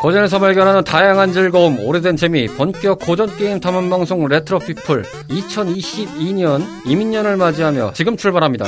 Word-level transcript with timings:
고전에서 0.00 0.38
발견하는 0.38 0.84
다양한 0.84 1.32
즐거움, 1.32 1.80
오래된 1.80 2.16
재미, 2.16 2.46
본격 2.46 3.00
고전 3.00 3.36
게임 3.36 3.58
탐험 3.58 3.90
방송 3.90 4.26
레트로 4.28 4.60
피플 4.60 5.02
2022년 5.28 6.64
임인년을 6.86 7.36
맞이하며 7.36 7.94
지금 7.94 8.16
출발합니다. 8.16 8.66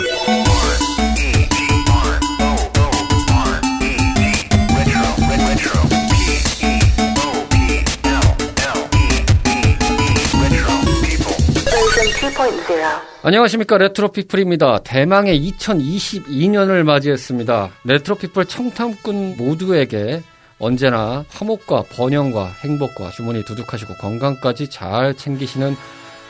안녕하십니까 13.22 13.78
레트로피플입니다. 13.78 14.80
대망의 14.82 15.52
2022년을 15.52 16.82
맞이했습니다. 16.82 17.70
레트로피플 17.84 18.46
정탐꾼 18.46 19.36
모두에게 19.36 20.22
언제나 20.60 21.24
화목과 21.30 21.84
번영과 21.90 22.52
행복과 22.62 23.10
주머니 23.10 23.44
두둑하시고 23.44 23.94
건강까지 23.94 24.68
잘 24.68 25.14
챙기시는 25.14 25.74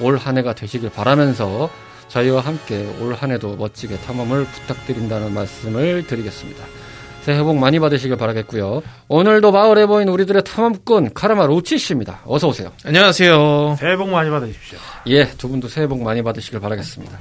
올 0.00 0.16
한 0.16 0.38
해가 0.38 0.54
되시길 0.54 0.90
바라면서 0.90 1.68
저희와 2.08 2.40
함께 2.40 2.86
올 3.00 3.12
한 3.14 3.30
해도 3.32 3.54
멋지게 3.56 3.98
탐험을 3.98 4.44
부탁드린다는 4.46 5.34
말씀을 5.34 6.06
드리겠습니다. 6.06 6.64
새해 7.22 7.42
복 7.42 7.58
많이 7.58 7.78
받으시길 7.78 8.16
바라겠고요. 8.16 8.82
오늘도 9.08 9.52
마을에 9.52 9.84
모인 9.84 10.08
우리들의 10.08 10.42
탐험꾼 10.42 11.12
카르마 11.12 11.44
로치 11.46 11.76
씨입니다. 11.76 12.20
어서 12.24 12.48
오세요. 12.48 12.72
안녕하세요. 12.84 13.76
새해 13.78 13.96
복 13.96 14.08
많이 14.08 14.30
받으십시오. 14.30 14.78
예, 15.08 15.26
두 15.36 15.48
분도 15.48 15.68
새해 15.68 15.86
복 15.86 16.02
많이 16.02 16.22
받으시길 16.22 16.60
바라겠습니다. 16.60 17.18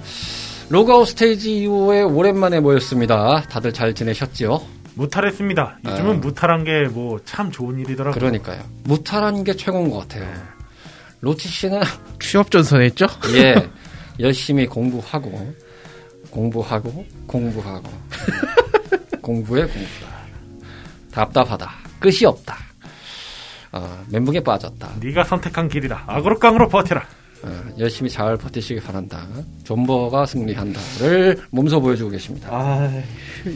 로그아웃 0.69 1.09
스테이지 1.09 1.57
이후에 1.63 2.01
오랜만에 2.03 2.61
모였습니다. 2.61 3.43
다들 3.49 3.73
잘 3.73 3.93
지내셨지요? 3.93 4.61
무탈했습니다. 4.99 5.79
요즘은 5.85 6.11
아. 6.15 6.19
무탈한 6.19 6.63
게 6.65 6.87
뭐 6.93 7.19
참 7.23 7.51
좋은 7.51 7.79
일이더라고요. 7.79 8.19
그러니까요. 8.19 8.61
무탈한 8.83 9.43
게 9.45 9.53
최고인 9.55 9.89
것 9.89 9.99
같아요. 9.99 10.27
로치 11.21 11.47
씨는 11.47 11.81
취업 12.19 12.51
전선에 12.51 12.87
있죠? 12.87 13.07
예 13.35 13.69
열심히 14.19 14.65
공부하고 14.65 15.53
공부하고 16.29 17.05
공부하고 17.27 17.89
공부에 19.21 19.61
공부다. 19.65 20.07
답답하다. 21.13 21.71
끝이 21.99 22.25
없다. 22.25 22.57
어, 23.71 24.03
멘붕에 24.09 24.41
빠졌다. 24.41 24.89
네가 24.99 25.23
선택한 25.23 25.69
길이다. 25.69 26.03
악으로깡으로 26.07 26.67
버텨라. 26.69 27.05
어, 27.43 27.61
열심히 27.79 28.09
잘 28.09 28.35
버티시길 28.37 28.83
바란다. 28.83 29.25
존버가 29.63 30.25
승리한다를 30.25 31.37
몸소 31.51 31.79
보여주고 31.81 32.09
계십니다. 32.11 32.49
아, 32.51 33.01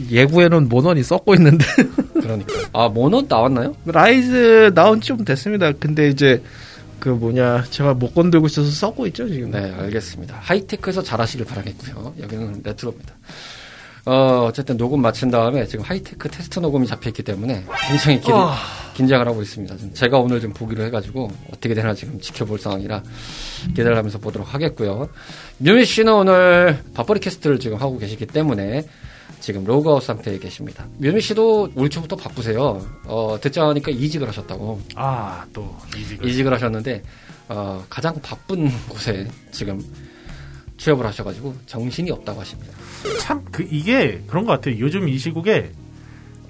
예고에는 0.10 0.70
몬헌이 0.70 1.04
썩고 1.04 1.34
있는데. 1.36 1.66
그러니까 2.14 2.54
아 2.72 2.88
몬헌 2.90 3.26
나왔나요? 3.28 3.76
라이즈 3.86 4.72
나온 4.74 5.02
지 5.02 5.08
좀 5.10 5.26
됐습니다. 5.26 5.72
근데 5.74 6.08
이제 6.10 6.42
그 7.00 7.10
뭐냐 7.10 7.66
제가 7.70 7.94
못 7.94 8.14
건들고 8.16 8.46
있어서 8.48 8.70
썩고 8.72 9.06
있죠 9.08 9.28
지금. 9.28 9.52
네, 9.52 9.72
알겠습니다. 9.78 10.38
하이테크에서 10.42 11.02
잘하시길 11.04 11.46
바라겠고요. 11.46 12.14
여기는 12.22 12.62
레트로입니다. 12.64 13.14
어, 14.06 14.46
어쨌든 14.48 14.76
녹음 14.78 15.02
마친 15.02 15.32
다음에 15.32 15.66
지금 15.66 15.86
하이테크 15.86 16.30
테스트 16.30 16.60
녹음이 16.60 16.88
잡혀있기 16.88 17.24
때문에 17.24 17.64
굉장히 17.88 18.20
기, 18.20 18.32
긴장을 18.96 19.26
하고 19.26 19.42
있습니다. 19.42 19.78
좀 19.78 19.94
제가 19.94 20.20
오늘 20.20 20.42
좀 20.42 20.52
보기로 20.52 20.84
해가지고 20.86 21.32
어떻게 21.50 21.74
되나 21.74 21.94
지금 21.94 22.20
지켜볼 22.20 22.60
상황이라 22.60 23.02
기대를 23.70 23.96
하면서 23.96 24.18
보도록 24.18 24.54
하겠고요. 24.54 25.08
뮤미 25.58 25.86
씨는 25.86 26.14
오늘 26.14 26.84
밥벌이 26.94 27.22
캐스트를 27.22 27.60
지금 27.60 27.78
하고 27.78 27.98
계시기 27.98 28.26
때문에 28.26 28.86
지금 29.40 29.64
로그아웃 29.64 30.04
상태에 30.04 30.38
계십니다. 30.38 30.86
뮤미 30.98 31.22
씨도 31.22 31.72
올 31.76 31.90
초부터 31.90 32.16
바쁘세요. 32.18 32.86
어, 33.06 33.38
듣자 33.42 33.68
하니까 33.68 33.92
이직을 33.92 34.28
하셨다고. 34.28 34.82
아, 34.96 35.46
또 35.54 35.76
이직을. 35.98 36.28
이직을 36.28 36.54
하셨는데 36.54 37.04
어, 37.50 37.84
가장 37.90 38.16
바쁜 38.22 38.70
곳에 38.90 39.28
지금 39.52 39.82
취업을 40.78 41.06
하셔가지고 41.06 41.54
정신이 41.66 42.12
없다고 42.12 42.42
하십니다. 42.42 42.74
참, 43.20 43.44
그, 43.52 43.68
이게 43.70 44.22
그런 44.28 44.46
것 44.46 44.54
같아요. 44.54 44.78
요즘 44.80 45.08
이 45.08 45.18
시국에 45.18 45.72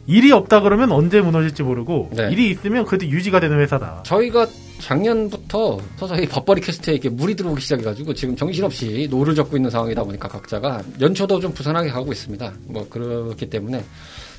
일이 0.05 0.31
없다 0.31 0.61
그러면 0.61 0.91
언제 0.91 1.21
무너질지 1.21 1.63
모르고 1.63 2.09
네. 2.13 2.29
일이 2.31 2.49
있으면 2.49 2.85
그래도 2.85 3.05
유지가 3.07 3.39
되는 3.39 3.59
회사다. 3.59 4.03
저희가 4.05 4.47
작년부터 4.79 5.79
서서히 5.97 6.27
밥벌이 6.27 6.59
캐스트에 6.61 6.95
이렇게 6.95 7.07
물이 7.09 7.35
들어오기 7.35 7.61
시작해가지고 7.61 8.13
지금 8.13 8.35
정신없이 8.35 9.07
노를 9.09 9.33
젓고 9.33 9.55
있는 9.55 9.69
상황이다 9.69 10.03
보니까 10.03 10.27
각자가 10.27 10.81
연초도 10.99 11.39
좀 11.39 11.53
부산하게 11.53 11.89
가고 11.89 12.11
있습니다. 12.11 12.53
뭐 12.65 12.87
그렇기 12.89 13.49
때문에 13.49 13.83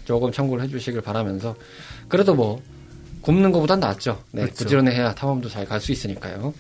조금 0.04 0.30
참고를 0.30 0.64
해주시길 0.64 1.00
바라면서 1.00 1.54
그래도 2.08 2.34
뭐 2.34 2.60
굶는 3.22 3.52
것보단 3.52 3.80
낫죠. 3.80 4.22
네, 4.32 4.42
그렇죠. 4.42 4.64
부지런해야 4.64 5.14
탐험도 5.14 5.48
잘 5.48 5.64
갈 5.66 5.80
수 5.80 5.92
있으니까요. 5.92 6.52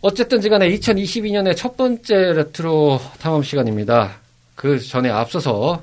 어쨌든 0.00 0.40
지간에 0.40 0.70
2022년의 0.70 1.56
첫 1.56 1.76
번째 1.76 2.32
레트로 2.32 3.00
탐험 3.20 3.42
시간입니다. 3.42 4.18
그 4.54 4.78
전에 4.78 5.10
앞서서 5.10 5.82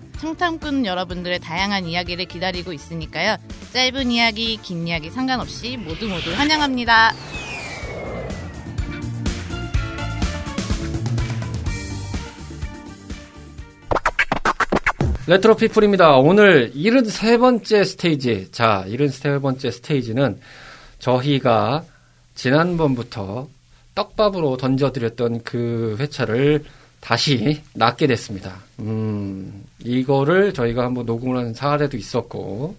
청탐꾼 0.21 0.85
여러분들의 0.85 1.39
다양한 1.39 1.87
이야기를 1.87 2.25
기다리고 2.25 2.71
있으니까요. 2.73 3.37
짧은 3.73 4.11
이야기, 4.11 4.57
긴 4.57 4.87
이야기 4.87 5.09
상관없이 5.09 5.77
모두 5.77 6.07
모두 6.07 6.31
환영합니다. 6.31 7.11
레트로 15.25 15.55
피플입니다. 15.55 16.17
오늘 16.17 16.71
73번째 16.73 17.83
스테이지. 17.83 18.49
자, 18.51 18.85
73번째 18.87 19.71
스테이지는 19.71 20.39
저희가 20.99 21.83
지난번부터 22.35 23.47
떡밥으로 23.95 24.57
던져드렸던 24.57 25.41
그 25.43 25.95
회차를 25.99 26.63
다시 27.01 27.61
낚게 27.73 28.07
됐습니다. 28.07 28.53
음, 28.79 29.63
이거를 29.83 30.53
저희가 30.53 30.83
한번 30.83 31.05
녹음을 31.05 31.37
한 31.37 31.53
사례도 31.53 31.97
있었고, 31.97 32.75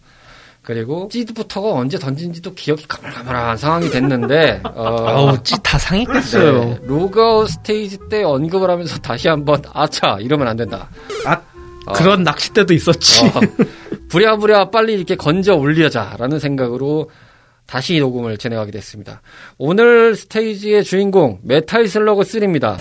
그리고 0.63 1.09
찌드부터가 1.11 1.73
언제 1.73 1.99
던진지도 1.99 2.55
기억이 2.55 2.87
가물가물한 2.87 3.57
상황이 3.57 3.91
됐는데, 3.91 4.61
어, 4.75 5.07
아우 5.09 5.43
찌다 5.43 5.77
상했겠어요. 5.77 6.65
네, 6.65 6.81
로그아웃 6.85 7.51
스테이지 7.51 7.99
때 8.09 8.23
언급을 8.23 8.71
하면서 8.71 8.97
다시 8.99 9.29
한번, 9.29 9.61
아차, 9.75 10.19
이러면 10.21 10.47
안 10.47 10.57
된다. 10.57 10.89
아 11.27 11.41
어. 11.87 11.93
그런 11.95 12.23
낚싯대도 12.23 12.73
있었지. 12.75 13.27
어, 13.27 13.41
부랴부랴 14.09 14.71
빨리 14.71 14.95
이렇게 14.95 15.17
건져 15.17 15.55
올리자라는 15.55 16.39
생각으로 16.39 17.11
다시 17.67 17.99
녹음을 17.99 18.37
진행하게 18.37 18.71
됐습니다. 18.71 19.21
오늘 19.59 20.15
스테이지의 20.15 20.85
주인공 20.85 21.41
메탈 21.43 21.89
슬러그 21.89 22.23
3입니다. 22.23 22.77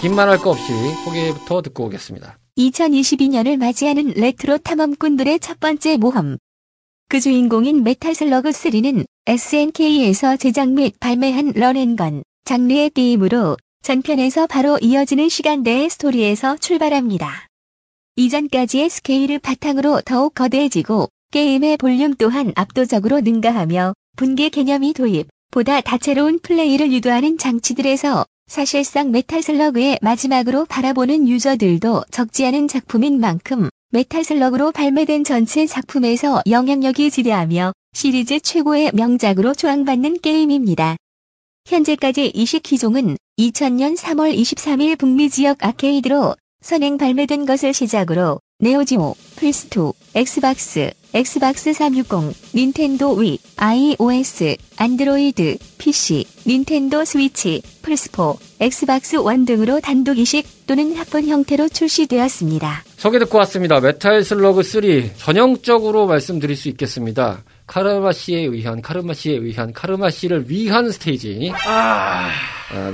긴 0.00 0.12
말 0.14 0.28
할 0.28 0.38
거 0.38 0.50
없이 0.50 0.72
소개부터 1.04 1.62
듣고 1.62 1.86
오겠습니다. 1.86 2.38
2022년을 2.58 3.56
맞이하는 3.56 4.12
레트로 4.16 4.58
탐험꾼들의 4.58 5.40
첫 5.40 5.58
번째 5.60 5.96
모험. 5.96 6.38
그 7.08 7.20
주인공인 7.20 7.82
메탈 7.82 8.14
슬러그 8.14 8.50
3는 8.50 9.04
SNK에서 9.26 10.36
제작 10.36 10.70
및 10.70 10.98
발매한 11.00 11.52
run 11.54 11.77
and 11.77 11.99
gun 11.99 12.22
장르의 12.44 12.90
게임으로 12.90 13.56
전편에서 13.82 14.46
바로 14.46 14.78
이어지는 14.80 15.28
시간대의 15.28 15.90
스토리에서 15.90 16.56
출발합니다. 16.56 17.46
이전까지의 18.16 18.90
스케일을 18.90 19.38
바탕으로 19.38 20.02
더욱 20.04 20.34
거대해지고 20.34 21.08
게임의 21.32 21.76
볼륨 21.76 22.14
또한 22.14 22.52
압도적으로 22.56 23.20
능가하며 23.20 23.94
분기 24.16 24.48
개념이 24.48 24.94
도입, 24.94 25.28
보다 25.50 25.80
다채로운 25.80 26.40
플레이를 26.40 26.92
유도하는 26.92 27.38
장치들에서 27.38 28.24
사실상 28.48 29.10
메탈 29.10 29.42
슬러그의 29.42 29.98
마지막으로 30.02 30.66
바라보는 30.66 31.28
유저들도 31.28 32.04
적지 32.10 32.46
않은 32.46 32.68
작품인 32.68 33.18
만큼 33.18 33.68
메탈 33.90 34.24
슬러그로 34.24 34.72
발매된 34.72 35.24
전체 35.24 35.66
작품에서 35.66 36.42
영향력이 36.48 37.10
지대하며 37.10 37.72
시리즈 37.92 38.38
최고의 38.40 38.92
명작으로 38.94 39.52
추앙받는 39.52 40.20
게임입니다. 40.20 40.96
현재까지 41.66 42.30
이식 42.34 42.62
기종은 42.62 43.16
2000년 43.38 43.96
3월 43.96 44.36
23일 44.36 44.96
북미 44.96 45.28
지역 45.28 45.58
아케이드로 45.64 46.36
선행 46.60 46.98
발매된 46.98 47.46
것을 47.46 47.74
시작으로 47.74 48.40
네오지오, 48.58 49.14
플스2, 49.36 49.92
엑스박스, 50.14 50.90
엑스박스 51.12 51.74
360, 51.74 52.54
닌텐도 52.54 53.16
위, 53.16 53.38
iOS, 53.56 54.56
안드로이드, 54.78 55.58
PC, 55.76 56.24
닌텐도 56.46 57.04
스위치, 57.04 57.60
플스4, 57.82 58.38
엑스박스 58.60 59.16
원 59.16 59.44
등으로 59.44 59.80
단독 59.80 60.16
이식 60.16 60.66
또는 60.66 60.96
합본 60.96 61.26
형태로 61.26 61.68
출시되었습니다. 61.68 62.84
소개 62.96 63.18
듣고 63.18 63.36
왔습니다. 63.36 63.78
메탈 63.78 64.24
슬러그 64.24 64.62
3 64.62 64.82
전형적으로 65.18 66.06
말씀드릴 66.06 66.56
수 66.56 66.70
있겠습니다. 66.70 67.44
카르마 67.66 68.12
씨에 68.12 68.38
의한 68.38 68.80
카르마 68.80 69.12
씨에 69.12 69.36
의한 69.36 69.74
카르마 69.74 70.08
씨를 70.08 70.48
위한 70.48 70.90
스테이지 70.90 71.52
아, 71.66 72.30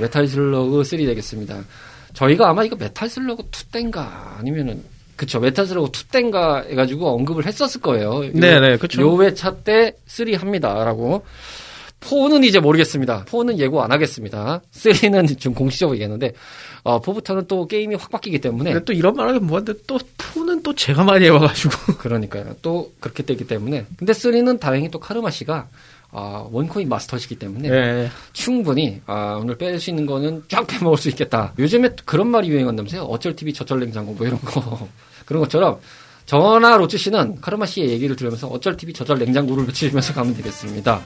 메탈 0.01 0.27
슬러그 0.27 0.83
3 0.83 0.99
되겠습니다. 1.05 1.63
저희가 2.11 2.49
아마 2.49 2.65
이거 2.65 2.75
메탈 2.75 3.07
슬러그 3.07 3.43
2 3.43 3.71
땐가 3.71 4.35
아니면은 4.39 4.83
그쵸 5.15 5.39
메탈 5.39 5.65
슬러그 5.67 5.91
2 5.93 6.11
땐가 6.11 6.63
해가지고 6.69 7.09
언급을 7.09 7.45
했었을 7.45 7.81
거예요. 7.81 8.21
네네, 8.33 8.77
그쵸. 8.77 9.01
요 9.01 9.21
회차 9.21 9.55
때 9.57 9.95
3 10.07 10.33
합니다라고. 10.33 11.23
4는 12.03 12.43
이제 12.43 12.59
모르겠습니다. 12.59 13.25
4는 13.25 13.57
예고 13.59 13.81
안 13.81 13.91
하겠습니다. 13.91 14.61
3는 14.73 15.37
좀 15.39 15.53
공식적으로 15.53 15.95
얘기했는데, 15.95 16.33
어, 16.83 17.01
4부터는 17.01 17.47
또 17.47 17.65
게임이 17.65 17.95
확 17.95 18.11
바뀌기 18.11 18.39
때문에. 18.39 18.83
또 18.83 18.91
이런 18.91 19.15
말 19.15 19.29
하긴 19.29 19.45
뭐한데 19.47 19.73
또 19.87 19.97
포는 20.17 20.63
또 20.63 20.75
제가 20.75 21.03
많이 21.03 21.25
해와가지고. 21.25 21.93
그러니까요. 21.97 22.55
또 22.61 22.91
그렇게 22.99 23.23
되기 23.23 23.47
때문에. 23.47 23.85
근데 23.97 24.11
3는 24.11 24.59
다행히 24.59 24.91
또 24.91 24.99
카르마 24.99 25.29
씨가, 25.29 25.69
아, 26.15 26.45
one 26.51 26.66
coin 26.66 26.87
마스터시기 26.89 27.35
때문에. 27.39 27.69
네. 27.69 28.09
충분히, 28.33 29.01
아, 29.07 29.39
오늘 29.41 29.57
뺄 29.57 29.79
수 29.79 29.89
있는 29.89 30.05
거는 30.05 30.43
쫙 30.47 30.65
빼먹을 30.67 30.97
수 30.97 31.09
있겠다. 31.09 31.53
요즘에 31.57 31.89
그런 32.05 32.27
말이 32.27 32.49
유행한다면서요? 32.49 33.01
어쩔 33.03 33.35
TV 33.35 33.51
저쩔 33.53 33.79
냉장고 33.79 34.13
뭐 34.13 34.27
이런 34.27 34.39
거. 34.41 34.87
그런 35.25 35.41
것처럼. 35.41 35.79
저나 36.25 36.77
로치 36.77 36.97
씨는 36.97 37.41
카르마 37.41 37.65
씨의 37.65 37.89
얘기를 37.89 38.15
들으면서 38.15 38.47
어쩔 38.47 38.77
TV 38.77 38.93
저쩔 38.93 39.17
냉장고를 39.17 39.65
외치면서 39.65 40.13
가면 40.13 40.35
되겠습니다. 40.35 41.01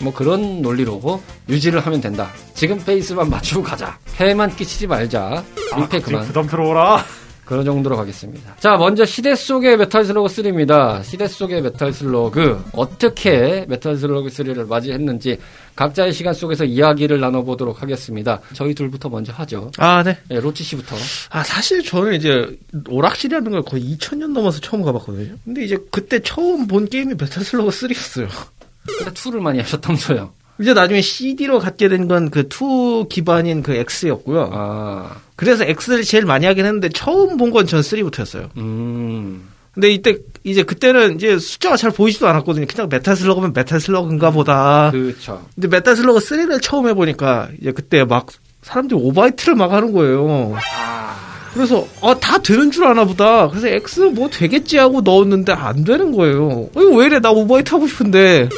뭐 0.00 0.12
그런 0.12 0.62
논리로 0.62 1.22
유지를 1.48 1.80
하면 1.80 2.00
된다. 2.00 2.32
지금 2.54 2.78
페이스만 2.82 3.28
맞추고 3.28 3.62
가자. 3.62 3.98
해만 4.16 4.56
끼치지 4.56 4.86
말자. 4.86 5.44
민폐 5.76 5.98
아, 5.98 6.00
그만. 6.00 6.26
부담스러워라. 6.26 7.04
그런 7.50 7.64
정도로 7.64 7.96
가겠습니다. 7.96 8.54
자, 8.60 8.76
먼저 8.76 9.04
시대 9.04 9.34
속의 9.34 9.76
메탈 9.76 10.04
슬러그 10.04 10.28
3입니다. 10.28 11.02
시대 11.02 11.26
속의 11.26 11.62
메탈 11.62 11.92
슬러그 11.92 12.66
어떻게 12.74 13.66
메탈 13.68 13.96
슬러그 13.96 14.28
3를 14.28 14.68
맞이했는지 14.68 15.36
각자의 15.74 16.12
시간 16.12 16.32
속에서 16.32 16.64
이야기를 16.64 17.18
나눠보도록 17.18 17.82
하겠습니다. 17.82 18.38
저희 18.52 18.72
둘부터 18.72 19.08
먼저 19.08 19.32
하죠. 19.32 19.72
아, 19.78 20.04
네. 20.04 20.16
네, 20.28 20.38
로치 20.38 20.62
씨부터. 20.62 20.94
아, 21.30 21.42
사실 21.42 21.82
저는 21.82 22.14
이제 22.14 22.56
오락실이라는 22.88 23.50
걸 23.50 23.62
거의 23.62 23.96
2000년 23.96 24.32
넘어서 24.32 24.60
처음 24.60 24.82
가봤거든요. 24.82 25.34
근데 25.44 25.64
이제 25.64 25.76
그때 25.90 26.20
처음 26.20 26.68
본 26.68 26.88
게임이 26.88 27.14
메탈 27.18 27.42
슬러그 27.42 27.70
3였어요. 27.70 28.28
근데 28.86 29.10
2를 29.10 29.40
많이 29.40 29.58
하셨다면서요. 29.58 30.32
이제 30.60 30.74
나중에 30.74 31.00
CD로 31.00 31.58
갖게 31.58 31.88
된 31.88 32.06
건 32.08 32.30
그 32.30 32.40
2 32.48 33.08
기반인 33.08 33.62
그 33.62 33.72
X였고요. 33.74 34.50
아, 34.52 35.16
그래서 35.36 35.64
X를 35.64 36.02
제일 36.04 36.24
많이 36.26 36.44
하긴 36.46 36.64
했는데 36.66 36.88
처음 36.90 37.36
본 37.36 37.50
건 37.50 37.66
전 37.66 37.80
3부터였어요. 37.80 38.48
음. 38.58 39.48
근데 39.72 39.90
이때 39.92 40.16
이제 40.44 40.62
그때는 40.64 41.14
이제 41.14 41.38
숫자가 41.38 41.76
잘 41.76 41.90
보이지도 41.92 42.26
않았거든요. 42.26 42.66
그냥 42.66 42.88
메탈 42.90 43.14
슬러그면 43.16 43.52
메탈 43.54 43.80
슬러그인가 43.80 44.30
보다. 44.32 44.90
그쵸. 44.90 45.46
근데 45.54 45.68
메탈 45.68 45.94
슬러그 45.96 46.18
3를 46.18 46.60
처음 46.60 46.88
해보니까 46.88 47.48
이제 47.60 47.70
그때 47.72 48.04
막 48.04 48.26
사람들이 48.62 49.00
오바이트를 49.00 49.54
막 49.54 49.72
하는 49.72 49.92
거예요. 49.92 50.54
그래서 51.54 51.86
아, 52.02 52.14
다 52.20 52.38
되는 52.38 52.70
줄 52.70 52.84
아나 52.84 53.04
보다. 53.04 53.48
그래서 53.48 53.68
X 53.68 54.00
뭐 54.14 54.28
되겠지 54.28 54.76
하고 54.78 55.00
넣었는데 55.00 55.52
안 55.52 55.84
되는 55.84 56.12
거예요. 56.12 56.68
어, 56.74 56.80
왜 56.96 57.06
이래? 57.06 57.20
나 57.20 57.30
오바이트 57.30 57.72
하고 57.72 57.86
싶은데. 57.86 58.48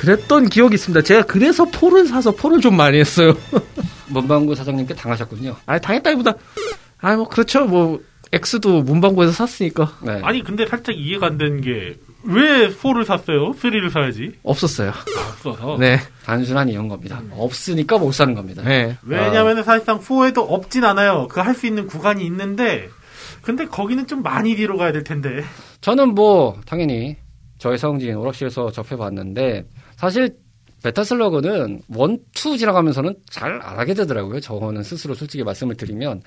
그랬던 0.00 0.48
기억이 0.48 0.74
있습니다. 0.76 1.02
제가 1.02 1.22
그래서 1.26 1.66
폴을 1.66 2.06
사서 2.06 2.30
폴을 2.32 2.60
좀 2.60 2.74
많이 2.76 2.98
했어요. 2.98 3.34
문방구 4.08 4.54
사장님께 4.54 4.94
당하셨군요. 4.94 5.56
아니 5.66 5.80
당했다기보다 5.80 6.34
아 7.02 7.16
뭐 7.16 7.28
그렇죠. 7.28 7.66
뭐 7.66 8.00
X도 8.32 8.82
문방구에서 8.82 9.32
샀으니까 9.32 9.92
네. 10.02 10.20
아니 10.22 10.42
근데 10.42 10.66
살짝 10.66 10.96
이해가 10.96 11.26
안 11.26 11.38
되는 11.38 11.60
게 11.60 11.96
왜 12.22 12.68
4를 12.68 13.06
샀어요? 13.06 13.52
3를 13.52 13.90
사야지. 13.90 14.32
없었어요. 14.42 14.92
없어서. 15.42 15.78
네, 15.80 15.98
단순한 16.26 16.68
이런 16.68 16.86
겁니다. 16.88 17.22
없으니까 17.30 17.96
못 17.96 18.12
사는 18.12 18.34
겁니다. 18.34 18.62
네. 18.62 18.98
왜냐면 19.02 19.62
사실상 19.62 20.00
4에도 20.00 20.44
없진 20.50 20.84
않아요. 20.84 21.28
그 21.28 21.40
할 21.40 21.54
수 21.54 21.66
있는 21.66 21.86
구간이 21.86 22.22
있는데 22.26 22.90
근데 23.40 23.64
거기는 23.64 24.06
좀 24.06 24.22
많이 24.22 24.54
뒤로 24.54 24.76
가야 24.76 24.92
될 24.92 25.02
텐데. 25.02 25.42
저는 25.80 26.14
뭐 26.14 26.60
당연히 26.66 27.16
저의 27.56 27.78
성진 27.78 28.14
오락실에서 28.16 28.70
접해봤는데 28.70 29.64
사실 30.00 30.34
메탈슬러그는 30.82 31.82
one, 31.94 32.18
two 32.34 32.56
지나가면서는 32.56 33.14
잘 33.28 33.60
안 33.62 33.78
하게 33.78 33.92
되더라고요. 33.94 34.40
저는 34.40 34.82
스스로 34.82 35.14
솔직히 35.14 35.44
말씀을 35.44 35.76
드리면 35.76 36.22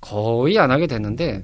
거의 0.00 0.58
안 0.58 0.70
하게 0.70 0.86
됐는데 0.86 1.42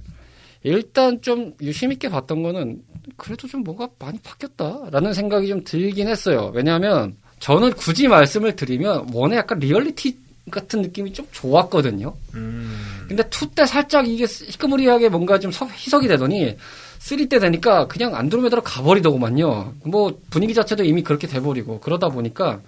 일단 0.64 1.20
좀 1.22 1.54
유심 1.60 1.90
있게 1.92 2.08
봤던 2.10 2.42
거는 2.42 2.82
그래도 3.16 3.48
좀 3.48 3.64
뭔가 3.64 3.88
많이 3.98 4.18
바뀌었다라는 4.20 5.14
생각이 5.14 5.48
좀 5.48 5.64
들긴 5.64 6.08
했어요. 6.08 6.52
왜냐하면 6.54 7.16
저는 7.40 7.72
굳이 7.72 8.06
말씀을 8.06 8.54
드리면 8.54 9.08
one에 9.12 9.36
약간 9.36 9.58
리얼리티 9.58 10.18
같은 10.50 10.82
느낌이 10.82 11.12
좀 11.12 11.26
좋았거든요. 11.32 12.14
음. 12.34 13.04
근데 13.08 13.22
two 13.30 13.46
때 13.50 13.64
살짝 13.66 14.06
이게 14.08 14.26
시커머리하게 14.26 15.08
뭔가 15.08 15.38
좀 15.38 15.50
서- 15.50 15.66
희석이 15.66 16.06
되더니 16.08 16.56
three 17.02 17.28
때 17.28 17.40
되니까 17.40 17.88
그냥 17.88 18.14
안드로메다로 18.14 18.62
가버리더구만요. 18.62 19.74
뭐 19.86 20.20
분위기 20.30 20.54
자체도 20.54 20.84
이미 20.84 21.02
그렇게 21.02 21.26
돼버리고 21.26 21.80
그러다 21.80 22.10
보니까 22.10 22.60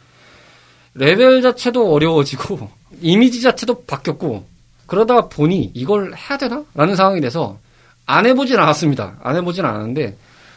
레벨 0.94 1.40
자체도 1.40 1.94
어려워지고 1.94 2.69
이미지 3.00 3.40
자체도 3.40 3.84
바뀌었고 3.84 4.44
그러다 4.88 5.28
보니 5.28 5.70
이걸 5.75 6.14
해야 6.16 6.36
되나? 6.36 6.64
라는 6.75 6.96
상황이 6.96 7.20
돼서 7.20 7.58
안 8.06 8.26
해보진 8.26 8.58
않았습니다. 8.58 9.19
안 9.22 9.36
해보진 9.36 9.64
않았는데 9.64 10.16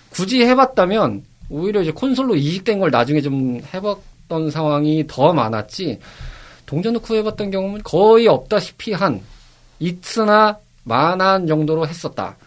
굳이 0.09 0.41
해봤다면 0.41 1.23
오히려 1.49 1.83
이제 1.83 1.91
콘솔로 1.91 2.35
이식된 2.35 2.79
걸 2.79 2.89
나중에 2.89 3.21
좀 3.21 3.61
해봤던 3.71 4.49
상황이 4.49 5.05
더 5.05 5.33
많았지 5.33 5.99
동전 6.65 6.93
넣고 6.93 7.15
해봤던 7.15 7.51
경험은 7.51 7.83
거의 7.83 8.27
없다시피 8.27 8.93
한 8.93 9.21
있으나 9.79 10.57
만한 10.83 11.45
정도로 11.45 11.87
했었다. 11.87 12.37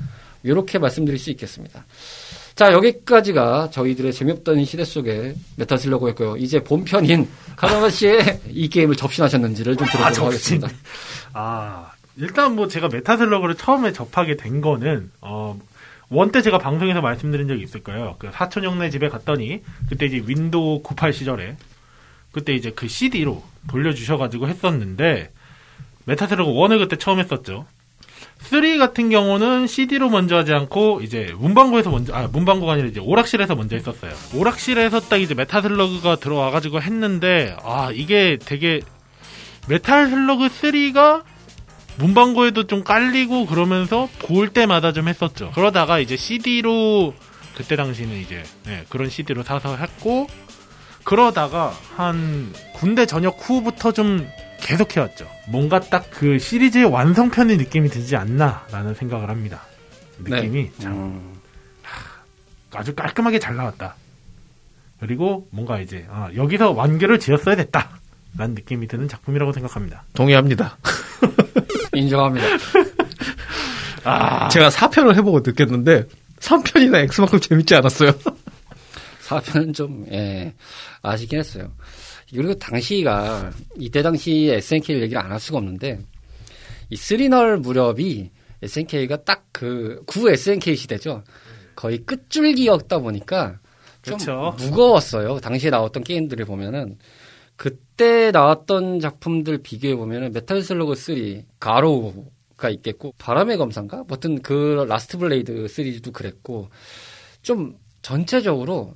이렇게 0.43 0.79
말씀드릴 0.79 1.19
수 1.19 1.31
있겠습니다. 1.31 1.85
자, 2.55 2.73
여기까지가 2.73 3.71
저희들의 3.71 4.12
재미없던 4.12 4.64
시대 4.64 4.85
속의 4.85 5.35
메타슬러그였고요. 5.57 6.37
이제 6.37 6.62
본편인 6.62 7.29
카라마 7.57 7.88
씨의 7.91 8.41
이 8.49 8.69
게임을 8.69 8.97
접신하셨는지를 8.97 9.76
좀 9.76 9.87
들어보도록 9.87 10.33
접신. 10.33 10.62
하겠습니다. 10.62 10.69
아, 11.33 11.93
일단 12.17 12.55
뭐 12.57 12.69
제가 12.69 12.88
메탈슬러그를 12.88 13.55
처음에 13.55 13.93
접하게 13.93 14.37
된 14.37 14.61
거는, 14.61 15.11
어, 15.23 15.59
one 16.11 16.24
때 16.24 16.43
제가 16.43 16.59
방송에서 16.59 17.00
말씀드린 17.00 17.49
적이 17.49 17.62
있을 17.62 17.83
거예요. 17.83 18.17
그 18.19 18.31
사촌 18.33 18.64
형네 18.64 18.91
집에 18.91 19.09
갔더니, 19.09 19.62
그때 19.88 20.07
이제 20.07 20.23
윈도우 20.26 20.83
98 20.83 21.12
시절에, 21.12 21.57
그때 22.33 22.53
이제 22.55 22.73
그 22.75 22.88
CD로 22.88 23.43
돌려주셔가지고 23.69 24.49
했었는데, 24.49 25.33
메탈슬러그 26.05 26.52
1을 26.53 26.79
그때 26.79 26.97
처음 26.97 27.21
했었죠. 27.21 27.67
3 28.42 28.78
같은 28.78 29.11
경우는 29.11 29.66
CD로 29.66 30.09
먼저 30.09 30.37
하지 30.37 30.52
않고, 30.52 31.00
이제 31.02 31.32
문방구에서 31.38 31.90
먼저, 31.90 32.14
아, 32.14 32.28
문방구가 32.32 32.73
아니라 32.73 32.88
이제 32.88 33.00
오락실에서 33.00 33.54
먼저 33.54 33.76
했었어요. 33.76 34.12
오락실에서 34.35 35.00
딱 35.00 35.18
이제 35.18 35.35
메탈슬러그가 35.35 36.17
들어와 36.16 36.50
가지고 36.50 36.82
했는데, 36.82 37.56
아, 37.62 37.90
이게 37.92 38.38
되게, 38.44 38.80
메탈 39.68 40.09
슬러그 40.09 40.49
3가 40.49 41.23
문방구에도 41.99 42.66
좀 42.66 42.82
깔리고 42.82 43.47
그러면서 43.47 44.09
볼 44.20 44.49
때마다 44.49 44.92
좀 44.92 45.06
했었죠. 45.06 45.50
그러다가 45.54 45.99
이제 45.99 46.16
CD로 46.16 47.14
그때 47.54 47.76
당시는 47.76 48.16
이제 48.16 48.42
네, 48.64 48.85
그런 48.88 49.11
CD로 49.11 49.42
사서 49.42 49.76
했고 49.76 50.26
그러다가 51.04 51.75
한 51.97 52.52
군대 52.75 53.04
전역 53.04 53.37
후부터 53.40 53.92
좀 53.92 54.26
계속 54.61 54.97
해왔죠. 54.97 55.26
뭔가 55.49 55.81
딱 55.81 56.07
그 56.11 56.38
시리즈의 56.38 56.85
완성편의 56.85 57.57
느낌이 57.57 57.88
들지 57.88 58.14
않나라는 58.17 58.95
생각을 58.95 59.29
합니다. 59.31 59.62
느낌이 60.19 60.71
참 60.79 60.93
음, 60.93 61.35
아주 62.75 62.95
깔끔하게 62.95 63.38
잘 63.38 63.57
나왔다. 63.57 63.95
그리고 65.00 65.49
뭔가 65.50 65.81
이제 65.81 66.07
아, 66.11 66.29
여기서 66.37 66.73
완결을 66.73 67.19
지었어야 67.19 67.57
됐다. 67.57 67.99
라는 68.37 68.55
느낌이 68.55 68.87
드는 68.87 69.09
작품이라고 69.09 69.52
생각합니다. 69.52 70.05
동의합니다. 70.14 70.76
인정합니다. 71.95 72.47
아, 74.05 74.49
제가 74.50 74.69
4편을 74.69 75.17
해보고 75.17 75.40
느꼈는데 75.40 76.07
3편이나 76.38 76.97
X만큼 77.05 77.40
재밌지 77.40 77.75
않았어요. 77.75 78.12
4편은 79.26 79.75
좀, 79.75 80.07
예, 80.12 80.55
아쉽긴 81.02 81.38
했어요. 81.40 81.71
그리고 82.35 82.55
당시가, 82.55 83.51
이때 83.79 84.03
당시에 84.03 84.57
SNK를 84.57 85.03
얘기를 85.03 85.21
안 85.21 85.31
할 85.33 85.41
수가 85.41 85.59
없는데, 85.59 86.01
이 86.91 86.97
쓰리널 86.97 87.59
무렵이 87.59 88.31
SNK가 88.63 89.25
딱 89.25 89.47
그, 89.53 90.03
구 90.07 90.31
SNK 90.31 90.77
시대죠. 90.77 91.25
거의 91.77 91.99
끝줄기였다 91.99 92.99
보니까, 92.99 93.59
좀 94.03 94.17
그쵸. 94.19 94.55
무거웠어요. 94.59 95.41
당시에 95.41 95.71
나왔던 95.71 96.05
게임들을 96.05 96.45
보면은. 96.47 96.99
그때 97.57 98.31
나왔던 98.31 99.01
작품들 99.01 99.59
비교해 99.59 99.95
보면은 99.95 100.33
메탈 100.33 100.63
슬러그 100.63 100.95
3, 100.95 101.43
가로우가 101.59 102.71
있겠고 102.71 103.13
바람의 103.19 103.59
검사인가? 103.59 104.03
뭐든 104.09 104.41
그 104.41 104.87
라스트 104.89 105.19
블레이드 105.19 105.69
시리즈도 105.69 106.11
그랬고 106.11 106.71
좀 107.43 107.77
전체적으로 108.01 108.95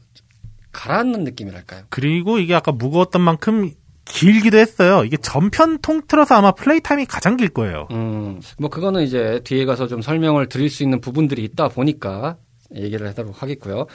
가라앉는 0.74 1.24
느낌이랄까요? 1.24 1.84
그리고 1.88 2.38
이게 2.38 2.54
아까 2.54 2.72
무거웠던 2.72 3.22
만큼 3.22 3.70
길기도 4.04 4.58
했어요. 4.58 5.02
이게 5.04 5.16
전편 5.16 5.78
통틀어서 5.78 6.34
아마 6.34 6.52
플레이 6.52 6.80
타임이 6.80 7.06
가장 7.06 7.36
길 7.36 7.48
거예요. 7.48 7.88
음, 7.90 8.40
뭐 8.58 8.68
그거는 8.68 9.02
이제 9.02 9.40
뒤에 9.44 9.64
가서 9.64 9.86
좀 9.86 10.02
설명을 10.02 10.48
드릴 10.48 10.68
수 10.68 10.82
있는 10.82 11.00
부분들이 11.00 11.42
있다 11.44 11.68
보니까 11.68 12.36
얘기를 12.74 13.06
하도록 13.08 13.42
하겠고요. 13.42 13.86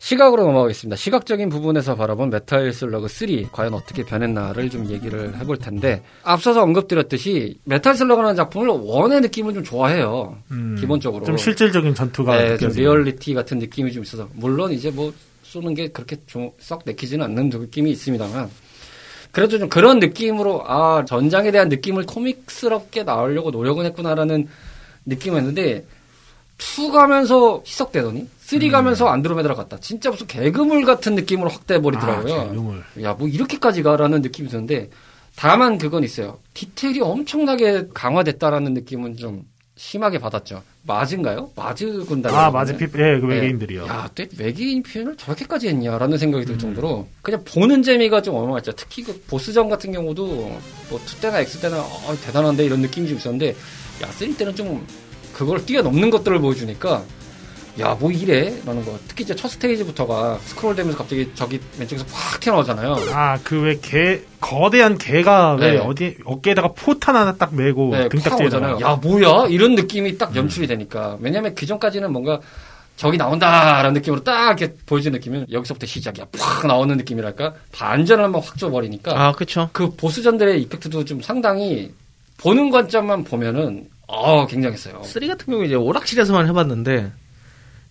시각으로 0.00 0.44
넘어가겠습니다. 0.44 0.96
시각적인 0.96 1.50
부분에서 1.50 1.94
바라본 1.94 2.30
메탈 2.30 2.72
슬러그 2.72 3.08
3 3.08 3.50
과연 3.52 3.74
어떻게 3.74 4.02
변했나를 4.02 4.70
좀 4.70 4.88
얘기를 4.88 5.38
해볼 5.38 5.58
텐데 5.58 6.02
앞서서 6.22 6.62
언급드렸듯이 6.62 7.58
메탈 7.64 7.94
슬러그라는 7.94 8.34
작품을 8.34 8.68
one의 8.68 9.20
느낌을 9.20 9.52
좀 9.52 9.62
좋아해요. 9.62 10.38
음, 10.52 10.76
기본적으로 10.80 11.26
좀 11.26 11.36
실질적인 11.36 11.94
전투가 11.94 12.34
네, 12.36 12.56
좀. 12.56 12.70
리얼리티 12.70 13.34
같은 13.34 13.58
느낌이 13.58 13.92
좀 13.92 14.02
있어서 14.02 14.26
물론 14.32 14.72
이제 14.72 14.90
뭐 14.90 15.12
쏘는 15.50 15.74
게 15.74 15.88
그렇게 15.88 16.16
좀 16.26 16.52
썩 16.60 16.82
내키지는 16.84 17.24
않는 17.26 17.48
느낌이 17.48 17.90
있습니다만 17.90 18.48
그래도 19.32 19.58
좀 19.58 19.68
그런 19.68 19.98
느낌으로 19.98 20.62
아 20.66 21.04
전장에 21.04 21.50
대한 21.50 21.68
느낌을 21.68 22.06
코믹스럽게 22.06 23.04
나오려고 23.04 23.50
노력은 23.50 23.84
했구나라는 23.86 24.48
느낌이었는데 25.06 25.84
2 26.58 26.90
가면서 26.92 27.62
희석되더니 27.66 28.28
3 28.38 28.62
음. 28.62 28.70
가면서 28.70 29.08
안드로메다로 29.08 29.56
갔다 29.56 29.78
진짜 29.80 30.10
무슨 30.10 30.26
개그물 30.26 30.84
같은 30.84 31.14
느낌으로 31.14 31.48
확 31.50 31.66
돼버리더라고요. 31.66 32.34
아, 32.34 32.44
개그물. 32.44 32.84
야, 33.02 33.14
뭐 33.14 33.28
이렇게까지 33.28 33.82
가라는 33.82 34.22
느낌이 34.22 34.48
드는데 34.48 34.90
다만 35.36 35.78
그건 35.78 36.04
있어요. 36.04 36.38
디테일이 36.54 37.00
엄청나게 37.00 37.88
강화됐다라는 37.94 38.74
느낌은 38.74 39.16
좀 39.16 39.44
심하게 39.80 40.18
받았죠. 40.18 40.62
마즈인가요? 40.82 41.52
마즈 41.56 42.04
군단. 42.04 42.34
아, 42.34 42.50
맞아. 42.50 42.76
피, 42.76 42.84
예, 42.84 43.18
그 43.18 43.26
외계인들이요. 43.26 43.86
야, 43.86 44.10
또 44.14 44.24
외계인 44.36 44.82
표현을 44.82 45.16
저렇게까지 45.16 45.68
했냐라는 45.68 46.18
생각이 46.18 46.44
들 46.44 46.58
정도로 46.58 47.08
그냥 47.22 47.42
보는 47.46 47.82
재미가 47.82 48.20
좀 48.20 48.34
어마어마했죠. 48.34 48.72
특히 48.72 49.02
그 49.02 49.18
보스전 49.26 49.70
같은 49.70 49.90
경우도 49.90 50.60
뭐 50.90 51.07
two 51.07 51.20
때나 51.22 51.40
X 51.40 51.60
때나 51.60 51.80
어, 51.80 52.14
대단한데 52.26 52.66
이런 52.66 52.82
느낌이 52.82 53.08
좀 53.08 53.16
있었는데 53.16 53.56
야, 54.02 54.06
three 54.08 54.36
때는 54.36 54.54
좀 54.54 54.86
그걸 55.32 55.64
뛰어넘는 55.64 56.10
것들을 56.10 56.38
보여주니까 56.40 57.02
야, 57.80 57.96
뭐 57.98 58.10
이래? 58.10 58.54
라는 58.64 58.84
거. 58.84 58.98
특히 59.08 59.24
이제 59.24 59.34
첫 59.34 59.48
스테이지부터가 59.48 60.38
스크롤 60.42 60.74
되면서 60.76 60.98
갑자기 60.98 61.30
저기 61.34 61.60
왼쪽에서 61.78 62.04
확 62.10 62.40
튀어나오잖아요. 62.40 62.96
아, 63.12 63.38
그 63.42 63.60
왜 63.62 63.78
게, 63.80 64.20
거대한 64.40 64.96
게가 64.98 65.54
왜 65.54 65.72
네. 65.72 65.78
어디, 65.78 66.16
어깨에다가 66.24 66.68
포탄 66.72 67.16
하나 67.16 67.34
딱 67.36 67.54
메고 67.54 67.90
네. 67.96 68.08
오잖아요. 68.44 68.78
야, 68.80 68.96
뭐야? 68.96 69.46
이런 69.48 69.74
느낌이 69.74 70.16
딱 70.18 70.34
연출이 70.36 70.66
되니까. 70.66 71.16
왜냐면 71.20 71.54
그 71.54 71.66
전까지는 71.66 72.12
뭔가 72.12 72.40
적이 72.96 73.16
나온다라는 73.16 73.94
느낌으로 73.94 74.22
딱 74.24 74.58
이렇게 74.60 74.74
보여주는 74.84 75.16
느낌은 75.16 75.46
여기서부터 75.50 75.86
시작이야. 75.86 76.26
팍 76.38 76.66
나오는 76.66 76.94
느낌이랄까? 76.98 77.54
반전을 77.72 78.24
한번 78.24 78.42
확 78.42 78.58
줘버리니까. 78.58 79.12
아, 79.18 79.32
그쵸. 79.32 79.70
그 79.72 79.90
보스전들의 79.96 80.60
effect도 80.62 81.04
좀 81.06 81.22
상당히 81.22 81.92
보는 82.38 82.70
관점만 82.70 83.24
보면은 83.24 83.88
어, 84.06 84.46
굉장했어요. 84.46 85.02
3 85.04 85.28
같은 85.28 85.46
경우 85.52 85.64
이제 85.64 85.74
오락실에서만 85.76 86.48
해봤는데, 86.48 87.12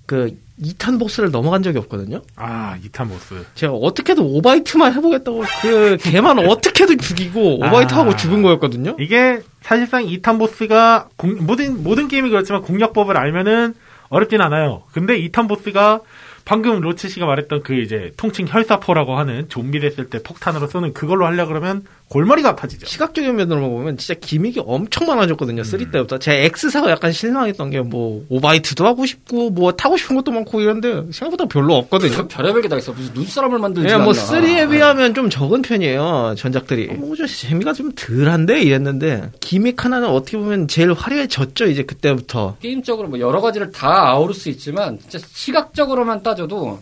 그, 0.10 0.36
2탄 0.60 1.00
보스를 1.00 1.30
넘어간 1.30 1.62
적이 1.62 1.78
없거든요? 1.78 2.22
아, 2.36 2.76
이탄 2.84 3.08
보스. 3.08 3.46
제가 3.54 3.74
어떻게든 3.74 4.24
오바이트만 4.24 4.92
해보겠다고, 4.96 5.44
그, 5.62 5.98
걔만 6.02 6.40
어떻게든 6.50 6.98
죽이고, 6.98 7.58
오바이트하고 7.60 8.12
아. 8.12 8.16
죽은 8.16 8.42
거였거든요? 8.42 8.96
이게 9.00 9.42
사실상 9.62 10.04
이탄 10.06 10.40
보스가 10.40 11.10
공- 11.16 11.46
모든 11.46 11.84
모든 11.84 12.08
게임이 12.08 12.32
그렇지만 12.32 12.64
공략법을 12.64 13.16
알면은 13.18 13.76
어렵진 14.10 14.42
않아요. 14.42 14.82
근데 14.92 15.16
이탄 15.20 15.48
보스가 15.48 16.02
방금 16.44 16.82
로치 16.82 17.08
씨가 17.10 17.28
말했던 17.28 17.62
그 17.62 17.76
이제 17.76 18.12
통칭 18.18 18.48
혈사포라고 18.50 19.16
하는 19.20 19.48
좀비 19.50 19.80
됐을 19.82 20.10
때 20.10 20.24
폭탄으로 20.24 20.66
쏘는 20.66 20.94
그걸로 20.94 21.28
하려 21.28 21.46
그러면 21.46 21.84
골머리가 22.10 22.50
아파지죠. 22.50 22.88
시각적인 22.88 23.36
면으로 23.36 23.70
보면 23.70 23.98
진짜 23.98 24.20
기믹이 24.20 24.62
엄청 24.66 25.08
많아졌거든요. 25.08 25.64
3 25.64 25.92
때부터. 25.92 26.18
제 26.20 26.44
X사가 26.46 26.90
약간 26.90 27.12
실망했던 27.12 27.70
게 27.70 27.80
뭐 27.82 28.26
오바이트도 28.30 28.86
하고 28.86 29.06
싶고 29.06 29.52
뭐 29.52 29.72
타고 29.72 29.96
싶은 29.96 30.16
것도 30.16 30.32
많고 30.32 30.60
이런데 30.62 31.04
생각보다 31.12 31.46
별로 31.46 31.76
없거든요. 31.76 32.12
저 32.12 32.28
별의별 32.28 32.62
게 32.64 32.68
다 32.68 32.78
있어. 32.78 32.92
무슨 32.94 33.14
눈사람을 33.14 33.58
만들지 33.60 33.90
예, 33.90 33.94
않나. 33.94 34.04
뭐 34.04 34.14
3에 34.14 34.70
비하면 34.70 35.14
좀 35.14 35.30
적은 35.30 35.62
편이에요. 35.62 36.36
전작들이. 36.38 36.88
뭐 36.94 37.16
좀 37.16 37.26
재미가 37.28 37.74
좀 37.74 37.92
덜한데 37.96 38.62
이랬는데 38.62 39.32
기믹 39.40 39.86
하나는 39.86 40.10
어떻게 40.10 40.38
보면 40.38 40.68
제일 40.68 40.94
화려해졌죠. 40.94 41.68
이제 41.68 41.84
그때부터. 41.84 42.58
게임적으로 42.60 43.08
뭐 43.08 43.20
여러 43.20 43.40
가지를 43.42 43.72
다 43.72 44.10
아우를 44.10 44.34
수 44.34 44.50
있지만 44.50 45.00
진짜 45.00 45.20
시각적으로만 45.32 46.24
따져도 46.24 46.80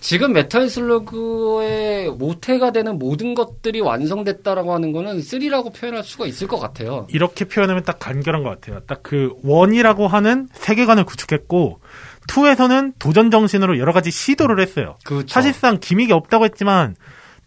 지금 0.00 0.32
메탈 0.32 0.68
슬러그의 0.68 2.10
모태가 2.12 2.70
되는 2.70 2.98
모든 2.98 3.34
것들이 3.34 3.80
완성됐다라고 3.80 4.72
하는 4.72 4.92
거는 4.92 5.18
3라고 5.18 5.74
표현할 5.74 6.04
수가 6.04 6.26
있을 6.26 6.46
것 6.46 6.58
같아요. 6.58 7.06
이렇게 7.10 7.44
표현하면 7.46 7.82
딱 7.84 7.98
간결한 7.98 8.42
것 8.42 8.50
같아요. 8.50 8.80
딱 8.86 8.98
그 9.02 9.32
one이라고 9.42 10.06
하는 10.06 10.48
세계관을 10.52 11.04
구축했고 11.04 11.80
two에서는 12.26 12.92
도전 12.98 13.30
정신으로 13.30 13.78
여러 13.78 13.92
가지 13.92 14.10
시도를 14.10 14.60
했어요. 14.60 14.98
그렇죠. 15.04 15.28
사실상 15.28 15.78
gimmick이 15.80 16.12
없다고 16.12 16.44
했지만 16.44 16.94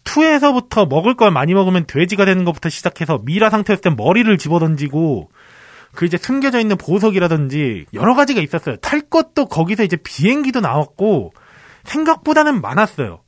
2에서부터 0.03 0.89
먹을 0.89 1.15
걸 1.15 1.29
많이 1.29 1.53
먹으면 1.53 1.85
돼지가 1.87 2.25
되는 2.25 2.45
것부터 2.45 2.69
시작해서 2.69 3.19
미라 3.23 3.51
상태였을 3.51 3.81
땐 3.81 3.95
머리를 3.95 4.35
집어던지고 4.39 5.29
그 5.93 6.05
이제 6.05 6.17
숨겨져 6.17 6.59
있는 6.59 6.77
보석이라든지 6.77 7.85
여러 7.93 8.15
가지가 8.15 8.41
있었어요. 8.41 8.77
탈 8.77 9.01
것도 9.01 9.45
거기서 9.45 9.83
이제 9.83 9.97
비행기도 9.97 10.61
나왔고 10.61 11.31
생각보다는 11.83 12.61
많았어요. 12.61 13.21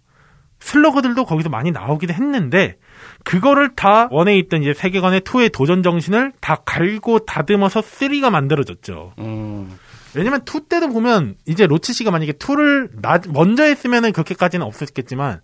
슬러그들도 0.60 1.26
거기서 1.26 1.50
많이 1.50 1.72
나오기도 1.72 2.14
했는데 2.14 2.78
그거를 3.24 3.76
다 3.76 4.08
원에 4.12 4.38
있던 4.38 4.62
이제 4.62 4.74
세계관의 4.74 5.22
2의 5.22 5.52
도전 5.52 5.84
정신을 5.84 6.32
다 6.40 6.62
갈고 6.66 7.20
다듬어서 7.20 7.82
3가 7.82 8.30
만들어졌죠. 8.30 9.14
음, 9.20 9.78
왜냐면 10.16 10.42
2 10.48 10.62
때도 10.70 10.90
보면 10.90 11.36
이제 11.46 11.68
로치 11.68 11.92
씨가 11.94 12.12
만약에 12.12 12.34
2를 12.34 12.90
나, 13.02 13.20
먼저 13.30 13.64
했으면은 13.64 14.14
그렇게까지는 14.14 14.66
없었겠지만 14.66 15.42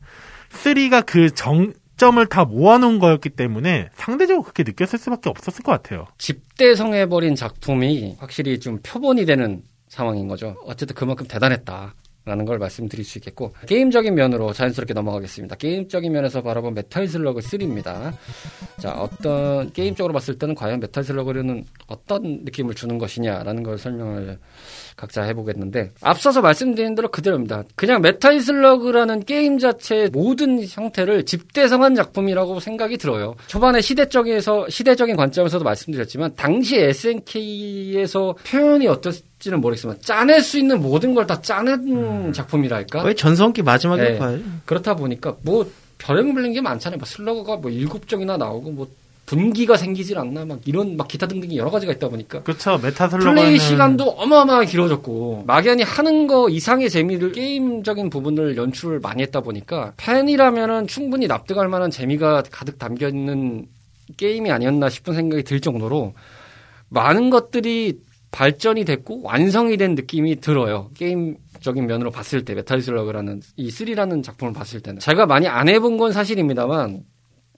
3가 0.51 1.05
그 1.05 1.29
정 1.35 1.73
점을 1.99 2.25
다 2.27 2.45
모아놓은 2.45 2.97
거였기 2.99 3.29
때문에 3.31 3.89
상대적으로 3.93 4.41
그렇게 4.43 4.63
느꼈을 4.63 4.97
수밖에 4.97 5.29
없었을 5.29 5.63
것 5.63 5.73
같아요. 5.73 6.07
집대성해버린 6.17 7.35
작품이 7.35 8.15
확실히 8.19 8.57
좀 8.61 8.79
표본이 8.81 9.25
되는 9.25 9.61
상황인 9.89 10.29
거죠. 10.29 10.55
어쨌든 10.65 10.95
그만큼 10.95 11.27
대단했다. 11.27 11.93
라는 12.29 12.45
걸 12.45 12.59
말씀드릴 12.59 13.03
수 13.03 13.17
있겠고 13.17 13.53
게임적인 13.65 14.13
면으로 14.13 14.53
자연스럽게 14.53 14.93
넘어가겠습니다. 14.93 15.55
게임적인 15.55 16.11
면에서 16.11 16.43
바라본 16.43 16.75
메탈 16.75 17.07
슬러그 17.07 17.41
3입니다. 17.41 18.13
자 18.79 18.91
어떤 18.91 19.73
게임적으로 19.73 20.13
봤을 20.13 20.37
때는 20.37 20.53
과연 20.53 20.79
메탈 20.79 21.03
슬러그는 21.03 21.65
어떤 21.87 22.41
느낌을 22.43 22.75
주는 22.75 22.99
것이냐라는 22.99 23.63
걸 23.63 23.79
설명을 23.79 24.37
각자 24.95 25.23
해보겠는데 25.23 25.91
앞서서 26.01 26.41
말씀드린 26.41 26.93
대로 26.93 27.07
그대로입니다. 27.07 27.63
그냥 27.75 28.01
메탈 28.01 28.41
슬러그라는 28.41 29.23
게임 29.23 29.57
자체의 29.57 30.09
모든 30.09 30.63
형태를 30.63 31.25
집대성한 31.25 31.95
작품이라고 31.95 32.59
생각이 32.59 32.97
들어요. 32.97 33.35
초반에 33.47 33.81
시대적에서 33.81 34.69
시대적인 34.69 35.15
관점에서도 35.15 35.63
말씀드렸지만 35.63 36.35
당시 36.35 36.77
SNK에서 36.77 38.35
표현이 38.45 38.87
어떨 38.87 39.13
지는 39.39 39.61
모르겠지만 39.61 39.97
짜낼 40.01 40.41
수 40.41 40.57
있는 40.59 40.81
모든 40.81 41.15
걸 41.15 41.25
다 41.25 41.41
짜낸 41.41 42.33
작품이랄까. 42.33 43.01
거의 43.03 43.15
전성기 43.15 43.61
마지막에 43.63 44.01
네. 44.01 44.17
봐요. 44.17 44.39
그렇다 44.65 44.95
보니까 44.95 45.35
뭐 45.43 45.69
별의별 45.97 46.33
불린 46.33 46.53
게 46.53 46.61
많잖아요. 46.61 46.97
막 46.97 47.05
슬러그가 47.07 47.57
뭐 47.57 47.69
일곱 47.71 48.07
종이나 48.07 48.37
나오고 48.37 48.71
뭐 48.71 48.87
분기가 49.25 49.77
생기질 49.77 50.17
않나 50.17 50.43
막 50.43 50.59
이런 50.65 50.97
막 50.97 51.07
기타 51.07 51.27
등등이 51.27 51.55
여러 51.55 51.69
가지가 51.69 51.93
있다 51.93 52.09
보니까 52.09 52.41
그렇죠. 52.41 52.79
메탈 52.79 53.09
슬러그는 53.09 53.35
플레이 53.35 53.59
시간도 53.59 54.05
어마어마하게 54.09 54.65
길어졌고 54.65 55.43
막연히 55.45 55.83
하는 55.83 56.25
거 56.25 56.49
이상의 56.49 56.89
재미를 56.89 57.31
게임적인 57.31 58.09
부분을 58.09 58.57
연출을 58.57 58.99
많이 58.99 59.21
했다 59.21 59.41
보니까 59.41 59.93
팬이라면은 59.97 60.87
충분히 60.87 61.27
납득할 61.27 61.67
만한 61.67 61.91
재미가 61.91 62.43
가득 62.49 62.79
담겨 62.79 63.07
있는 63.07 63.67
게임이 64.17 64.51
아니었나 64.51 64.89
싶은 64.89 65.13
생각이 65.13 65.43
들 65.43 65.59
정도로 65.59 66.13
많은 66.89 67.29
것들이 67.29 67.99
발전이 68.31 68.85
됐고 68.85 69.21
완성이 69.23 69.77
된 69.77 69.95
느낌이 69.95 70.39
들어요. 70.39 70.91
게임적인 70.95 71.87
면으로 71.87 72.11
봤을 72.11 72.45
때 72.45 72.53
메탈 72.53 72.81
슬러그라는 72.81 73.41
이 73.55 73.69
3라는 73.69 74.23
작품을 74.23 74.53
봤을 74.53 74.81
때는 74.81 74.99
제가 74.99 75.25
많이 75.25 75.47
안 75.47 75.67
해본 75.67 75.97
건 75.97 76.11
사실입니다만 76.11 77.03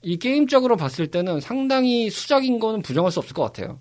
이 0.01 0.17
게임적으로 0.17 0.77
봤을 0.77 1.07
때는 1.07 1.39
상당히 1.39 2.09
수작인 2.09 2.59
거는 2.59 2.81
부정할 2.81 3.11
수 3.11 3.19
없을 3.19 3.33
것 3.33 3.43
같아요. 3.43 3.79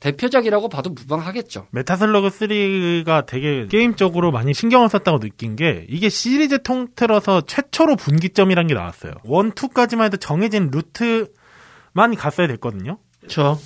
대표작이라고 0.00 0.70
봐도 0.70 0.90
무방하겠죠. 0.90 1.66
메타슬러그 1.72 2.28
3가 2.28 3.26
되게 3.26 3.66
게임적으로 3.66 4.32
많이 4.32 4.54
신경을 4.54 4.88
썼다고 4.88 5.20
느낀 5.20 5.56
게 5.56 5.86
이게 5.90 6.08
시리즈 6.08 6.62
통틀어서 6.62 7.42
최초로 7.42 7.96
분기점이란 7.96 8.66
게 8.66 8.74
나왔어요. 8.74 9.12
1, 9.24 9.30
2까지만 9.50 10.04
해도 10.04 10.16
정해진 10.16 10.70
루트만 10.72 12.16
갔어야 12.16 12.46
됐거든요. 12.46 12.98
그렇죠. 13.20 13.58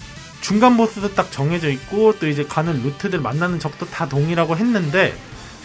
중간 0.45 0.77
보스도 0.77 1.15
딱 1.15 1.33
정해져 1.33 1.71
있고 1.71 2.19
또 2.19 2.29
이제 2.29 2.45
가는 2.45 2.83
루트들 2.83 3.19
만나는 3.19 3.59
적도 3.59 3.87
다 3.87 4.07
동일하고 4.07 4.59
했는데 4.59 5.15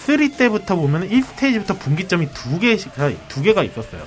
3 0.06 0.38
때부터 0.38 0.78
보면 0.78 1.10
1스테이지부터 1.10 1.78
분기점이 1.78 2.30
두 2.34 2.58
개씩 2.60 2.94
두 3.28 3.42
개가 3.42 3.64
있었어요. 3.64 4.02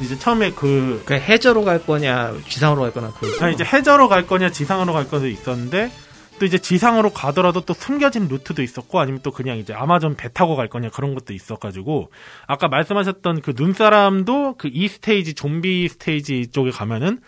이제 0.00 0.18
처음에 0.18 0.50
그 0.52 1.02
그 1.06 1.14
해저로 1.14 1.64
갈 1.64 1.84
거냐 1.84 2.34
지상으로 2.46 2.82
갈 2.82 2.92
거냐 2.92 3.10
그 3.18 3.38
아, 3.40 3.48
이제 3.48 3.64
해저로 3.64 4.08
갈 4.08 4.26
거냐 4.26 4.50
지상으로 4.50 4.92
갈 4.92 5.08
거냐 5.08 5.26
있었는데 5.26 5.90
또 6.38 6.46
이제 6.46 6.58
지상으로 6.58 7.10
가더라도 7.10 7.62
또 7.62 7.74
숨겨진 7.74 8.28
루트도 8.28 8.62
있었고 8.62 8.98
아니면 9.00 9.20
또 9.22 9.30
그냥 9.30 9.56
이제 9.58 9.72
아마존 9.74 10.14
배 10.14 10.30
타고 10.32 10.56
갈 10.56 10.68
거냐 10.68 10.90
그런 10.90 11.14
것도 11.14 11.32
있어가지고 11.32 12.10
아까 12.46 12.68
말씀하셨던 12.68 13.40
그 13.42 13.54
눈사람도 13.56 14.56
그 14.58 14.68
이 14.72 14.88
스테이지 14.88 15.34
좀비 15.34 15.88
스테이지 15.88 16.48
쪽에 16.52 16.70
가면은 16.70 17.20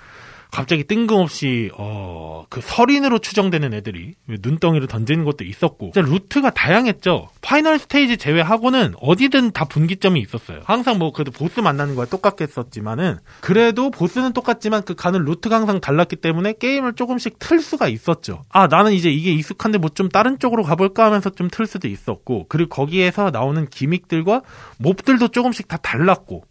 갑자기 0.52 0.84
뜬금없이 0.84 1.70
어그 1.76 2.60
설인으로 2.60 3.18
추정되는 3.20 3.72
애들이 3.72 4.14
눈덩이를 4.28 4.86
던지는 4.86 5.24
것도 5.24 5.44
있었고 5.44 5.92
루트가 5.94 6.50
다양했죠. 6.50 7.30
final 7.40 7.78
스테이지 7.78 8.18
제외하고는 8.18 8.94
어디든 9.00 9.52
다 9.52 9.64
분기점이 9.64 10.20
있었어요. 10.20 10.60
항상 10.64 10.98
뭐 10.98 11.10
그래도 11.12 11.30
보스 11.32 11.60
만나는 11.60 11.94
거와 11.94 12.06
똑같겠었지만은 12.06 13.16
그래도 13.40 13.90
보스는 13.90 14.34
똑같지만 14.34 14.82
그 14.84 14.94
가는 14.94 15.24
루트가 15.24 15.56
항상 15.56 15.80
달랐기 15.80 16.16
때문에 16.16 16.54
게임을 16.58 16.94
조금씩 16.94 17.38
틀 17.38 17.60
수가 17.60 17.88
있었죠. 17.88 18.44
아 18.50 18.66
나는 18.66 18.92
이제 18.92 19.10
이게 19.10 19.32
익숙한데 19.32 19.78
뭐 19.78 19.88
좀 19.94 20.08
다른 20.08 20.38
쪽으로 20.38 20.62
가볼까 20.64 21.04
하면서 21.06 21.30
좀 21.30 21.48
틀 21.50 21.66
수도 21.66 21.88
있었고 21.88 22.46
그리고 22.48 22.68
거기에서 22.68 23.30
나오는 23.30 23.66
gimmick들과 23.68 24.42
몹들도 24.78 25.28
조금씩 25.28 25.68
다 25.68 25.76
달랐고 25.76 26.44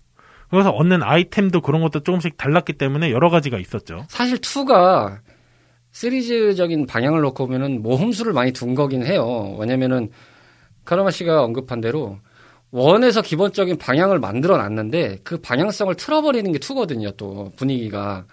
그래서 0.51 0.69
얻는 0.69 1.01
아이템도 1.01 1.61
그런 1.61 1.81
것도 1.81 2.03
조금씩 2.03 2.37
달랐기 2.37 2.73
때문에 2.73 3.11
여러 3.11 3.29
가지가 3.29 3.57
있었죠. 3.57 4.05
사실 4.09 4.37
2가 4.37 5.19
시리즈적인 5.93 6.85
방향을 6.85 7.21
놓고 7.21 7.47
보면은 7.47 7.81
모험수를 7.81 8.33
많이 8.33 8.51
둔 8.51 8.75
거긴 8.75 9.05
해요. 9.05 9.55
왜냐면은 9.59 10.09
카라마 10.85 11.11
씨가 11.11 11.43
언급한 11.43 11.81
대로 11.81 12.19
원에서 12.71 13.21
기본적인 13.21 13.77
방향을 13.77 14.19
만들어 14.19 14.57
놨는데 14.57 15.19
그 15.23 15.39
방향성을 15.39 15.93
틀어버리는 15.95 16.49
게 16.51 16.59
2거든요, 16.59 17.15
또 17.17 17.51
분위기가. 17.55 18.25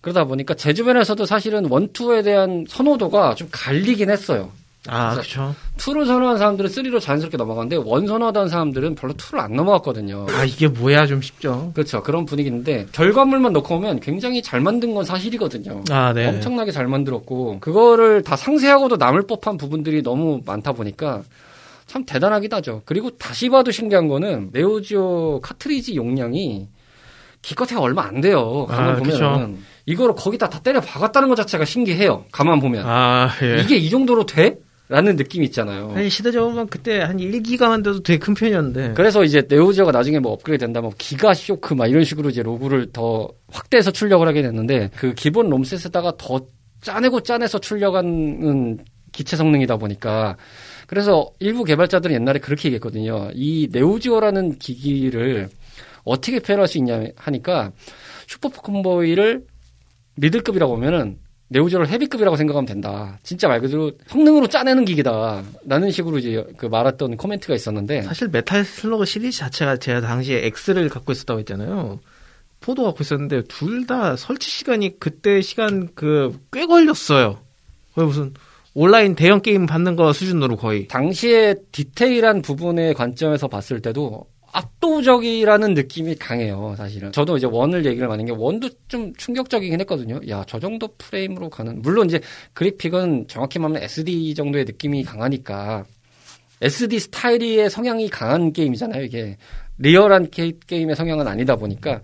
그러다 0.00 0.24
보니까 0.24 0.54
제 0.54 0.72
주변에서도 0.72 1.24
사실은 1.26 1.66
원, 1.70 1.92
투에 1.92 2.22
대한 2.22 2.64
선호도가 2.68 3.34
좀 3.34 3.48
갈리긴 3.50 4.10
했어요. 4.10 4.50
아 4.92 5.12
그렇죠. 5.12 5.54
2를 5.76 6.04
선호한 6.04 6.38
사람들은 6.38 6.68
3로 6.68 7.00
자연스럽게 7.00 7.36
넘어갔는데 7.36 7.76
원 7.88 8.08
선호하던 8.08 8.48
사람들은 8.48 8.96
별로 8.96 9.12
2를 9.14 9.38
안 9.38 9.54
넘어갔거든요. 9.54 10.26
아 10.30 10.44
이게 10.44 10.66
뭐야 10.66 11.06
좀 11.06 11.22
싶죠. 11.22 11.70
그렇죠. 11.74 12.02
그런 12.02 12.26
분위기인데 12.26 12.86
결과물만 12.90 13.52
놓고 13.52 13.68
보면 13.68 14.00
굉장히 14.00 14.42
잘 14.42 14.60
만든 14.60 14.92
건 14.92 15.04
사실이거든요. 15.04 15.84
아 15.90 16.12
네. 16.12 16.26
엄청나게 16.26 16.72
잘 16.72 16.88
만들었고 16.88 17.60
그거를 17.60 18.22
다 18.22 18.34
상세하고도 18.34 18.96
남을 18.96 19.28
법한 19.28 19.56
부분들이 19.58 20.02
너무 20.02 20.40
많다 20.44 20.72
보니까 20.72 21.22
참 21.86 22.04
대단하긴 22.04 22.52
하죠. 22.54 22.82
그리고 22.84 23.10
다시 23.10 23.48
봐도 23.48 23.70
신기한 23.70 24.08
거는 24.08 24.50
네오지오 24.52 25.40
카트리지 25.40 25.94
용량이 25.94 26.68
기껏해 27.42 27.76
얼마 27.76 28.04
안 28.04 28.20
돼요. 28.20 28.66
가만 28.68 28.90
아, 28.90 28.96
보면. 28.96 29.58
이거를 29.86 30.14
거기다 30.14 30.48
다 30.48 30.60
때려 30.60 30.80
박았다는 30.80 31.28
것 31.28 31.36
자체가 31.36 31.64
신기해요. 31.64 32.24
가만 32.32 32.60
보면 32.60 32.84
아 32.86 33.30
예. 33.42 33.60
이게 33.60 33.76
이 33.76 33.88
정도로 33.88 34.26
돼? 34.26 34.58
라는 34.90 35.14
느낌 35.14 35.44
있잖아요. 35.44 35.92
아니 35.94 36.10
시대적으로 36.10 36.66
그때 36.66 36.98
한 36.98 37.18
1기가만 37.18 37.84
돼도 37.84 38.02
되게 38.02 38.18
큰 38.18 38.34
편이었는데. 38.34 38.94
그래서 38.94 39.22
이제 39.22 39.40
네오지오가 39.48 39.92
나중에 39.92 40.18
뭐 40.18 40.32
업그레이드 40.32 40.64
된다면 40.64 40.90
기가 40.98 41.32
쇼크 41.32 41.74
막 41.74 41.86
이런 41.86 42.02
식으로 42.02 42.28
이제 42.28 42.42
로고를 42.42 42.90
더 42.92 43.30
확대해서 43.52 43.92
출력을 43.92 44.26
하게 44.26 44.42
됐는데 44.42 44.90
그 44.96 45.14
기본 45.14 45.48
롬셋에다가 45.48 46.14
더 46.18 46.40
짜내고 46.80 47.20
짜내서 47.20 47.60
출력하는 47.60 48.78
기체 49.12 49.36
성능이다 49.36 49.76
보니까 49.76 50.36
그래서 50.88 51.30
일부 51.38 51.62
개발자들은 51.62 52.12
옛날에 52.12 52.40
그렇게 52.40 52.66
얘기했거든요. 52.66 53.30
이 53.32 53.68
네오지오라는 53.70 54.58
기기를 54.58 55.50
어떻게 56.02 56.40
표현할 56.40 56.66
수 56.66 56.78
있냐 56.78 57.04
하니까 57.14 57.70
슈퍼 58.26 58.48
컴보이를 58.48 59.44
미들급이라고 60.16 60.74
보면은 60.74 61.18
네오지오를 61.52 61.88
헤비급이라고 61.88 62.36
생각하면 62.36 62.64
된다. 62.64 63.18
진짜 63.24 63.48
말 63.48 63.60
그대로 63.60 63.90
성능으로 64.06 64.46
짜내는 64.46 64.84
기기다. 64.84 65.42
라는 65.66 65.90
식으로 65.90 66.18
이제 66.18 66.44
그 66.56 66.66
말했던 66.66 67.16
코멘트가 67.16 67.54
있었는데 67.54 68.02
사실 68.02 68.28
메탈 68.28 68.64
슬러그 68.64 69.04
시리즈 69.04 69.38
자체가 69.38 69.76
제가 69.78 70.00
당시에 70.00 70.44
X를 70.66 70.88
갖고 70.88 71.10
있었다고 71.10 71.40
했잖아요. 71.40 71.98
four도 72.60 72.84
갖고 72.84 73.02
있었는데 73.02 73.42
둘 73.48 73.86
다 73.86 74.14
설치 74.16 74.48
시간이 74.50 75.00
그때 75.00 75.40
시간 75.42 75.88
그 75.94 76.32
꽤 76.52 76.66
걸렸어요. 76.66 77.38
거의 77.94 78.06
무슨 78.06 78.32
온라인 78.74 79.16
대형 79.16 79.40
게임 79.42 79.66
받는 79.66 79.96
거 79.96 80.12
수준으로 80.12 80.56
거의. 80.56 80.86
당시에 80.86 81.56
디테일한 81.72 82.42
부분의 82.42 82.94
관점에서 82.94 83.48
봤을 83.48 83.80
때도 83.80 84.24
압도적이라는 84.52 85.74
느낌이 85.74 86.16
강해요, 86.16 86.74
사실은. 86.76 87.12
저도 87.12 87.36
이제 87.36 87.46
원을 87.46 87.86
얘기를 87.86 88.08
많은 88.08 88.26
게 88.26 88.32
원도 88.32 88.68
좀 88.88 89.12
충격적이긴 89.14 89.80
했거든요. 89.80 90.20
야, 90.28 90.44
저 90.46 90.58
정도 90.58 90.88
프레임으로 90.98 91.50
가는. 91.50 91.80
물론 91.82 92.06
이제 92.06 92.20
그래픽은 92.52 93.26
정확히 93.28 93.58
말하면 93.58 93.82
SD 93.82 94.34
정도의 94.34 94.64
느낌이 94.64 95.04
강하니까 95.04 95.84
SD 96.62 96.98
스타일의 96.98 97.70
성향이 97.70 98.08
강한 98.08 98.52
게임이잖아요, 98.52 99.04
이게. 99.04 99.36
리얼한 99.78 100.30
게, 100.30 100.52
게임의 100.66 100.94
성향은 100.94 101.26
아니다 101.26 101.56
보니까 101.56 102.02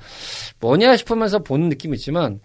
뭐냐 0.61 0.97
싶으면서 0.97 1.41
보는 1.41 1.69
느낌이 1.69 1.97
있지만 1.97 2.41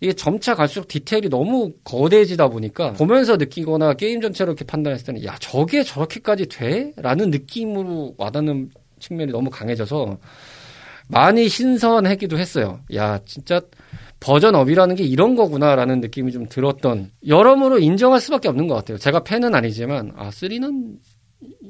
이게 0.00 0.12
점차 0.12 0.54
갈수록 0.54 0.88
디테일이 0.88 1.28
너무 1.28 1.72
거대해지다 1.84 2.48
보니까 2.48 2.92
보면서 2.92 3.36
느끼거나 3.36 3.94
게임 3.94 4.20
전체로 4.20 4.52
이렇게 4.52 4.64
판단했을 4.64 5.06
때는 5.06 5.24
야 5.24 5.36
저게 5.40 5.82
저렇게까지 5.82 6.46
돼? 6.46 6.92
라는 6.96 7.30
느낌으로 7.30 8.14
와닿는 8.16 8.70
측면이 9.00 9.32
너무 9.32 9.50
강해져서 9.50 10.18
많이 11.08 11.48
신선하기도 11.48 12.38
했어요. 12.38 12.80
야 12.94 13.18
진짜 13.24 13.60
version 14.20 14.52
up이라는 14.52 14.94
게 14.94 15.04
이런 15.04 15.34
거구나라는 15.34 16.00
느낌이 16.00 16.30
좀 16.30 16.48
들었던 16.48 17.10
여러모로 17.26 17.78
인정할 17.78 18.20
수밖에 18.20 18.48
없는 18.48 18.68
것 18.68 18.74
같아요. 18.74 18.98
제가 18.98 19.24
팬은 19.24 19.54
아니지만 19.54 20.12
아 20.16 20.28
3는 20.28 20.98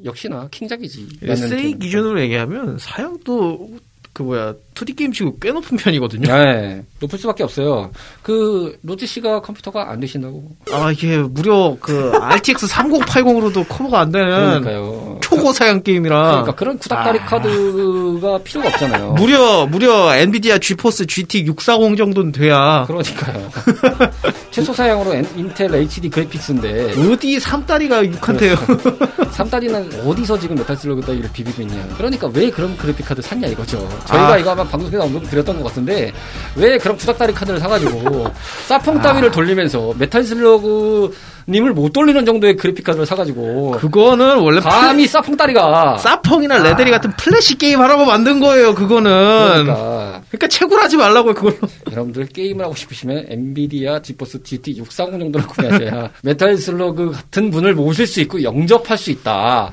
역시나 0.05 0.49
킹작이지. 0.51 1.21
SA 1.23 1.79
기준으로 1.79 2.21
얘기하면 2.21 2.77
사양도 2.79 3.71
그 4.13 4.23
뭐야 4.23 4.55
2D 4.75 4.97
게임 4.97 5.13
치고 5.13 5.39
꽤 5.41 5.53
높은 5.53 5.77
편이거든요. 5.77 6.27
네, 6.35 6.83
높을 7.01 7.19
수밖에 7.19 7.45
없어요. 7.45 7.91
그 8.23 8.77
로지 8.83 9.07
씨가 9.07 9.41
컴퓨터가 9.41 9.91
안 9.91 10.01
되신다고. 10.01 10.51
아 10.73 10.91
이게 10.91 11.19
무려 11.19 11.77
그 11.81 12.13
RTX 12.21 12.67
3080으로도 12.67 13.67
커버가 13.69 14.01
안 14.01 14.11
되는 14.11 14.29
그러니까요. 14.29 15.19
초고 15.23 15.53
사양 15.53 15.83
게임이라 15.83 16.23
그러니까 16.31 16.55
그런 16.55 16.79
구닥다리 16.79 17.21
아. 17.21 17.25
카드가 17.27 18.39
필요가 18.43 18.69
없잖아요. 18.69 19.13
무려 19.13 19.67
무려 19.67 20.15
엔비디아 20.17 20.59
GeForce 20.59 21.07
GT 21.07 21.45
640 21.47 21.97
정도는 21.97 22.33
돼야 22.33 22.85
그러니까요. 22.89 23.51
최소 24.51 24.73
사양으로 24.73 25.15
엔- 25.15 25.29
인텔 25.37 25.73
HD 25.75 26.09
그래픽스인데 26.11 26.95
어디 27.13 27.39
삼다리가 27.39 28.03
6한테요. 28.03 28.57
삼다리는 29.31 30.01
어디서 30.07 30.39
지금 30.41 30.57
메탈 30.57 30.77
슬러그 30.77 31.03
따위를 31.03 31.31
비비고 31.33 31.63
있냐. 31.63 31.87
그러니까 31.97 32.29
왜 32.35 32.51
그런 32.51 32.77
그래픽 32.77 33.07
카드 33.07 33.23
샀냐 33.23 33.47
이거죠. 33.49 33.87
저희가 34.07 34.33
아. 34.33 34.39
이거 34.39 34.51
아마 34.51 34.65
방송에서 34.65 35.05
언급 35.05 35.29
드렸던 35.31 35.59
것 35.59 35.69
같은데 35.69 36.13
왜 36.57 36.79
그런 36.79 36.97
구닥다리 36.97 37.33
카드를 37.33 37.59
사가지고 37.61 38.27
사펑 38.67 39.01
따위를 39.01 39.31
돌리면서 39.31 39.95
메탈 39.99 40.25
슬러그 40.25 41.15
님을 41.49 41.73
못 41.73 41.93
돌리는 41.93 42.25
정도의 42.25 42.57
그래픽 42.57 42.85
카드를 42.85 43.07
사가지고 43.07 43.73
그거는 43.73 44.39
원래 44.39 44.61
감히 44.61 45.07
사펑 45.07 45.37
따리가 45.37 45.99
사펑이나 45.99 46.59
레데리 46.63 46.91
같은 46.91 47.11
플래시 47.17 47.59
게임 47.59 47.81
하라고 47.81 48.05
만든 48.05 48.41
거예요. 48.41 48.75
그거는 48.75 49.11
그러니까 49.11 50.23
그러니까 50.29 50.49
채굴 50.49 50.81
하지 50.81 50.97
말라고요. 50.97 51.35
그걸로. 51.35 51.57
여러분들 51.91 52.27
게임을 52.27 52.65
하고 52.65 52.75
싶으시면 52.75 53.27
엔비디아 53.29 54.01
지포스 54.03 54.43
GT 54.43 54.77
640 54.79 55.19
정도를 55.19 55.47
구매하셔야 55.47 56.11
메탈 56.23 56.57
슬러그 56.57 57.11
같은 57.11 57.51
분을 57.51 57.75
모실 57.75 58.07
수 58.07 58.21
있고 58.21 58.43
영접할 58.43 58.97
수 58.97 59.11
있다. 59.11 59.73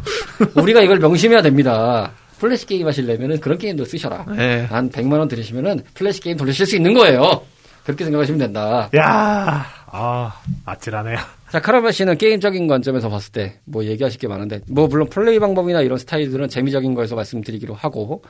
우리가 0.56 0.82
이걸 0.82 0.98
명심해야 1.00 1.42
됩니다. 1.42 2.12
플래시 2.40 2.66
게임 2.68 2.88
하시려면은 2.88 3.40
그런 3.40 3.58
게임도 3.58 3.86
쓰셔라. 3.86 4.26
네. 4.36 4.62
한 4.70 4.90
100만 4.90 5.20
원 5.20 5.28
들으시면은 5.28 5.82
플래시 5.94 6.22
게임 6.22 6.38
돌리실 6.38 6.66
수 6.66 6.76
있는 6.76 6.94
거예요. 6.94 7.42
그렇게 7.84 8.04
생각하시면 8.04 8.38
된다. 8.40 8.90
야, 8.98 9.66
아, 9.88 10.42
아찔하네요. 10.66 11.18
자, 11.52 11.62
카라멜 11.62 11.92
씨는 11.94 12.18
게임적인 12.18 12.68
관점에서 12.68 13.10
봤을 13.10 13.32
때 13.32 13.60
뭐 13.64 13.86
얘기하실 13.86 14.20
게 14.20 14.28
많은데 14.28 14.60
뭐 14.70 14.88
물론 14.88 15.08
플레이 15.10 15.40
방법이나 15.40 15.82
이런 15.82 15.98
스타일들은 15.98 16.50
재미적인 16.50 16.94
거에서 16.94 17.16
말씀드리기로 17.16 17.74
하고 17.74 18.22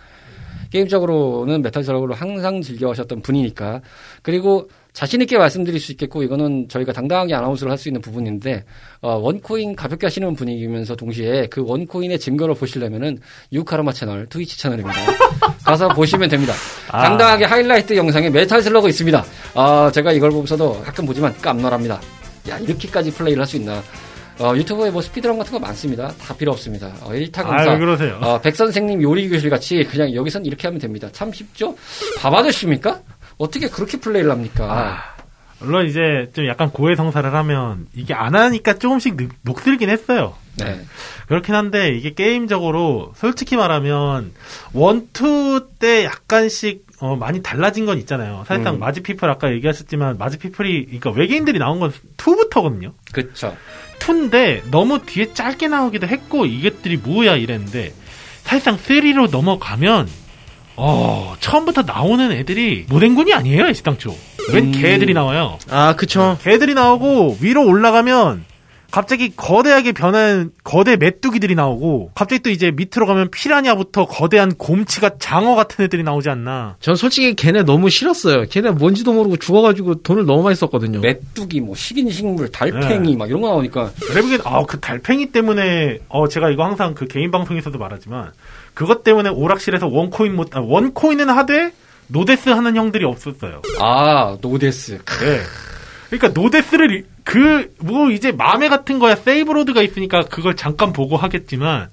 게임적으로는 0.72 1.62
메탈 1.62 1.84
슬러그를 1.84 2.14
항상 2.16 2.62
즐겨하셨던 2.62 3.22
분이니까 3.22 3.82
그리고 4.22 4.70
자신 4.94 5.22
있게 5.22 5.38
말씀드릴 5.38 5.80
수 5.80 5.92
있겠고 5.92 6.24
이거는 6.24 6.68
저희가 6.70 6.92
당당하게 6.92 7.36
announce를 7.36 7.70
할 7.72 7.78
수 7.78 7.88
있는 7.90 8.02
부분인데 8.02 8.64
어, 9.02 9.16
one 9.18 9.43
coin 9.43 9.76
가볍게 9.76 10.08
하시는 10.08 10.34
분위기면서 10.34 10.96
동시에 10.96 11.48
그 11.52 11.64
one 11.64 11.82
coin의 11.82 12.18
증거를 12.20 12.56
보시려면은 12.56 13.20
유카르마 13.54 13.94
채널 13.94 14.26
트위치 14.28 14.58
채널입니다. 14.58 14.98
가서 15.64 15.90
보시면 15.90 16.30
됩니다. 16.30 16.54
아. 16.90 17.04
당당하게 17.04 17.46
하이라이트 17.46 17.96
영상에 17.96 18.30
메탈 18.32 18.62
슬러그 18.64 18.90
있습니다. 18.90 19.24
아 19.54 19.92
제가 19.94 20.12
이걸 20.14 20.32
보면서도 20.32 20.82
가끔 20.84 21.06
보지만 21.06 21.36
깜놀합니다. 21.42 22.02
야 22.50 22.58
이렇게까지 22.58 23.12
플레이를 23.12 23.42
할 23.42 23.48
수 23.48 23.58
있나? 23.58 23.84
어, 24.40 24.56
유튜브에 24.56 24.92
뭐 24.92 25.02
speedrun 25.02 25.38
같은 25.38 25.52
거 25.52 25.60
많습니다. 25.60 26.10
다 26.20 26.36
필요 26.36 26.52
없습니다. 26.52 26.94
어, 27.02 27.14
일타강사. 27.14 27.72
아, 27.72 27.74
왜 27.74 27.80
그러세요? 27.80 28.20
어, 28.22 28.40
백 28.40 28.56
선생님 28.56 29.02
요리 29.02 29.28
교실 29.30 29.50
같이 29.50 29.84
그냥 29.90 30.14
여기선 30.14 30.46
이렇게 30.46 30.68
하면 30.68 30.80
됩니다. 30.80 31.10
참 31.12 31.32
쉽죠? 31.34 31.76
밥 32.20 32.34
아저씨입니까? 32.34 33.02
어떻게 33.38 33.70
그렇게 33.70 34.00
플레이를 34.00 34.32
합니까? 34.32 34.66
아, 34.70 35.16
물론 35.60 35.86
이제 35.88 36.30
좀 36.34 36.48
약간 36.48 36.70
고해성사를 36.72 37.34
하면 37.34 37.88
이게 37.96 38.14
안 38.14 38.36
하니까 38.36 38.74
조금씩 38.78 39.18
느- 39.18 39.28
녹슬긴 39.42 39.90
했어요. 39.90 40.36
네. 40.58 40.80
그렇긴 41.28 41.54
한데 41.56 41.90
이게 41.96 42.14
게임적으로 42.14 43.14
솔직히 43.16 43.58
말하면 43.58 44.34
one, 44.74 45.27
two 45.27 45.68
때 45.80 46.04
약간씩 46.06 46.86
어, 47.00 47.16
많이 47.16 47.44
달라진 47.44 47.86
건 47.86 48.00
있잖아요. 48.00 48.44
사실상 48.48 48.76
음. 48.76 48.80
Mars 48.80 49.02
People 49.02 49.30
아까 49.30 49.52
얘기하셨지만 49.52 50.18
Mars 50.18 50.40
People이 50.40 50.86
그러니까 50.86 51.12
외계인들이 51.12 51.60
나온 51.60 51.80
건 51.80 51.92
2부터거든요. 52.18 52.94
그쵸. 53.12 53.56
2인데 54.00 54.62
너무 54.72 55.04
뒤에 55.06 55.34
짧게 55.34 55.68
나오기도 55.68 56.08
했고 56.08 56.46
이것들이 56.48 56.98
뭐야 56.98 57.36
이랬는데 57.36 57.94
사실상 58.44 58.78
3로 58.78 59.30
넘어가면 59.30 60.08
어, 60.78 61.36
처음부터 61.40 61.82
나오는 61.82 62.32
애들이 62.32 62.86
모den군이 62.88 63.34
아니에요, 63.34 63.68
애시당초. 63.68 64.16
웬 64.54 64.66
음. 64.66 64.72
개들이 64.72 65.14
나와요. 65.14 65.58
아, 65.70 65.96
그쵸. 65.96 66.38
개들이 66.42 66.74
나오고 66.74 67.38
위로 67.42 67.66
올라가면 67.66 68.46
갑자기 68.90 69.36
거대하게 69.36 69.92
변한 69.92 70.52
거대 70.64 70.96
메뚜기들이 70.96 71.56
나오고 71.56 72.12
갑자기 72.16 72.42
또 72.42 72.50
이제 72.50 72.72
밑으로 72.72 73.06
가면 73.06 73.32
피라냐부터 73.32 74.06
거대한 74.06 74.54
곰치가 74.56 75.12
장어 75.20 75.56
같은 75.56 75.84
애들이 75.84 76.04
나오지 76.04 76.30
않나. 76.30 76.78
전 76.80 76.96
솔직히 76.96 77.36
걔네 77.36 77.64
너무 77.64 77.90
싫었어요. 77.90 78.46
걔네 78.50 78.72
뭔지도 78.72 79.12
모르고 79.12 79.38
죽어가지고 79.38 80.04
돈을 80.04 80.26
너무 80.26 80.44
많이 80.44 80.56
썼거든요. 80.56 81.02
메뚜기, 81.02 81.60
뭐, 81.62 81.76
식인 81.76 82.10
식물, 82.10 82.50
달팽이, 82.50 83.12
네. 83.12 83.18
막 83.18 83.28
이런 83.28 83.42
거 83.42 83.50
나오니까. 83.50 83.92
그래보기엔 84.08 84.40
아그 84.46 84.80
달팽이 84.80 85.32
때문에 85.34 86.00
어 86.08 86.30
제가 86.30 86.50
이거 86.50 86.64
항상 86.64 86.94
그 86.94 87.08
개인 87.08 87.30
방송에서도 87.30 87.78
말하지만 87.78 88.32
그것 88.78 89.04
때문에 89.04 89.30
오락실에서 89.30 89.88
one 89.88 90.08
coin 90.08 90.36
못 90.36 90.56
아, 90.56 90.60
one 90.60 90.81
coin은 90.81 91.30
하되 91.32 91.74
no 92.10 92.21
death 92.21 92.50
하는 92.50 92.76
형들이 92.76 93.06
없었어요. 93.06 93.64
아, 93.82 94.38
no 94.40 94.55
death. 94.55 95.00
네. 95.04 95.40
그러니까 96.12 96.40
no 96.40 96.52
death를 96.52 97.06
그 97.24 97.74
뭐 97.80 98.12
이제 98.12 98.32
MAME 98.32 98.70
같은 98.70 99.00
거야 99.00 99.16
save 99.16 99.42
load가 99.42 99.82
있으니까 99.82 100.22
그걸 100.22 100.56
잠깐 100.56 100.94
보고 100.94 101.18
하겠지만 101.18 101.90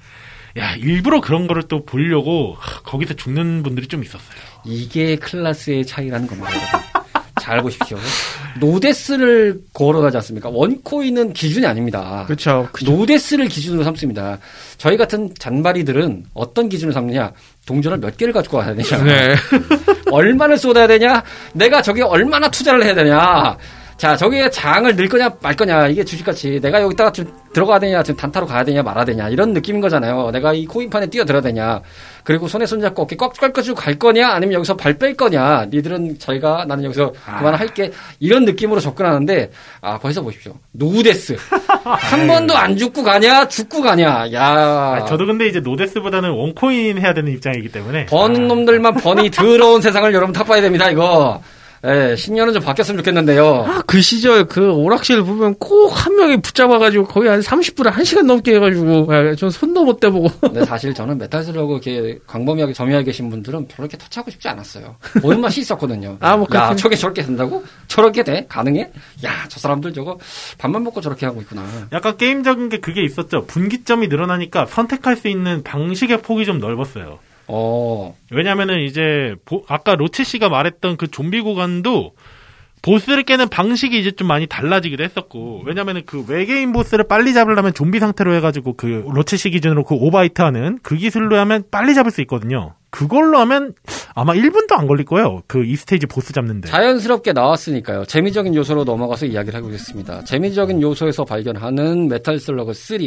야 0.59 0.75
일부러 0.77 1.21
그런 1.23 1.47
거를 1.47 1.63
또 1.69 1.85
보려고 1.87 2.55
하, 2.59 2.81
거기서 2.83 3.15
죽는 3.15 3.63
분들이 3.63 3.89
좀 3.89 4.03
있었어요. 4.03 4.37
이게 4.65 5.17
class의 5.17 5.87
차이라는 5.87 6.27
겁니다. 6.27 6.51
잘 7.45 7.61
보십시오. 7.61 7.99
no 8.59 8.77
death를 8.77 9.61
거론하지 9.75 10.17
않습니까? 10.17 10.49
one 10.49 10.74
coin은 10.74 11.35
기준이 11.35 11.67
아닙니다. 11.67 12.25
그쵸. 12.27 12.67
no 12.87 12.98
death를 12.98 13.49
기준으로 13.49 13.85
삼습니다. 13.85 14.39
저희 14.79 14.97
같은 14.97 15.31
잔바리들은 15.39 16.25
어떤 16.33 16.71
기준을 16.71 16.95
삼느냐? 16.95 17.33
동전을 17.67 17.99
몇 17.99 18.17
개를 18.17 18.33
가지고 18.33 18.59
가야 18.59 18.75
되냐? 18.75 19.05
네. 19.05 19.35
얼마를 20.11 20.57
쏟아야 20.57 20.87
되냐? 20.87 21.23
내가 21.53 21.83
저기 21.83 22.01
얼마나 22.01 22.51
투자를 22.51 22.83
해야 22.83 22.95
되냐? 22.95 23.59
자, 23.99 24.17
저기에 24.17 24.51
장을 24.51 24.97
넣을 24.97 25.09
거냐 25.09 25.31
말 25.41 25.55
거냐? 25.55 25.89
이게 25.89 26.03
주식같이 26.03 26.59
내가 26.61 26.81
여기다가 26.81 27.13
좀 27.13 27.31
들어가야 27.53 27.79
되냐? 27.79 28.03
지금 28.03 28.17
단타로 28.19 28.47
가야 28.47 28.65
되냐 28.65 28.83
말아야 28.83 29.05
되냐? 29.05 29.29
이런 29.29 29.53
느낌인 29.53 29.81
거잖아요. 29.81 30.31
내가 30.33 30.53
이 30.53 30.65
코인판에 30.67 31.07
뛰어들어야 31.07 31.43
되냐? 31.43 31.81
그리고 32.25 32.49
손에 32.49 32.65
손잡고 32.67 33.03
어깨 33.03 33.17
꽉 33.17 33.35
꺾어주고 33.35 33.79
갈 33.79 33.99
거냐? 33.99 34.29
아니면 34.31 34.55
여기서 34.55 34.77
발 34.77 34.95
뺄 34.99 35.15
거냐? 35.15 35.67
니들은 35.71 36.19
잘 36.19 36.41
가. 36.41 36.65
나는 36.67 36.85
여기서 36.85 37.13
그만할게. 37.39 37.93
이런 38.19 38.45
느낌으로 38.47 38.81
접근하는데 38.81 39.51
아, 39.83 39.99
벌써 39.99 40.23
보십시오. 40.23 40.55
no 40.73 40.89
death. 40.89 41.37
한 41.85 42.27
번도 42.27 42.57
안 42.57 42.77
죽고 42.77 43.03
가냐? 43.03 43.47
죽고 43.49 43.83
가냐? 43.83 44.33
야. 44.33 44.93
아니, 44.97 45.07
저도 45.07 45.27
근데 45.27 45.47
이제 45.47 45.61
no 45.61 45.70
death보다는 45.70 46.31
one 46.31 46.60
coin 46.60 46.99
해야 46.99 47.13
되는 47.13 47.31
입장이기 47.33 47.71
때문에 47.71 48.07
버는 48.07 48.49
놈들만 48.49 48.95
번이 48.95 49.29
더러운 49.33 49.81
세상을 49.83 50.13
여러분 50.15 50.33
탑봐야 50.33 50.63
됩니다, 50.63 50.89
이거. 50.91 51.43
예, 51.85 52.15
10년은 52.15 52.55
좀 52.55 52.63
바뀌었으면 52.63 52.99
좋겠는데요. 52.99 53.65
아, 53.69 53.83
그 53.87 54.01
시절 54.01 54.47
그 54.47 54.73
오락실 54.73 55.23
보면 55.23 55.55
꼭 55.59 55.93
한 55.95 56.17
명이 56.17 56.41
붙잡아가지고 56.43 57.07
거의 57.07 57.29
한 57.29 57.41
30분에 57.41 57.91
1시간 57.93 58.27
넘게 58.27 58.55
해가지고, 58.57 59.09
예, 59.11 59.35
전 59.37 59.51
손도 59.51 59.85
못 59.85 60.01
대보고. 60.01 60.29
근데 60.41 60.65
사실 60.65 60.93
저는 60.95 61.19
메탈슬러그 61.19 61.73
이렇게 61.85 62.19
광범위하게 62.27 62.73
점유하고 62.73 63.05
계신 63.05 63.31
분들은 63.31 63.69
별로 63.69 63.87
이렇게 63.87 63.97
터치하고 63.99 64.31
싶지 64.31 64.49
않았어요. 64.49 64.97
보는 65.23 65.41
맛이 65.41 65.61
있었거든요. 65.61 66.17
아, 66.21 66.37
뭐 66.37 66.47
야, 66.55 66.75
저게 66.75 66.97
저렇게 66.97 67.23
된다고? 67.23 67.65
저렇게 67.89 68.23
돼? 68.25 68.47
가능해? 68.49 68.91
야, 69.25 69.31
저 69.49 69.61
사람들 69.61 69.93
저거 69.95 70.19
밥만 70.59 70.83
먹고 70.85 71.01
저렇게 71.01 71.27
하고 71.27 71.41
있구나. 71.41 71.65
약간 71.93 72.17
게임적인 72.17 72.69
게 72.69 72.81
그게 72.81 73.03
있었죠. 73.03 73.47
분기점이 73.47 74.09
늘어나니까 74.09 74.67
선택할 74.67 75.17
수 75.17 75.29
있는 75.29 75.63
방식의 75.63 76.23
폭이 76.23 76.45
좀 76.45 76.59
넓었어요. 76.59 77.19
어, 77.47 78.17
왜냐면은 78.31 78.81
이제 78.81 79.37
보- 79.45 79.65
아까 79.69 79.95
로치 79.97 80.25
씨가 80.25 80.49
말했던 80.49 80.97
그 80.97 81.09
좀비 81.09 81.43
구간도 81.43 82.15
보스를 82.85 83.23
깨는 83.23 83.49
방식이 83.49 83.99
이제 83.99 84.11
좀 84.13 84.29
많이 84.29 84.47
달라지기도 84.47 85.03
했었고 85.03 85.63
왜냐면은 85.65 86.03
그 86.05 86.23
외계인 86.29 86.73
보스를 86.73 87.09
빨리 87.09 87.33
잡으려면 87.33 87.73
좀비 87.73 87.99
상태로 87.99 88.35
해가지고 88.35 88.75
그씨 88.75 89.49
기준으로 89.51 89.85
그 89.85 89.95
오바이트 89.95 90.43
하는 90.43 90.79
그 90.83 90.95
기술로 90.95 91.39
하면 91.39 91.65
빨리 91.71 91.95
잡을 91.95 92.11
수 92.11 92.21
있거든요. 92.23 92.75
그걸로 92.91 93.39
하면 93.39 93.73
아마 94.15 94.35
1분도 94.35 94.75
안 94.79 94.87
걸릴 94.87 95.05
거예요. 95.05 95.43
그 95.49 95.65
이 95.65 95.77
스테이지 95.77 96.07
보스 96.07 96.33
잡는데. 96.33 96.69
자연스럽게 96.69 97.33
나왔으니까요. 97.33 98.05
재미적인 98.05 98.55
요소로 98.55 98.85
넘어가서 98.85 99.27
이야기를 99.27 99.59
해보겠습니다. 99.59 100.25
재미적인 100.25 100.81
요소에서 100.83 101.25
발견하는 101.25 102.09
메탈 102.09 102.39
슬러그 102.39 102.75
3 102.75 102.99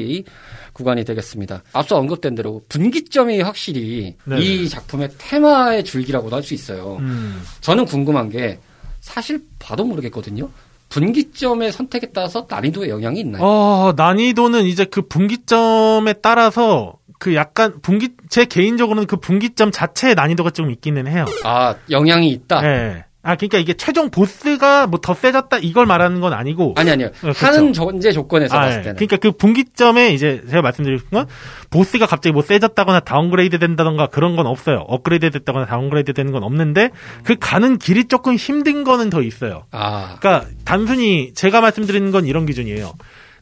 구간이 0.73 1.05
되겠습니다. 1.05 1.63
앞서 1.71 1.97
언급된 1.97 2.35
대로 2.35 2.61
분기점이 2.67 3.41
확실히 3.41 4.15
네. 4.25 4.39
이 4.41 4.67
작품의 4.67 5.09
테마의 5.19 5.83
줄기라고도 5.85 6.35
할 6.35 6.43
수 6.43 6.53
있어요. 6.53 6.97
음. 6.99 7.41
저는 7.61 7.85
궁금한 7.85 8.29
게 8.29 8.59
사실 9.07 9.41
봐도 9.57 9.85
모르겠거든요. 9.85 10.49
분기점의 10.89 11.71
선택에 11.71 12.07
따라서 12.13 12.45
난이도에 12.49 12.89
영향이 12.89 13.21
있나요? 13.21 13.41
어, 13.43 13.93
난이도는 13.95 14.65
이제 14.65 14.83
그 14.85 15.01
분기점에 15.01 16.13
따라서 16.21 16.95
그 17.17 17.33
약간 17.33 17.79
분기 17.81 18.09
제 18.29 18.43
개인적으로는 18.45 19.07
그 19.07 19.15
분기점 19.17 19.71
자체의 19.71 20.15
난이도가 20.15 20.51
좀 20.51 20.69
있기는 20.71 21.07
해요. 21.07 21.25
아, 21.45 21.75
영향이 21.89 22.29
있다? 22.29 22.63
예. 22.65 23.05
아 23.23 23.35
그러니까 23.35 23.57
이게 23.57 23.73
최종 23.73 24.09
보스가 24.09 24.87
뭐 24.87 24.99
더 25.01 25.13
세졌다 25.13 25.57
이걸 25.57 25.85
말하는 25.85 26.21
건 26.21 26.33
아니고 26.33 26.73
아니, 26.77 26.91
아니요. 26.91 27.09
그렇죠. 27.19 27.45
하는 27.45 27.73
전제 27.73 28.11
조건에서 28.11 28.55
아, 28.55 28.61
봤을 28.61 28.79
예. 28.79 28.83
때는. 28.83 28.95
그러니까 28.95 29.17
그 29.17 29.31
분기점에 29.31 30.09
이제 30.13 30.41
제가 30.49 30.71
싶은 30.71 30.99
건 31.11 31.27
보스가 31.69 32.05
갑자기 32.05 32.31
뭐 32.33 32.41
세졌다거나 32.41 33.01
downgrade 33.01 33.59
된다던가 33.59 34.07
그런 34.07 34.35
건 34.35 34.47
없어요. 34.47 34.85
업그레이드 34.87 35.29
됐다거나 35.31 35.65
downgrade 35.65 36.13
되는 36.13 36.31
건 36.31 36.43
없는데 36.43 36.91
그 37.23 37.35
가는 37.39 37.77
길이 37.77 38.05
조금 38.05 38.35
힘든 38.35 38.83
거는 38.83 39.09
더 39.09 39.21
있어요. 39.21 39.63
아, 39.71 40.15
그러니까 40.19 40.47
단순히 40.63 41.33
제가 41.33 41.59
말씀드리는 41.61 42.11
건 42.11 42.25
이런 42.25 42.45
기준이에요. 42.45 42.93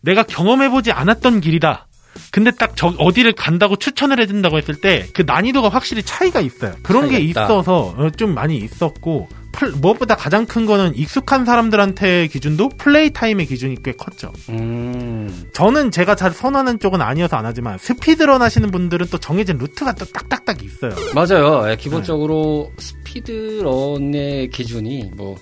내가 0.01 0.23
경험해보지 0.23 0.91
않았던 0.91 1.41
길이다. 1.41 1.87
근데 2.31 2.51
딱 2.51 2.71
저 2.75 2.93
어디를 2.97 3.33
간다고 3.33 3.75
추천을 3.75 4.19
해준다고 4.19 4.57
했을 4.57 4.75
때 4.75 5.05
그 5.13 5.23
난이도가 5.25 5.67
확실히 5.69 6.01
차이가 6.01 6.39
있어요. 6.41 6.73
그런 6.83 7.09
게 7.09 7.15
차이가 7.17 7.19
있다. 7.29 7.43
있어서 7.45 7.93
어, 7.97 8.09
좀 8.11 8.33
많이 8.33 8.57
있었고 8.57 9.27
플- 9.55 9.71
무엇보다 9.71 10.15
가장 10.15 10.45
큰 10.45 10.65
거는 10.65 10.95
익숙한 10.95 11.45
사람들한테 11.45 12.27
기준도 12.27 12.69
play 12.77 13.11
time의 13.11 13.45
기준이 13.45 13.77
꽤 13.83 13.91
컸죠. 13.93 14.31
음. 14.49 15.45
저는 15.53 15.91
제가 15.91 16.15
잘 16.15 16.31
선호하는 16.31 16.79
쪽은 16.79 17.01
아니어서 17.01 17.37
안 17.37 17.45
하지만 17.45 17.77
speedrun 17.77 18.41
하시는 18.41 18.69
분들은 18.71 19.07
또 19.11 19.17
정해진 19.17 19.57
루트가 19.57 19.93
또 19.93 20.05
딱딱딱 20.05 20.63
있어요. 20.63 20.91
맞아요. 21.13 21.69
예, 21.71 21.75
기본적으로 21.75 22.71
speedrun의 22.77 24.49
기준이 24.49 25.11
뭐 25.15 25.35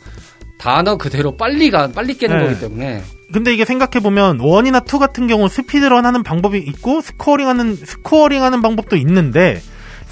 단어 0.57 0.97
그대로 0.97 1.35
빨리 1.35 1.69
가 1.69 1.87
빨리 1.91 2.13
깨는 2.17 2.37
네. 2.37 2.45
거기 2.45 2.59
때문에 2.59 3.01
근데 3.33 3.51
이게 3.53 3.65
생각해보면 3.65 4.39
one이나 4.39 4.79
two 4.81 4.99
같은 4.99 5.27
경우 5.27 5.49
speedrun 5.49 6.05
하는 6.05 6.21
방법이 6.23 6.59
있고 6.59 7.01
scoring 7.01 7.47
하는 7.47 7.75
scoring 7.75 8.43
하는 8.43 8.61
방법도 8.61 8.95
있는데 8.97 9.59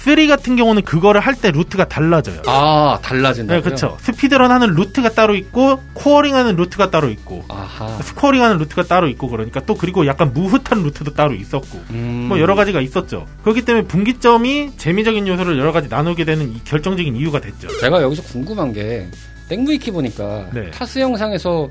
3 0.04 0.26
같은 0.26 0.56
경우는 0.56 0.82
그거를 0.82 1.20
할 1.20 1.32
때 1.36 1.50
루트가 1.50 1.88
달라져요. 1.88 2.42
아 2.46 2.98
달라진다. 3.02 3.54
네, 3.54 3.60
그렇죠. 3.60 3.96
speedrun 4.00 4.50
하는 4.50 4.74
루트가 4.74 5.10
따로 5.10 5.34
있고 5.34 5.80
scoring 5.94 6.34
하는 6.34 6.56
루트가 6.56 6.90
따로 6.90 7.08
있고 7.08 7.44
아하. 7.48 7.88
scoring 8.02 8.42
하는 8.42 8.58
루트가 8.58 8.84
따로 8.84 9.08
있고 9.08 9.28
그러니까 9.28 9.60
또 9.64 9.74
그리고 9.74 10.06
약간 10.06 10.32
무흐한 10.32 10.82
루트도 10.82 11.14
따로 11.14 11.34
있었고 11.34 11.80
음. 11.90 12.26
뭐 12.28 12.38
여러 12.40 12.54
가지가 12.54 12.80
있었죠. 12.80 13.26
그렇기 13.42 13.64
때문에 13.64 13.86
분기점이 13.86 14.72
재미적인 14.76 15.26
요소를 15.26 15.58
여러 15.58 15.72
가지 15.72 15.88
나누게 15.88 16.24
되는 16.24 16.52
이 16.52 16.60
결정적인 16.64 17.16
이유가 17.16 17.40
됐죠. 17.40 17.68
제가 17.80 18.02
여기서 18.02 18.22
궁금한 18.24 18.72
게 18.72 19.08
나무위키 19.48 19.90
보니까 19.90 20.48
네. 20.52 20.70
TAS 20.70 20.98
영상에서 20.98 21.68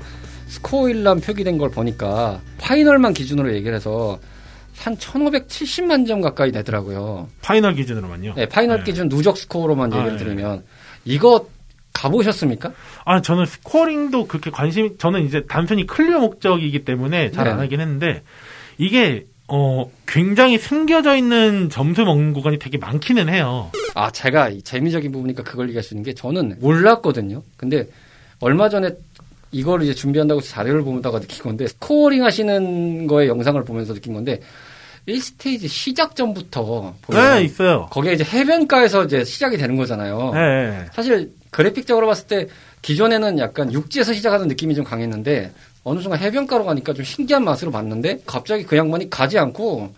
스코어 0.48 0.88
일람 0.90 1.20
표기된 1.20 1.56
걸 1.58 1.70
보니까 1.70 2.40
final만 2.58 3.14
기준으로 3.14 3.54
얘기를 3.54 3.74
해서 3.74 4.18
한 4.82 4.96
1570만 4.96 6.06
점 6.08 6.20
가까이 6.20 6.50
되더라고요. 6.50 7.28
final 7.40 7.74
기준으로만요. 7.74 8.34
네, 8.34 8.46
final 8.46 8.78
네. 8.78 8.84
기준 8.84 9.08
누적 9.08 9.38
스코어로만 9.38 9.92
아, 9.92 9.98
얘기를 9.98 10.18
네. 10.18 10.24
드리면 10.24 10.64
이거 11.04 11.46
가보셨습니까? 11.92 12.72
아, 13.04 13.22
저는 13.22 13.46
scoring도 13.46 14.26
그렇게 14.26 14.50
관심, 14.50 14.98
저는 14.98 15.24
이제 15.24 15.44
단순히 15.48 15.86
clear 15.86 16.18
목적이기 16.18 16.84
때문에 16.84 17.30
잘안 17.30 17.56
네. 17.58 17.62
하긴 17.62 17.80
했는데, 17.80 18.22
이게, 18.78 19.26
어, 19.46 19.88
굉장히 20.06 20.58
숨겨져 20.58 21.16
있는 21.16 21.68
점수 21.70 22.04
먹는 22.04 22.32
구간이 22.32 22.58
되게 22.58 22.78
많기는 22.78 23.28
해요. 23.28 23.70
아, 23.94 24.10
제가 24.10 24.48
이 24.48 24.62
재미적인 24.62 25.12
부분이니까 25.12 25.44
그걸 25.44 25.68
얘기할 25.68 25.84
수 25.84 25.94
있는 25.94 26.02
게 26.02 26.14
저는 26.14 26.56
몰랐거든요. 26.60 27.42
근데 27.56 27.86
얼마 28.40 28.68
전에 28.68 28.90
이걸 29.52 29.82
이제 29.82 29.94
준비한다고 29.94 30.40
자료를 30.40 30.82
보다가 30.82 31.20
느낀 31.20 31.42
건데 31.42 31.68
scoring 31.68 32.24
하시는 32.24 33.06
거의 33.06 33.28
영상을 33.28 33.62
보면서 33.64 33.92
느낀 33.92 34.14
건데 34.14 34.40
1스테이지 35.08 35.68
시작 35.68 36.14
전부터 36.14 36.94
보면 37.02 37.34
네, 37.34 37.42
있어요. 37.44 37.86
거기에 37.90 38.12
이제 38.12 38.24
해변가에서 38.24 39.04
이제 39.04 39.24
시작이 39.24 39.56
되는 39.56 39.76
거잖아요. 39.76 40.30
네, 40.32 40.70
네. 40.70 40.86
사실 40.92 41.32
그래픽적으로 41.50 42.06
봤을 42.06 42.26
때 42.26 42.48
기존에는 42.82 43.38
약간 43.38 43.72
육지에서 43.72 44.12
시작하는 44.12 44.48
느낌이 44.48 44.74
좀 44.74 44.84
강했는데 44.84 45.52
어느 45.84 46.00
순간 46.00 46.20
해변가로 46.20 46.64
가니까 46.64 46.92
좀 46.94 47.04
신기한 47.04 47.44
맛으로 47.44 47.70
봤는데 47.72 48.20
갑자기 48.26 48.64
그 48.64 48.76
양반이 48.76 49.10
가지 49.10 49.38
않고 49.38 49.92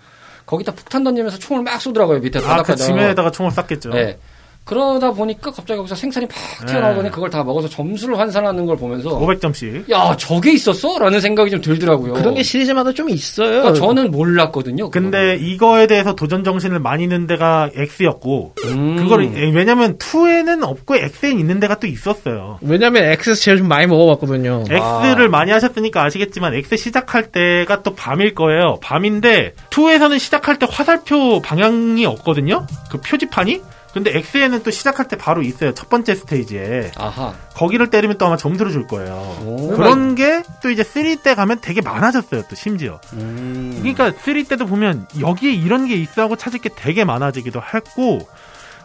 거기다 0.46 0.72
폭탄 0.72 1.04
던지면서 1.04 1.38
총을 1.38 1.62
막 1.62 1.80
쏘더라고요 1.80 2.20
밑에 2.20 2.38
아, 2.38 2.42
그 2.42 2.46
바닥에다. 2.48 2.76
지면에다가 2.76 3.30
총을 3.30 3.50
쐈겠죠. 3.52 3.90
네. 3.90 4.18
그러다 4.64 5.12
보니까 5.12 5.50
갑자기 5.50 5.76
거기서 5.76 5.94
생산이 5.94 6.26
팍 6.26 6.66
튀어나오더니 6.66 7.04
네. 7.04 7.10
그걸 7.10 7.28
다 7.28 7.44
먹어서 7.44 7.68
점수를 7.68 8.18
환산하는 8.18 8.64
걸 8.64 8.76
보면서 8.76 9.10
500점씩. 9.18 9.90
야 9.90 10.16
저게 10.16 10.52
있었어? 10.52 10.98
라는 10.98 11.20
생각이 11.20 11.50
좀 11.50 11.60
들더라고요. 11.60 12.14
그런 12.14 12.34
게 12.34 12.42
시리즈마다 12.42 12.92
좀 12.92 13.10
있어요. 13.10 13.62
그러니까 13.62 13.74
저는 13.74 14.10
몰랐거든요. 14.10 14.90
근데 14.90 15.36
이거에 15.36 15.86
대해서 15.86 16.14
도전 16.14 16.44
정신을 16.44 16.78
많이 16.78 17.06
넣은 17.06 17.26
데가 17.26 17.70
X였고, 17.74 18.54
음. 18.64 18.96
그걸, 18.96 19.28
왜냐면 19.34 19.98
2에는 19.98 20.62
없고 20.62 20.96
X엔 20.96 21.38
있는 21.38 21.60
데가 21.60 21.78
또 21.78 21.86
있었어요. 21.86 22.58
왜냐면 22.62 23.04
엑세스 23.04 23.42
제가 23.42 23.58
좀 23.58 23.68
많이 23.68 23.86
먹어봤거든요. 23.86 24.64
X를 24.70 25.28
많이 25.28 25.50
하셨으니까 25.50 26.04
아시겠지만 26.04 26.54
X 26.54 26.76
시작할 26.76 27.30
때가 27.32 27.82
또 27.82 27.94
밤일 27.94 28.34
거예요. 28.34 28.78
밤인데 28.80 29.52
2에서는 29.70 30.18
시작할 30.18 30.58
때 30.58 30.66
화살표 30.70 31.40
방향이 31.42 32.06
없거든요. 32.06 32.66
그 32.90 32.98
표지판이. 33.00 33.60
근데 33.94 34.12
X에는 34.16 34.62
또 34.64 34.70
시작할 34.72 35.06
때 35.08 35.16
바로 35.16 35.40
있어요. 35.42 35.72
첫 35.72 35.88
번째 35.88 36.14
스테이지에. 36.16 36.90
아하. 36.96 37.32
거기를 37.54 37.88
때리면 37.90 38.18
또 38.18 38.26
아마 38.26 38.36
점수를 38.36 38.72
줄 38.72 38.86
거예요. 38.88 39.14
오. 39.46 39.68
그런 39.76 40.14
게 40.16 40.42
또 40.62 40.70
이제 40.70 40.82
3 40.82 41.16
때 41.22 41.34
가면 41.34 41.58
되게 41.60 41.80
많아졌어요. 41.80 42.42
또 42.48 42.56
심지어. 42.56 43.00
음. 43.12 43.76
그러니까 43.78 44.12
3 44.18 44.44
때도 44.44 44.66
보면 44.66 45.06
여기에 45.20 45.52
이런 45.52 45.86
게 45.86 45.94
있어 45.94 46.22
하고 46.22 46.36
찾을 46.36 46.58
게 46.60 46.68
되게 46.74 47.04
많아지기도 47.04 47.60
했고 47.62 48.26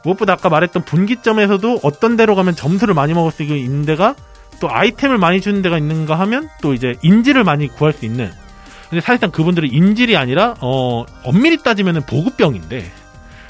무엇보다 0.04 0.34
아까 0.34 0.50
말했던 0.50 0.84
분기점에서도 0.86 1.80
어떤 1.84 2.16
데로 2.16 2.36
가면 2.36 2.56
점수를 2.56 2.94
많이 2.94 3.14
먹을 3.14 3.32
수 3.32 3.44
있는 3.44 3.86
데가 3.86 4.16
또 4.60 4.70
아이템을 4.70 5.18
많이 5.18 5.42
주는 5.42 5.62
데가 5.62 5.78
있는가 5.78 6.20
하면 6.20 6.50
또 6.62 6.74
이제 6.74 6.96
인지를 7.02 7.44
많이 7.44 7.68
구할 7.68 7.94
수 7.94 8.06
있는 8.06 8.30
근데 8.90 9.02
사실상 9.02 9.32
그분들은 9.32 9.72
인질이 9.72 10.18
아니라 10.18 10.56
어 10.62 11.06
엄밀히 11.24 11.62
따지면은 11.64 12.02
보급병인데 12.06 12.92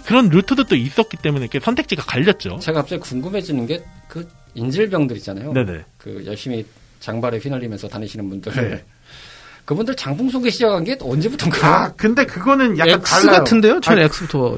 그런 0.10 0.30
루트도 0.30 0.64
또 0.66 0.76
있었기 0.76 1.18
때문에 1.18 1.46
이렇게 1.46 1.60
선택지가 1.60 2.04
갈렸죠. 2.04 2.60
제가 2.60 2.82
갑자기 2.82 3.02
궁금해지는 3.02 3.66
게 3.68 3.84
그 4.10 4.28
인질병들 4.56 5.16
있잖아요. 5.18 5.54
네네. 5.54 5.86
그 5.98 6.24
열심히 6.26 6.66
장발에 7.00 7.38
휘날리면서 7.38 7.88
다니시는 7.88 8.28
분들. 8.30 8.52
네. 8.56 8.84
그분들 9.64 9.96
장풍 9.96 10.30
쏘기 10.32 10.50
시작한 10.50 10.84
게 10.84 10.98
언제부터인가? 11.00 11.68
아 11.84 11.94
근데 11.96 12.26
그거는 12.26 12.78
약간 12.80 12.96
X 12.96 13.22
달라요. 13.22 13.38
같은데요? 13.38 13.80
저는 13.82 14.02
아, 14.02 14.06
X부터. 14.06 14.58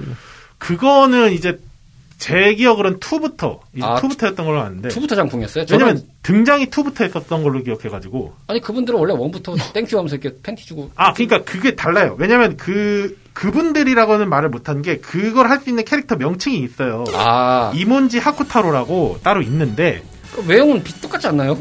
그거는 0.57 1.33
이제 1.33 1.59
제 2.21 2.53
기억으로는 2.53 2.99
2부터 2.99 3.57
이제 3.75 3.83
아, 3.83 3.95
2부터였던 3.95 4.35
걸로 4.45 4.61
아는데 4.61 4.89
two부터 4.89 5.15
장풍이었어요? 5.15 5.65
네. 5.65 5.73
왜냐면 5.73 5.95
저는 5.97 6.09
등장이 6.21 6.67
2부터 6.67 7.01
했었던 7.03 7.41
걸로 7.41 7.63
기억해가지고 7.63 8.33
아니 8.45 8.61
그분들은 8.61 8.99
원래 8.99 9.11
one부터 9.13 9.55
thank 9.73 9.88
you 9.88 9.97
하면서 9.97 10.17
이렇게 10.17 10.37
팬티 10.43 10.63
주고 10.67 10.91
아 10.95 11.13
그러니까 11.13 11.43
그게 11.43 11.75
달라요 11.75 12.15
왜냐면 12.19 12.57
그 12.57 13.17
그분들이라고는 13.33 14.29
말을 14.29 14.49
못한 14.49 14.83
게 14.83 14.97
그걸 14.97 15.49
할 15.49 15.61
수 15.61 15.69
있는 15.69 15.83
캐릭터 15.83 16.15
명칭이 16.15 16.59
있어요 16.59 17.05
아 17.15 17.71
이치몬지 17.75 18.19
하쿠타로라고 18.19 19.19
따로 19.23 19.41
있는데 19.41 20.03
그 20.35 20.45
외형은 20.47 20.83
비- 20.83 21.01
똑같지 21.01 21.25
않나요? 21.25 21.57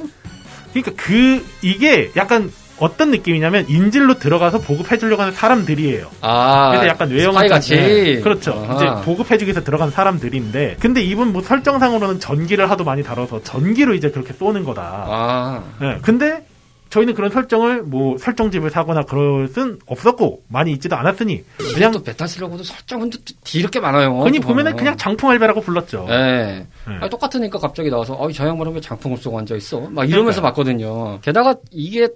그러니까 0.75 0.93
그 1.03 1.43
이게 1.63 2.11
약간 2.17 2.53
어떤 2.81 3.11
느낌이냐면 3.11 3.67
인질로 3.69 4.15
들어가서 4.19 4.61
보급해 4.61 4.99
주려고 4.99 5.23
하는 5.23 5.33
사람들이에요 5.35 6.09
아 6.23 6.71
그래서 6.71 6.89
약간 6.89 7.11
외형 7.11 7.35
같이 7.35 7.77
네, 7.77 8.21
그렇죠 8.21 8.53
아하. 8.53 8.75
이제 8.75 9.05
보급해 9.05 9.39
주기 9.39 9.51
위해서 9.51 9.63
들어간 9.63 9.91
사람들인데 9.91 10.77
근데 10.81 11.03
이분 11.03 11.33
뭐 11.33 11.43
설정상으로는 11.43 12.21
전기를 12.21 12.71
하도 12.71 12.85
많이 12.85 13.03
다뤄서 13.03 13.43
전기로 13.43 13.95
이제 13.95 14.11
그렇게 14.11 14.33
쏘는 14.33 14.65
거다 14.65 14.83
아 14.83 15.63
네, 15.81 15.99
근데 16.03 16.45
저희는 16.91 17.15
그런 17.15 17.31
설정을 17.31 17.83
뭐 17.83 18.19
설정집을 18.19 18.71
사거나 18.71 19.03
그럴 19.03 19.47
순 19.47 19.79
없었고 19.87 20.43
많이 20.49 20.73
있지도 20.73 20.97
않았으니 20.97 21.45
그냥 21.73 21.93
베타실러고도 22.03 22.65
설정은 22.65 23.11
또 23.11 23.19
뒤렇게 23.45 23.79
많아요. 23.79 24.19
흔히 24.23 24.41
또 24.41 24.49
보면은 24.49 24.73
보면. 24.73 24.77
그냥 24.77 24.97
장풍 24.97 25.31
알베라고 25.31 25.61
불렀죠. 25.61 26.07
네. 26.09 26.67
네. 26.89 26.95
아니, 27.01 27.09
똑같으니까 27.09 27.61
갑자기 27.61 27.91
나와서 27.91 28.17
어이 28.19 28.33
저 28.33 28.45
양반은 28.45 28.75
왜 28.75 28.81
장풍을 28.81 29.19
쏘고 29.19 29.39
앉아 29.39 29.55
있어? 29.55 29.83
막 29.91 30.11
이러면서 30.11 30.43
봤거든요. 30.43 31.21
게다가 31.21 31.55
이게 31.71 32.09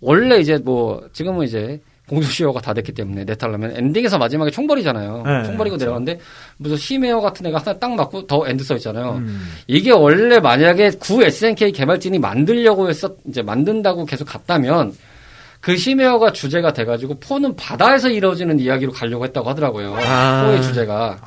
원래 0.00 0.38
이제 0.38 0.58
뭐 0.58 1.02
지금은 1.12 1.46
이제 1.46 1.80
공소시효가 2.08 2.60
다 2.60 2.74
됐기 2.74 2.92
때문에 2.92 3.24
네타하면 3.24 3.76
엔딩에서 3.76 4.18
마지막에 4.18 4.50
총 4.50 4.67
버리잖아요. 4.67 5.22
네, 5.24 5.44
총 5.44 5.56
버리고 5.56 5.76
그렇죠. 5.76 5.84
내려가는데 5.84 6.18
무슨 6.56 6.76
시메어 6.76 7.20
같은 7.20 7.46
애가 7.46 7.58
하나 7.58 7.78
딱 7.78 7.94
맞고 7.94 8.26
the 8.26 8.48
end 8.48 8.64
써 8.64 8.74
있잖아요. 8.76 9.12
음. 9.18 9.48
이게 9.68 9.92
원래 9.92 10.40
만약에 10.40 10.90
구 10.98 11.22
SNK 11.22 11.70
개발진이 11.70 12.18
만들려고 12.18 12.88
했었 12.88 13.16
이제 13.28 13.42
만든다고 13.42 14.06
계속 14.06 14.24
갔다면 14.24 14.92
그 15.60 15.76
시메어가 15.76 16.32
주제가 16.32 16.72
돼가지고 16.72 17.20
four는 17.20 17.54
바다에서 17.54 18.08
이루어지는 18.08 18.58
이야기로 18.58 18.90
가려고 18.90 19.24
했다고 19.24 19.48
하더라고요. 19.48 19.94
아. 20.00 20.46
포의 20.46 20.62
주제가 20.62 21.18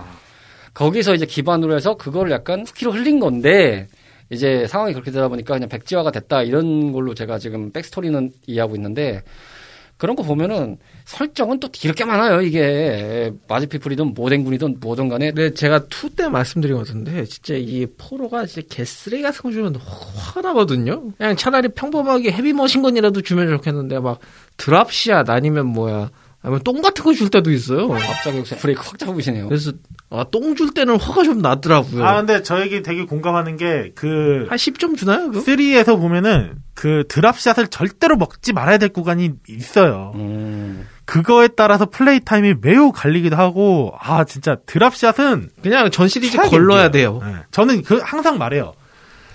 거기서 0.74 1.14
이제 1.14 1.26
기반으로 1.26 1.76
해서 1.76 1.96
그걸 1.96 2.32
약간 2.32 2.66
후키로 2.68 2.92
흘린 2.92 3.20
건데 3.20 3.88
이제 4.34 4.68
상황이 4.68 4.94
그렇게 4.94 5.12
되다 5.12 5.28
보니까 5.30 5.54
그냥 5.54 5.70
백지화가 5.70 6.12
됐다 6.12 6.44
이런 6.44 6.92
걸로 6.92 7.14
제가 7.14 7.40
지금 7.40 7.72
backstory는 7.72 8.32
이해하고 8.48 8.76
있는데 8.76 9.24
그런 9.98 10.16
거 10.18 10.24
보면은 10.24 10.78
설정은 11.06 11.60
또 11.62 11.70
이렇게 11.84 12.04
많아요 12.04 12.42
이게. 12.42 13.32
마즈피플이든 13.48 14.14
모덴군이든 14.16 14.78
뭐든 14.82 15.08
간에. 15.08 15.28
근데 15.32 15.54
제가 15.54 15.86
two 15.88 16.10
때 16.10 16.28
말씀드린 16.28 16.76
것 16.76 16.86
같은데 16.88 17.24
진짜 17.26 17.54
이 17.56 17.86
포로가 17.98 18.46
진짜 18.46 18.68
개쓰레기 18.70 19.24
같은 19.24 19.42
거 19.44 19.52
주면 19.52 19.76
화가 19.78 20.42
나거든요. 20.42 21.12
그냥 21.18 21.36
차라리 21.38 21.70
평범하게 21.70 22.32
heavy 22.32 22.54
machine 22.54 22.86
gun이라도 22.86 23.22
주면 23.22 23.50
좋겠는데 23.50 24.00
막 24.00 24.20
drop 24.58 24.94
shot 24.94 25.30
아니면 25.30 25.68
뭐야 25.68 26.10
아니면 26.44 26.62
똥 26.64 26.82
같은 26.82 27.04
거 27.04 27.14
줄 27.14 27.30
때도 27.30 27.52
있어요. 27.52 27.88
갑자기 27.88 28.38
여기서 28.40 28.58
브레이크 28.58 28.82
확 28.84 29.00
잡으시네요. 29.00 29.48
그래서 29.48 29.72
아, 30.10 30.26
똥 30.30 30.56
줄 30.56 30.74
때는 30.74 31.00
화가 31.00 31.24
좀 31.24 31.40
나더라고요. 31.40 32.06
아 32.06 32.16
근데 32.18 32.44
저에게 32.44 32.82
되게 32.84 33.06
공감하는 33.06 33.56
게 33.58 33.92
그 33.96 34.46
한 34.50 34.58
10점 34.58 34.98
주나요? 34.98 35.32
그거? 35.32 35.40
3에서 35.40 35.98
보면은 35.98 36.56
그 36.74 37.06
drop 37.08 37.30
shot을 37.30 37.68
절대로 37.68 38.18
먹지 38.18 38.52
말아야 38.54 38.78
될 38.78 38.90
구간이 38.90 39.32
있어요. 39.48 40.12
음. 40.16 40.86
그거에 41.06 41.48
따라서 41.50 41.86
play 41.86 42.20
time이 42.20 42.56
매우 42.62 42.92
갈리기도 42.92 43.36
하고 43.36 43.94
아 44.00 44.24
진짜 44.26 44.58
drop 44.66 44.96
shot은 44.96 45.50
그냥 45.62 45.90
전 45.92 46.08
시리즈 46.08 46.38
걸러야. 46.38 46.92
돼요. 46.92 47.20
네. 47.24 47.36
저는 47.52 47.84
그 47.84 48.00
항상 48.04 48.38
말해요. 48.38 48.74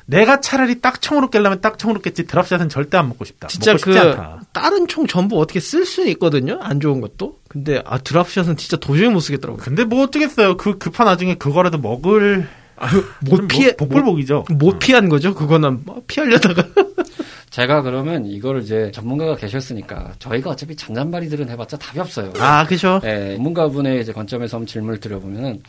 내가 0.09 0.41
차라리 0.41 0.81
딱 0.81 1.03
총으로 1.03 1.29
깰려면 1.29 1.61
딱 1.61 1.79
총으로 1.79 2.01
깼지 2.01 2.27
drop 2.27 2.43
shot은 2.43 2.71
절대 2.71 2.97
안 2.97 3.09
먹고 3.09 3.27
싶다. 3.27 3.49
진짜 3.49 3.75
먹고 3.75 3.91
그 3.91 4.01
않다. 4.01 4.41
다른 4.53 4.89
총 4.89 5.07
전부 5.07 5.39
어떻게 5.39 5.61
쓸 5.61 5.85
수는 5.85 6.09
있거든요. 6.13 6.59
안 6.63 6.81
좋은 6.81 7.03
것도. 7.03 7.39
근데 7.47 7.83
아 7.85 7.99
drop 7.99 8.20
shot은 8.20 8.57
진짜 8.57 8.79
도저히 8.79 9.11
못 9.11 9.21
쓰겠더라고요. 9.21 9.63
근데 9.63 9.85
뭐 9.85 10.05
어쩌겠어요. 10.05 10.57
그 10.57 10.79
급한 10.79 11.07
와중에 11.07 11.35
그거라도 11.35 11.77
먹을 11.77 12.49
아유, 12.77 13.05
못 13.21 13.49
피해 13.49 13.75
뭐, 13.79 13.87
복불복이죠. 13.87 14.47
못, 14.49 14.55
못 14.57 14.79
피한 14.79 15.11
거죠. 15.11 15.35
그거는 15.35 15.83
뭐 15.85 16.03
피하려다가 16.07 16.65
제가 17.51 17.83
그러면 17.83 18.27
이거를 18.27 18.63
이제 18.63 18.91
전문가가 18.93 19.35
계셨으니까 19.37 20.13
저희가 20.19 20.51
어차피 20.51 20.77
잔잔바리들은 20.77 21.49
해봤자 21.51 21.77
답이 21.79 21.99
없어요. 22.01 22.33
아 22.39 22.67
그죠. 22.67 23.01
예, 23.05 23.35
전문가분의 23.37 24.03
이제 24.03 24.13
관점에서 24.13 24.59
한번 24.59 24.67
질문을 24.67 25.01
드려보면은 25.01 25.63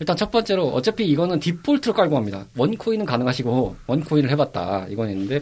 일단 0.00 0.16
첫 0.16 0.30
번째로 0.30 0.68
어차피 0.68 1.06
이거는 1.06 1.38
디폴트로 1.40 1.94
깔고 1.94 2.16
합니다. 2.16 2.44
원코인은 2.56 3.04
가능하시고 3.06 3.76
원코인을 3.86 4.30
해봤다 4.30 4.86
이건 4.88 5.10
있는데 5.10 5.40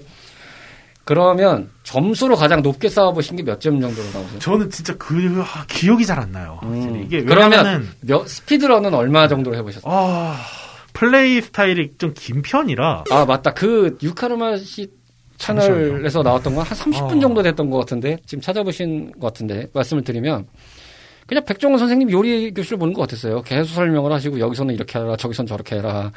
그러면 1.05 1.71
점수로 1.83 2.35
가장 2.35 2.63
높게 2.63 2.89
쌓아보신 2.89 3.37
게 3.37 3.43
몇 3.43 3.61
점 3.61 3.81
정도로 3.81 4.07
나오세요? 4.13 4.39
저는 4.39 4.71
진짜 4.71 4.95
그 4.97 5.15
아, 5.47 5.65
기억이 5.69 6.07
잘 6.07 6.19
안 6.19 6.33
나요. 6.33 6.59
음. 6.63 7.03
이게 7.05 7.23
그러면 7.23 7.51
왜냐면은 8.03 8.27
speedrun은 8.27 8.95
얼마 8.95 9.29
정도로 9.29 9.55
해보셨어요? 9.57 9.93
아 9.93 10.37
플레이 10.95 11.41
스타일이 11.43 11.93
좀 11.99 12.15
긴 12.15 12.41
편이라 12.43 13.05
아 13.11 13.25
맞다 13.27 13.53
그 13.53 13.99
유카르마 14.03 14.57
씨 14.57 14.89
채널에서 15.47 16.23
나왔던 16.23 16.55
건 16.55 16.65
한 16.65 16.77
30분 16.77 17.17
어. 17.17 17.21
정도 17.21 17.43
됐던 17.43 17.71
것 17.71 17.79
같은데 17.79 18.19
지금 18.27 18.41
찾아보신 18.43 19.13
것 19.13 19.27
같은데 19.29 19.67
말씀을 19.73 20.03
드리면 20.05 20.47
그냥 21.27 21.45
백종원 21.45 21.79
선생님 21.79 22.11
요리 22.11 22.53
교실을 22.53 22.79
보는 22.79 22.93
것 22.95 23.03
같았어요. 23.03 23.43
계속 23.43 23.73
설명을 23.75 24.13
하시고 24.13 24.39
여기서는 24.41 24.75
이렇게 24.75 24.99
해라 24.99 25.17
저기선 25.17 25.47
저렇게 25.47 25.77
해라 25.77 26.13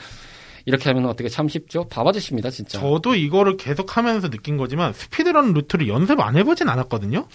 이렇게 0.66 0.90
하면 0.90 1.06
어떻게 1.06 1.30
참 1.30 1.48
쉽죠? 1.48 1.86
밥 1.90 2.06
아저씨입니다 2.06 2.50
진짜. 2.50 2.78
저도 2.82 3.16
이거를 3.16 3.56
계속 3.56 3.96
하면서 3.96 4.30
느낀 4.30 4.58
거지만 4.58 4.92
speedrun 4.92 5.54
루트를 5.54 5.88
연습 5.88 6.20
안 6.20 6.36
해보진 6.36 6.68
않았거든요. 6.68 7.26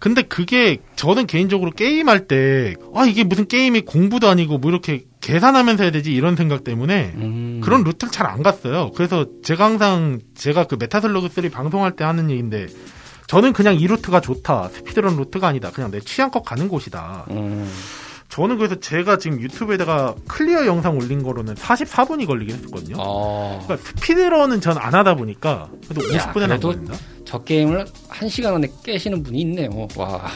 근데 0.00 0.22
그게 0.22 0.78
저는 0.96 1.26
개인적으로 1.28 1.70
게임할 1.70 2.26
때 2.26 2.74
아 2.94 3.06
이게 3.06 3.22
무슨 3.22 3.46
게임이 3.46 3.82
공부도 3.82 4.28
아니고 4.28 4.58
뭐 4.58 4.72
이렇게 4.72 5.04
계산하면서 5.20 5.82
해야 5.84 5.90
되지 5.92 6.12
이런 6.12 6.34
생각 6.36 6.64
때문에 6.64 7.12
음. 7.16 7.60
그런 7.62 7.84
루트를 7.84 8.10
잘 8.10 8.26
안 8.26 8.42
갔어요. 8.42 8.90
그래서 8.94 9.26
제가 9.42 9.64
항상 9.64 10.20
제가 10.34 10.64
그 10.64 10.76
메타슬러그 10.78 11.28
3 11.28 11.50
방송할 11.50 11.96
때 11.96 12.04
하는 12.04 12.30
얘기인데 12.30 12.66
저는 13.26 13.52
그냥 13.52 13.76
이 13.76 13.86
루트가 13.86 14.20
좋다. 14.20 14.68
speedrun 14.70 15.16
루트가 15.16 15.48
아니다. 15.48 15.70
그냥 15.70 15.90
내 15.90 16.00
취향껏 16.00 16.44
가는 16.44 16.68
곳이다. 16.68 17.26
음. 17.30 17.70
저는 18.28 18.58
그래서 18.58 18.76
제가 18.78 19.18
지금 19.18 19.40
유튜브에다가 19.40 20.14
클리어 20.28 20.64
영상 20.66 20.96
올린 20.96 21.22
거로는 21.24 21.54
44분이 21.56 22.26
걸리긴 22.28 22.56
했었거든요. 22.56 22.94
어, 22.98 23.60
그러니까 23.64 23.88
speedrun은 23.88 24.60
전 24.60 24.78
안 24.78 24.94
하다 24.94 25.16
보니까 25.16 25.68
그래도 25.88 26.14
야, 26.14 26.18
50분에 26.32 26.42
안 26.42 26.48
그래도- 26.50 26.68
걸린다. 26.68 26.94
저 27.24 27.38
게임을 27.42 27.86
한 28.08 28.28
시간 28.28 28.54
안에 28.54 28.68
깨시는 28.84 29.22
분이 29.24 29.40
있네요. 29.42 29.88
와 29.96 30.28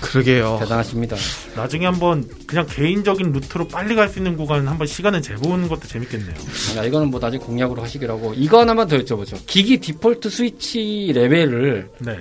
그러게요. 0.00 0.58
대단하십니다. 0.60 1.16
나중에 1.56 1.84
한번 1.86 2.28
그냥 2.46 2.66
개인적인 2.68 3.32
루트로 3.32 3.68
빨리 3.68 3.94
갈 3.94 4.08
수 4.08 4.18
있는 4.18 4.36
구간 4.36 4.66
한번 4.66 4.86
시간을 4.86 5.20
재보는 5.20 5.68
것도 5.68 5.80
재밌겠네요. 5.88 6.34
야, 6.76 6.84
이거는 6.84 7.10
뭐 7.10 7.20
나중에 7.20 7.42
공략으로 7.42 7.82
하시기라고 7.82 8.34
이거 8.36 8.60
하나만 8.60 8.88
더 8.88 8.96
여쭤보죠. 8.96 9.36
기기 9.46 9.78
디폴트 9.78 10.30
스위치 10.30 11.12
레벨을 11.14 11.90
네. 11.98 12.16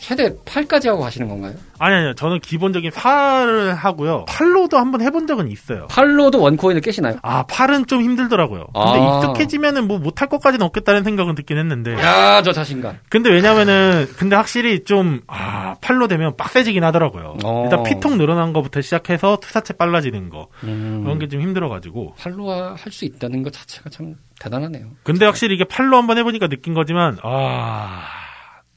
최대 0.00 0.34
8까지 0.44 0.86
하고 0.88 1.04
하시는 1.04 1.28
건가요? 1.28 1.54
아니 1.78 1.94
아니요. 1.94 2.14
저는 2.14 2.40
기본적인 2.40 2.90
8을 2.90 3.74
하고요. 3.74 4.24
8로도 4.26 4.74
한번 4.76 5.02
해본 5.02 5.26
적은 5.26 5.48
있어요. 5.50 5.86
8로도 5.88 6.40
원코인을 6.40 6.80
깨시나요? 6.80 7.18
아, 7.22 7.44
8은 7.44 7.86
좀 7.86 8.00
힘들더라고요. 8.02 8.66
근데 8.72 8.98
아. 8.98 9.18
익숙해지면은 9.18 9.86
뭐 9.88 9.98
못할 9.98 10.28
것까지는 10.28 10.64
없겠다는 10.66 11.04
생각은 11.04 11.34
듣긴 11.34 11.58
했는데. 11.58 11.92
야, 11.94 12.42
저 12.42 12.52
자신감. 12.52 12.98
근데 13.08 13.30
왜냐면은, 13.30 14.06
근데 14.16 14.36
확실히 14.36 14.84
좀, 14.84 15.20
아, 15.26 15.74
8로 15.80 16.08
되면 16.08 16.36
빡세지긴 16.36 16.82
하더라고요. 16.84 17.36
어. 17.44 17.62
일단 17.64 17.82
피통 17.82 18.18
늘어난 18.18 18.52
거부터 18.52 18.80
시작해서 18.80 19.36
투사체 19.40 19.74
빨라지는 19.74 20.30
거. 20.30 20.48
음, 20.64 21.02
그런 21.04 21.18
게 21.18 21.28
좀 21.28 21.40
힘들어가지고. 21.40 22.14
8로 22.18 22.48
할 22.76 22.90
수 22.92 23.04
있다는 23.04 23.42
것 23.44 23.52
자체가 23.52 23.88
참 23.90 24.14
대단하네요. 24.40 24.86
근데 25.04 25.24
확실히 25.26 25.54
이게 25.54 25.64
8로 25.64 25.94
한번 25.94 26.18
해보니까 26.18 26.48
느낀 26.48 26.74
거지만, 26.74 27.18
아, 27.22 28.02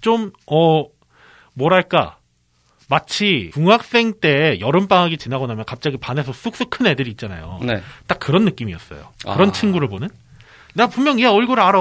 좀, 0.02 0.32
어, 0.48 0.86
뭐랄까. 1.54 2.18
마치 2.90 3.50
중학생 3.54 4.14
때 4.20 4.58
여름방학이 4.60 5.18
지나고 5.18 5.48
나면 5.48 5.64
갑자기 5.66 5.98
반에서 5.98 6.34
쑥쑥 6.34 6.70
큰 6.70 6.86
애들이 6.86 7.10
있잖아요. 7.12 7.60
네. 7.64 7.82
딱 8.08 8.20
그런 8.20 8.44
느낌이었어요. 8.46 9.00
그런 9.24 9.50
아. 9.50 9.52
친구를 9.52 9.88
보는? 9.88 10.10
나 10.76 10.88
분명 10.88 11.20
얘 11.20 11.26
얼굴 11.26 11.60
알아. 11.60 11.80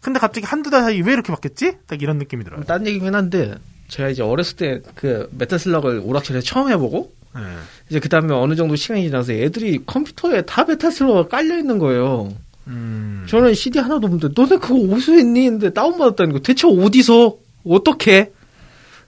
근데 0.00 0.18
갑자기 0.18 0.46
한두 0.46 0.68
달 0.70 0.82
사이 0.82 1.00
왜 1.00 1.12
이렇게 1.12 1.32
바뀌었지? 1.32 1.76
딱 1.86 2.02
이런 2.02 2.18
느낌이 2.18 2.42
들어요. 2.44 2.64
딴 2.64 2.86
얘기긴 2.86 3.14
한데 3.14 3.54
제가 3.88 4.08
이제 4.08 4.22
어렸을 4.22 4.56
때 4.56 4.80
그 4.94 5.28
메타슬럭을 5.38 6.00
오락실에 6.04 6.40
처음 6.40 6.70
해보고 6.70 7.12
네. 7.36 7.40
이제 7.88 8.00
그 8.00 8.08
다음에 8.08 8.34
어느 8.34 8.54
정도 8.56 8.74
시간이 8.74 9.04
지나서 9.04 9.32
애들이 9.32 9.80
컴퓨터에 9.86 10.42
다 10.42 10.64
메타슬럭가 10.64 11.28
깔려 11.28 11.56
있는 11.56 11.78
거예요. 11.78 12.32
음. 12.66 13.24
저는 13.28 13.54
CD 13.54 13.78
하나도 13.78 14.06
없는데 14.08 14.28
너네 14.34 14.56
그거 14.58 14.74
어디서 14.94 15.12
했니? 15.12 15.48
근데 15.48 15.72
다운받았다는 15.72 16.32
거 16.32 16.38
대체 16.40 16.66
어디서 16.66 17.36
어떻게? 17.64 18.32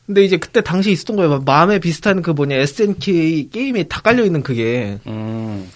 근데 0.07 0.23
이제 0.25 0.37
그때 0.37 0.61
당시 0.61 0.91
있었던 0.93 1.17
거예요. 1.17 1.41
마메 1.47 1.79
비슷한 1.79 2.21
그 2.23 2.31
뭐냐 2.31 2.57
SNK 2.57 3.51
게임에 3.51 3.85
다 3.85 4.01
깔려 4.03 4.25
있는 4.25 4.43
그게 4.43 4.99
음, 5.07 5.69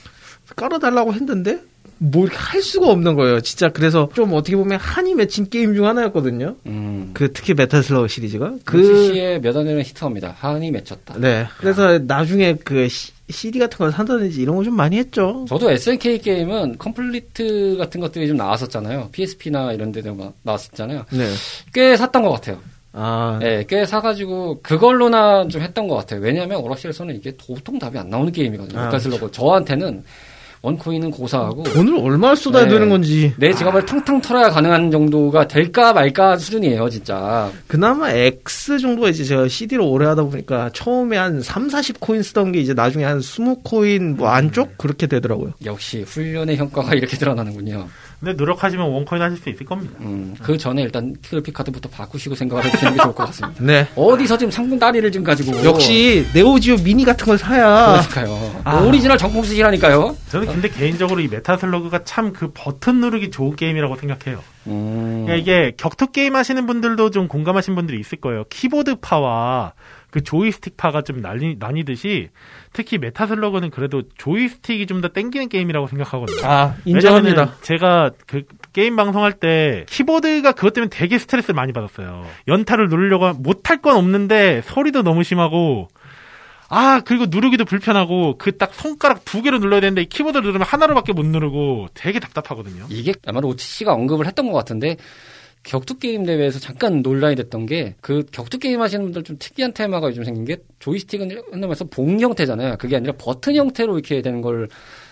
깔아달라고 0.57 1.15
했는데 1.15 1.61
뭐 2.01 2.25
이렇게 2.27 2.37
할 2.39 2.63
수가 2.63 2.89
없는 2.91 3.15
거예요. 3.15 3.41
진짜 3.41 3.71
그래서 3.71 4.09
좀 4.15 4.33
어떻게 4.35 4.55
보면 4.57 4.79
한이 4.79 5.15
맺힌 5.15 5.49
게임 5.51 5.75
중 5.75 5.87
하나였거든요. 5.87 6.55
음. 6.67 7.11
그 7.15 7.33
특히 7.33 7.55
메타슬러 7.55 8.07
시리즈가 8.07 8.53
그그 8.65 9.13
시에 9.15 9.39
몇안 9.41 9.65
되는 9.65 9.83
히트입니다. 9.83 10.37
한이 10.39 10.71
맺혔다. 10.71 11.15
네. 11.19 11.47
그래서 11.59 11.99
나중에 11.99 12.55
그 12.65 12.89
시- 12.89 13.13
CD 13.31 13.59
같은 13.59 13.79
걸 13.79 13.91
산다든지 13.93 14.41
이런 14.41 14.57
거 14.57 14.63
좀 14.63 14.75
많이 14.77 14.97
했죠. 14.97 15.45
저도 15.49 15.71
SNK 15.73 16.19
게임은 16.21 16.79
complete 16.79 17.77
같은 17.79 18.01
것들이 18.01 18.29
좀 18.29 18.37
나왔었잖아요. 18.37 19.09
PSP나 19.13 19.73
이런 19.73 19.91
데도 19.91 20.15
막 20.15 20.35
나왔었잖아요. 20.43 21.05
네. 21.11 21.29
꽤 21.75 21.97
샀던 21.97 22.23
것 22.23 22.31
같아요. 22.31 22.59
아, 23.01 23.39
네, 23.41 23.65
꽤 23.69 23.87
사가지고 23.87 24.61
그걸로나 24.63 25.47
좀 25.49 25.63
했던 25.63 25.87
것 25.87 25.95
같아요. 25.95 26.21
왜냐하면 26.21 26.59
오락실에서는 26.61 27.15
이게 27.15 27.33
도통 27.37 27.79
답이 27.79 27.97
안 27.97 28.11
나오는 28.11 28.33
게임이거든요. 28.33 28.79
아, 28.81 28.85
메타슬러그 28.87 29.31
저한테는 29.31 30.03
one 30.61 30.76
coin은 30.76 31.13
고사하고 31.13 31.63
돈을 31.63 31.99
얼마나 32.01 32.35
쏟아야 32.35 32.65
네. 32.65 32.71
되는 32.71 32.89
건지. 32.89 33.33
내 33.39 33.53
지갑을 33.53 33.87
텅텅 33.87 34.21
털어야 34.21 34.51
가능한 34.51 34.91
정도가 34.91 35.47
될까 35.47 35.93
말까 35.93 36.37
수준이에요, 36.37 36.89
진짜. 36.89 37.49
그나마 37.69 38.11
X 38.11 38.81
정도가 38.81 39.11
이제 39.11 39.23
제가 39.23 39.47
CD를 39.47 39.85
오래 39.85 40.07
하다 40.07 40.25
보니까 40.25 40.71
처음에 40.73 41.17
한 41.17 41.41
3, 41.41 41.69
40코인 41.69 42.25
쓰던 42.25 42.51
게 42.51 42.59
이제 42.59 42.75
나중에 42.75 43.05
한 43.05 43.21
20코인 43.21 44.17
뭐 44.17 44.29
안쪽? 44.31 44.77
그렇게 44.79 45.07
되더라고요. 45.07 45.53
역시 45.65 46.03
훈련의 46.03 46.57
성과가 46.57 46.95
이렇게 46.95 47.17
드러나는군요. 47.17 47.87
근데 48.21 48.33
노력하시면 48.33 48.85
one 48.91 49.04
coin 49.04 49.23
하실 49.23 49.39
수 49.39 49.49
있을 49.49 49.65
겁니다. 49.65 49.95
음, 50.01 50.35
그 50.43 50.59
전에 50.59 50.83
일단 50.83 51.15
그래픽 51.23 51.53
카드부터 51.53 51.89
바꾸시고 51.89 52.35
생각을 52.35 52.65
해주시는 52.65 52.95
게 52.95 53.03
좋을 53.03 53.15
것 53.15 53.27
같습니다. 53.27 53.63
네. 53.65 53.87
어디서 53.95 54.37
지금 54.39 54.51
상품 54.51 54.77
다리를 54.79 55.11
지금 55.13 55.25
가지고 55.25 55.65
역시 55.65 56.27
네오지오 56.35 56.79
미니 56.79 57.05
같은 57.05 57.25
걸 57.27 57.39
사야 57.39 58.03
그러니까요. 58.11 58.61
아. 58.65 58.81
오리지널 58.81 59.19
정품 59.19 59.45
쓰시라니까요. 59.45 60.17
저는 60.31 60.49
근데 60.49 60.69
개인적으로 60.69 61.21
이 61.21 61.29
메타슬러그가 61.29 62.03
참 62.05 62.33
그 62.33 62.51
버튼 62.53 63.01
누르기 63.01 63.31
좋은 63.31 63.57
게임이라고 63.57 63.97
생각해요. 63.97 64.41
음, 64.67 65.25
그러니까 65.27 65.35
이게 65.37 65.73
격투 65.77 66.09
게임 66.13 66.37
하시는 66.37 66.67
분들도 66.67 67.11
좀 67.11 67.27
공감하신 67.29 67.75
분들이 67.75 67.99
있을 68.01 68.21
거예요. 68.21 68.45
키보드파와 68.51 69.73
그 70.11 70.23
조이스틱파가 70.25 71.03
좀 71.03 71.21
나뉘, 71.21 71.57
나뉘듯이 71.59 72.31
특히 72.73 72.97
메타슬러그는 72.99 73.71
그래도 73.71 74.03
조이스틱이 74.17 74.87
좀 74.87 75.03
더 75.03 75.09
땡기는 75.09 75.49
게임이라고 75.49 75.87
생각하거든요. 75.87 76.47
아, 76.49 76.75
인정합니다. 76.85 77.57
제가 77.61 78.11
그 78.27 78.43
게임 78.73 78.97
방송할 78.97 79.35
때 79.35 79.85
키보드가 79.89 80.53
그것 80.53 80.73
때문에 80.73 80.89
되게 80.91 81.19
스트레스를 81.19 81.55
많이 81.55 81.73
받았어요. 81.73 82.27
연타를 82.49 82.89
누르려고 82.89 83.33
못할 83.35 83.83
건 83.83 83.97
없는데 83.97 84.63
소리도 84.65 85.03
너무 85.03 85.23
심하고 85.25 85.89
아 86.71 87.01
그리고 87.05 87.27
누르기도 87.29 87.65
불편하고 87.65 88.37
그 88.39 88.59
딱 88.59 88.75
손가락 88.75 89.25
두 89.25 89.41
개로 89.43 89.59
눌러야 89.59 89.81
되는데 89.81 90.03
이 90.03 90.07
키보드 90.07 90.37
누르면 90.39 90.63
하나로밖에 90.63 91.13
못 91.13 91.25
누르고 91.25 91.89
되게 91.95 92.19
답답하거든요. 92.19 92.87
이게 92.91 93.13
아마도 93.27 93.49
오치 93.49 93.65
씨가 93.67 93.93
언급을 93.93 94.27
했던 94.27 94.47
것 94.51 94.53
같은데 94.59 94.97
격투 95.69 95.99
게임 95.99 96.25
대회에서 96.25 96.59
잠깐 96.59 97.03
논란이 97.03 97.37
됐던 97.37 97.67
게 97.67 97.95
그 98.01 98.25
격투 98.33 98.59
게임 98.59 98.81
하시는 98.81 99.05
분들 99.05 99.23
좀 99.23 99.37
특이한 99.39 99.75
테마가 99.75 100.09
요즘 100.09 100.25
생긴 100.25 100.47
게 100.47 100.57
조이스틱은 100.79 101.31
흔히말해서 101.53 101.85
봉 101.91 102.19
형태잖아요. 102.19 102.77
그게 102.79 102.97
아니라 102.97 103.13
버튼 103.19 103.55
형태로 103.55 103.99
이렇게 103.99 104.23
되는 104.23 104.41
걸 104.41 104.69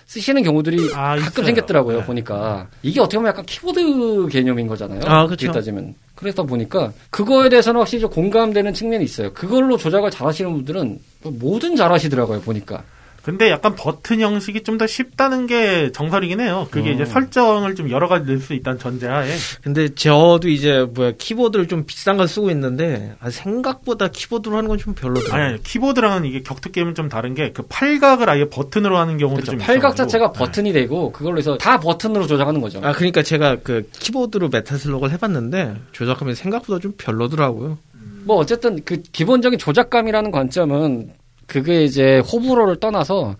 쓰시는 0.06 0.42
경우들이 0.42 0.90
아, 0.94 1.16
가끔 1.16 1.42
있어요. 1.42 1.46
생겼더라고요. 1.46 1.98
네. 2.00 2.04
보니까 2.06 2.68
이게 2.82 3.00
어떻게 3.00 3.18
보면 3.18 3.28
약간 3.30 3.44
키보드 3.44 4.28
개념인 4.28 4.66
거잖아요. 4.66 5.00
아. 5.04 5.24
어떻게 5.24 5.46
따지면 5.50 5.94
그러다 6.14 6.44
보니까 6.44 6.92
그거에 7.10 7.48
대해서는 7.50 7.80
확실히 7.80 8.00
좀 8.02 8.10
공감되는 8.10 8.72
측면이 8.72 9.04
있어요. 9.04 9.32
그걸로 9.34 9.76
조작을 9.76 10.10
잘하시는 10.10 10.50
분들은 10.52 10.98
뭐 11.22 11.32
뭐든 11.38 11.76
잘하시더라고요. 11.76 12.40
보니까 12.40 12.82
근데 13.26 13.50
약간 13.50 13.74
버튼 13.74 14.20
형식이 14.20 14.62
좀 14.62 14.76
더 14.78 14.86
쉽다는 14.86 15.46
게 15.46 15.90
정설이긴 15.90 16.38
해요. 16.40 16.68
그게 16.70 16.90
음. 16.90 16.94
이제 16.94 17.04
설정을 17.06 17.74
좀 17.74 17.90
여러 17.90 18.08
가지 18.08 18.26
넣을 18.26 18.38
수 18.40 18.52
있다는 18.54 18.78
전제하에 18.78 19.28
근데 19.62 19.88
저도 19.94 20.48
이제 20.48 20.86
뭐야 20.94 21.12
키보드를 21.18 21.66
좀 21.66 21.84
비싼 21.86 22.16
걸 22.18 22.28
쓰고 22.28 22.50
있는데 22.50 23.16
아, 23.20 23.30
생각보다 23.30 24.08
키보드로 24.08 24.54
하는 24.56 24.68
건 24.68 24.78
좀 24.78 24.94
별로더라고요. 24.94 25.34
아니 25.34 25.52
아니 25.54 25.62
키보드랑은 25.62 26.24
이게 26.26 26.42
격투 26.42 26.70
게임은 26.72 26.94
좀 26.94 27.08
다른 27.08 27.34
게 27.34 27.52
그 27.54 27.62
팔각을 27.68 28.28
아예 28.28 28.48
버튼으로 28.50 28.98
하는 28.98 29.16
경우도 29.18 29.36
그렇죠. 29.40 29.52
좀 29.52 29.58
팔각 29.60 29.94
있어가지고. 29.94 29.96
자체가 29.96 30.32
네. 30.32 30.38
버튼이 30.38 30.72
되고 30.74 31.10
그걸로 31.10 31.38
해서 31.38 31.56
다 31.58 31.80
버튼으로 31.80 32.26
조작하는 32.26 32.60
거죠. 32.60 32.80
아, 32.84 32.92
그러니까 32.92 33.22
제가 33.22 33.56
그 33.62 33.88
키보드로 33.98 34.50
메타슬럭을 34.50 35.10
해봤는데 35.12 35.74
조작하면 35.92 36.34
생각보다 36.34 36.78
좀 36.80 36.92
별로더라고요. 36.98 37.78
뭐 38.24 38.36
어쨌든 38.36 38.82
그 38.84 39.00
기본적인 39.00 39.58
조작감이라는 39.58 40.30
관점은 40.30 41.10
그게 41.46 41.84
이제 41.84 42.18
호불호를 42.18 42.80
떠나서 42.80 43.36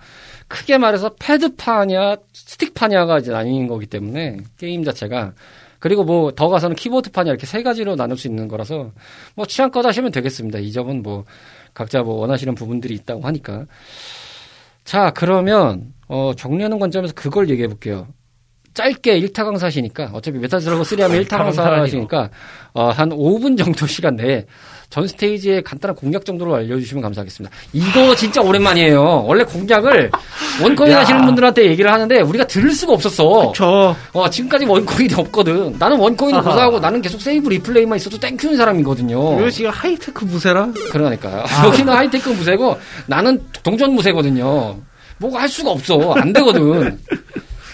크게 0.49 0.79
말해서 0.79 1.11
패드파냐 1.19 2.17
스틱파냐가 2.33 3.19
이제 3.19 3.33
나뉘는 3.33 3.67
거기 3.67 3.87
때문에 3.87 4.39
게임 4.59 4.85
자체가 4.85 5.33
그리고 5.79 6.05
뭐 6.05 6.31
더 6.31 6.49
가서는 6.49 6.75
키보드파냐 6.77 7.31
이렇게 7.31 7.47
세 7.47 7.63
가지로 7.63 7.97
나눌 7.97 8.17
수 8.17 8.29
있는 8.29 8.49
거라서 8.49 8.93
뭐 9.35 9.45
취향껏 9.47 9.85
하시면 9.85 10.11
되겠습니다. 10.13 10.59
이 10.59 10.73
점은 10.73 11.03
뭐 11.03 11.25
각자 11.75 12.03
뭐 12.03 12.17
원하시는 12.17 12.55
부분들이 12.55 12.95
있다고 12.95 13.23
하니까 13.23 13.67
자 14.85 15.11
그러면 15.11 15.93
어 16.09 16.33
정리하는 16.37 16.79
관점에서 16.79 17.13
그걸 17.15 17.51
얘기해 17.51 17.69
볼게요. 17.69 18.07
짧게 18.75 19.19
1타 19.21 19.45
강사시니까 19.45 20.11
어차피 20.13 20.39
메타슬러그 20.39 20.85
3 20.85 21.01
하면 21.01 21.23
1타 21.23 21.39
강사시니까 21.39 22.31
어, 22.75 22.91
한 22.91 23.09
5분 23.09 23.57
정도 23.57 23.87
시간 23.87 24.17
내에 24.17 24.45
전 24.89 25.07
스테이지의 25.07 25.62
간단한 25.62 25.95
공략 25.97 26.24
정도로 26.24 26.55
알려주시면 26.55 27.03
감사하겠습니다. 27.03 27.55
이거 27.72 28.14
진짜 28.14 28.41
오랜만이에요. 28.41 29.24
원래 29.26 29.45
공략을 29.45 30.11
one 30.62 30.75
coin 30.75 30.93
야. 30.93 31.01
하시는 31.01 31.24
분들한테 31.26 31.66
얘기를 31.66 31.93
하는데 31.93 32.20
우리가 32.20 32.47
들을 32.47 32.70
수가 32.70 32.93
없었어. 32.95 33.51
그쵸. 33.51 33.97
어, 34.12 34.30
지금까지 34.30 34.64
one 34.64 34.83
coin이 34.83 35.14
없거든. 35.14 35.76
나는 35.78 35.99
one 35.99 36.11
coin을 36.11 36.41
아하. 36.41 36.51
고사하고 36.51 36.80
나는 36.80 37.03
계속 37.03 37.20
세이브 37.20 37.49
replay만 37.49 37.97
있어도 37.97 38.18
thank 38.19 38.34
you는 38.34 38.57
사람이거든요. 38.57 39.39
이거 39.41 39.51
지금 39.51 39.70
하이테크 39.70 40.24
무새라? 40.25 40.69
그러니까요. 40.93 41.45
여기는 41.66 41.93
하이테크 41.93 42.28
무새고 42.31 42.79
나는 43.07 43.43
동전 43.62 43.93
무새거든요. 43.93 44.77
뭐가 45.18 45.41
할 45.41 45.49
수가 45.49 45.70
없어. 45.70 46.12
안 46.14 46.32
되거든. 46.32 46.99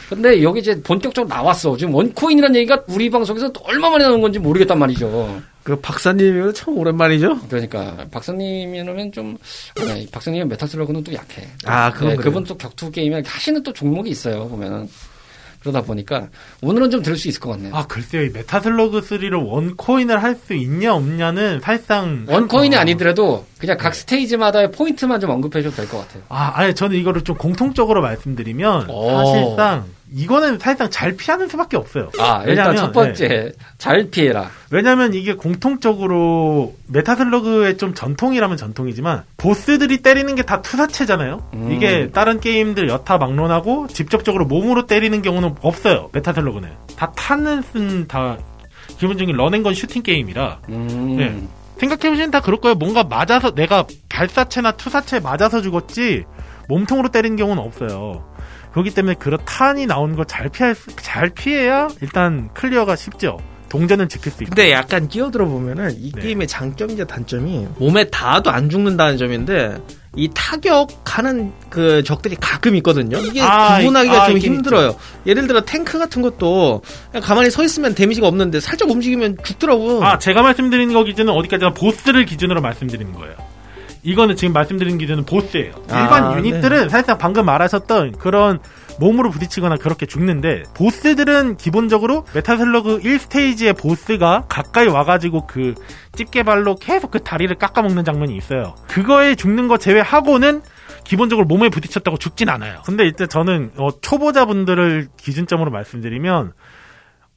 근데 0.09 0.43
여기 0.43 0.61
이제 0.61 0.81
본격적으로 0.83 1.29
나왔어. 1.35 1.77
지금 1.77 1.95
one 1.95 2.08
coin이라는 2.08 2.57
얘기가 2.57 2.83
우리 2.89 3.09
방송에서 3.11 3.51
또 3.53 3.61
얼마 3.65 3.89
만에 3.91 4.05
나오는 4.05 4.21
건지 4.21 4.39
모르겠단 4.39 4.79
말이죠. 4.79 5.41
그 5.63 5.81
박사님이면 5.81 6.55
참 6.55 6.77
오랜만이죠? 6.77 7.41
그러니까 7.49 8.07
박사님이면 8.11 9.13
좀 9.13 9.37
아니 9.81 10.07
박사님은 10.07 10.49
메타슬러그는 10.49 11.05
또 11.05 11.13
약해. 11.15 11.47
아, 11.65 11.93
그건 11.93 12.09
네. 12.11 12.17
그분 12.17 12.45
또 12.45 12.57
격투 12.57 12.91
게임에 12.91 13.23
하시는 13.25 13.63
또 13.63 13.73
종목이 13.73 14.11
있어요. 14.11 14.49
보면은 14.49 14.89
그러다 15.61 15.83
보니까 15.83 16.27
오늘은 16.61 16.91
좀 16.91 17.03
들을 17.03 17.17
수 17.17 17.29
있을 17.29 17.39
것 17.41 17.51
같네요. 17.51 17.73
아 17.73 17.87
글쎄요 17.87 18.25
이 18.25 18.31
메타슬러그 18.31 19.03
3로 19.03 19.47
one 19.47 19.69
coin을 19.69 20.21
할 20.21 20.35
수 20.35 20.55
있냐 20.55 20.93
없냐는 20.95 21.61
사실상 21.61 22.25
one 22.29 22.49
coin이 22.49 22.75
어, 22.75 22.81
아니더라도 22.81 23.47
그냥 23.59 23.77
각 23.77 23.95
스테이지마다의 23.95 24.73
포인트만 24.73 25.21
좀 25.21 25.31
언급해 25.31 25.63
줘도 25.63 25.77
될 25.77 25.87
것 25.89 25.99
같아요. 25.99 26.25
아 26.29 26.51
아니 26.57 26.75
저는 26.75 26.97
이거를 26.99 27.23
좀 27.23 27.37
공통적으로 27.37 28.03
말씀드리면 28.03 28.91
오. 28.91 29.09
사실상 29.09 29.85
이거는 30.15 30.59
사실상 30.59 30.91
잘 30.91 31.13
피하는 31.17 31.49
수밖에 31.49 31.77
없어요. 31.77 32.11
아, 32.19 32.43
일단 32.47 32.69
왜냐면, 32.69 32.77
첫 32.77 32.93
번째, 32.93 33.53
잘 33.79 34.11
피해라. 34.11 34.51
왜냐면 34.71 35.15
이게 35.15 35.35
공통적으로 35.35 36.75
메타슬러그의 36.89 37.79
좀 37.79 37.95
전통이라면 37.95 38.57
전통이지만 38.57 39.23
보스들이 39.37 39.99
때리는 39.99 40.35
게 40.35 40.43
다 40.43 40.61
투사체잖아요. 40.61 41.51
음. 41.55 41.73
이게 41.73 42.11
다른 42.11 42.41
게임들 42.41 42.89
여타 42.89 43.17
막론하고 43.17 43.87
직접적으로 43.87 44.45
몸으로 44.45 44.87
때리는 44.87 45.23
경우는 45.23 45.55
없어요. 45.63 46.11
메타슬러그는 46.13 46.69
다 46.97 47.13
탄을 47.17 47.63
쓴다 47.63 48.39
기본적인 48.99 49.35
run 49.37 49.49
and 49.49 49.62
gun 49.62 49.75
슈팅 49.75 50.03
게임이라 50.03 50.59
음. 50.69 51.17
네. 51.17 51.43
생각해보시면 51.79 52.31
다 52.33 52.41
그럴 52.41 52.61
거예요. 52.61 52.75
뭔가 52.75 53.05
맞아서 53.05 53.55
내가 53.55 53.85
발사체나 54.09 54.73
투사체에 54.73 55.21
맞아서 55.21 55.63
죽었지 55.63 56.25
몸통으로 56.69 57.09
때리는 57.11 57.37
경우는 57.37 57.63
없어요. 57.63 58.25
그렇기 58.73 58.91
때문에 58.91 59.15
그런 59.19 59.39
탄이 59.45 59.87
나오는 59.87 60.17
걸 60.17 60.25
잘 60.27 60.49
피할 60.49 60.75
수- 60.75 60.95
잘 60.97 61.31
피해야 61.31 61.89
일단 62.01 62.49
클리어가 62.55 62.97
쉽죠. 62.97 63.39
동전은 63.69 64.09
지킬 64.11 64.31
수 64.33 64.43
있고. 64.43 64.51
근데 64.55 64.71
약간 64.71 65.09
끼어들어 65.09 65.47
보면은 65.47 65.95
이 65.99 66.13
네. 66.13 66.21
게임의 66.21 66.47
장점이자 66.47 67.07
단점이 67.07 67.69
몸에 67.79 68.05
닿아도 68.11 68.51
안 68.51 68.69
죽는다는 68.69 69.17
점인데 69.17 69.79
이 70.15 70.29
타격하는 70.35 71.53
그 71.71 72.03
적들이 72.03 72.37
가끔 72.39 72.77
있거든요. 72.77 73.17
이게 73.19 73.41
아, 73.41 73.79
구분하기가 73.79 74.23
아, 74.25 74.27
좀 74.29 74.37
힘들어요. 74.37 74.95
예를 75.27 75.47
들어 75.47 75.63
탱크 75.63 75.99
같은 75.99 76.21
것도 76.21 76.83
그냥 77.11 77.23
가만히 77.27 77.51
서 77.51 77.63
있으면 77.65 77.95
데미지가 77.95 78.27
없는데 78.29 78.61
살짝 78.61 78.91
움직이면 78.91 79.39
죽더라고. 79.43 80.05
아 80.05 80.19
제가 80.19 80.43
말씀드리는 80.43 80.93
거 80.93 81.05
기준은 81.05 81.33
어디까지나 81.33 81.73
보스를 81.73 82.27
기준으로 82.27 82.61
말씀드리는 82.61 83.11
거예요. 83.15 83.35
이거는 84.03 84.37
지금 84.37 84.53
말씀드리는 84.53 84.99
기준은 84.99 85.25
보스예요. 85.25 85.73
일반 85.89 86.25
아, 86.25 86.37
유닛들은 86.37 86.89
사실상 86.89 87.19
방금 87.19 87.45
말하셨던 87.45 88.19
그런 88.19 88.59
몸으로 88.99 89.31
부딪히거나 89.31 89.77
그렇게 89.77 90.07
죽는데 90.07 90.65
보스들은 90.75 91.57
기본적으로 91.57 92.27
메탈슬러그 92.35 93.01
1스테이지의 93.01 93.79
보스가 93.79 94.47
가까이 94.49 94.89
와가지고 94.89 95.47
그 95.47 95.75
집게발로 96.15 96.77
계속 96.77 97.11
그 97.11 97.23
다리를 97.23 97.55
깎아먹는 97.57 98.05
장면이 98.05 98.37
있어요. 98.37 98.75
그거에 98.89 99.35
죽는 99.35 99.69
거 99.69 99.79
제외하고는 99.79 100.63
기본적으로 101.05 101.47
몸에 101.47 101.69
부딪혔다고 101.69 102.19
죽진 102.19 102.49
않아요. 102.49 102.83
근데 102.85 103.05
일단 103.05 103.29
저는 103.29 103.73
어, 103.77 103.89
초보자분들을 104.01 105.09
기준점으로 105.17 105.71
말씀드리면 105.71 106.53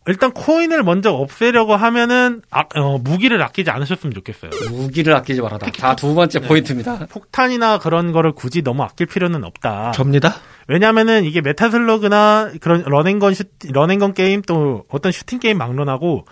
일단 0.07 0.31
코인을 0.31 0.83
먼저 0.83 1.11
없애려고 1.11 1.75
하면은 1.75 2.41
아, 2.51 2.63
어, 2.75 2.99
무기를 2.99 3.41
아끼지 3.41 3.71
않으셨으면 3.71 4.13
좋겠어요. 4.13 4.51
무기를 4.69 5.15
아끼지 5.15 5.41
말아라. 5.41 5.67
자 5.71 5.92
두 5.92 6.13
번째 6.13 6.39
네. 6.39 6.47
포인트입니다. 6.47 7.07
폭탄이나 7.09 7.79
그런 7.79 8.11
거를 8.11 8.31
굳이 8.31 8.61
너무 8.61 8.83
아낄 8.83 9.07
필요는 9.07 9.43
없다. 9.43 9.91
접니다. 9.91 10.35
왜냐면은 10.67 11.25
이게 11.25 11.41
메타슬러그나 11.41 12.51
그런 12.61 12.83
런앤건 12.83 13.33
슈 13.33 13.43
런앤건 13.71 14.13
게임 14.13 14.41
또 14.41 14.85
어떤 14.89 15.11
슈팅 15.11 15.39
게임 15.39 15.57
막론하고 15.57 16.25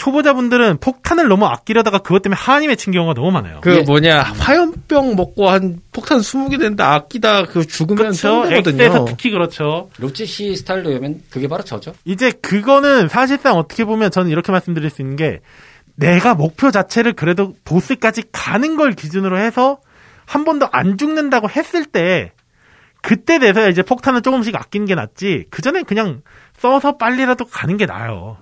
초보자분들은 0.00 0.78
폭탄을 0.78 1.28
너무 1.28 1.44
아끼려다가 1.44 1.98
그것 1.98 2.22
때문에 2.22 2.38
한이 2.40 2.68
맺힌 2.68 2.90
경우가 2.90 3.12
너무 3.12 3.30
많아요. 3.32 3.60
그 3.60 3.76
예. 3.76 3.82
뭐냐 3.82 4.22
화염병 4.22 5.14
먹고 5.14 5.50
한 5.50 5.80
폭탄 5.92 6.20
20개 6.20 6.52
됐는데 6.52 6.82
아끼다 6.82 7.44
그 7.44 7.66
죽으면. 7.66 8.14
손해거든요. 8.14 8.82
X에서 8.82 9.04
특히 9.04 9.30
그렇죠. 9.30 9.90
로지 9.98 10.24
씨 10.24 10.56
스타일로 10.56 10.94
하면 10.94 11.20
그게 11.28 11.48
바로 11.48 11.62
저죠. 11.62 11.92
이제 12.06 12.30
그거는 12.30 13.08
사실상 13.08 13.58
어떻게 13.58 13.84
보면 13.84 14.10
저는 14.10 14.30
이렇게 14.30 14.50
말씀드릴 14.50 14.88
수 14.88 15.02
있는 15.02 15.16
게 15.16 15.40
내가 15.96 16.34
목표 16.34 16.70
자체를 16.70 17.12
그래도 17.12 17.54
보스까지 17.66 18.22
가는 18.32 18.76
걸 18.76 18.92
기준으로 18.92 19.36
해서 19.38 19.80
한 20.24 20.46
번도 20.46 20.68
안 20.72 20.96
죽는다고 20.96 21.50
했을 21.50 21.84
때 21.84 22.32
그때 23.02 23.38
돼서야 23.38 23.68
이제 23.68 23.82
폭탄을 23.82 24.22
조금씩 24.22 24.56
아끼는 24.56 24.86
게 24.86 24.94
낫지 24.94 25.44
그 25.50 25.60
전에 25.60 25.82
그냥 25.82 26.22
써서 26.56 26.96
빨리라도 26.96 27.44
가는 27.44 27.76
게 27.76 27.84
나아요. 27.84 28.38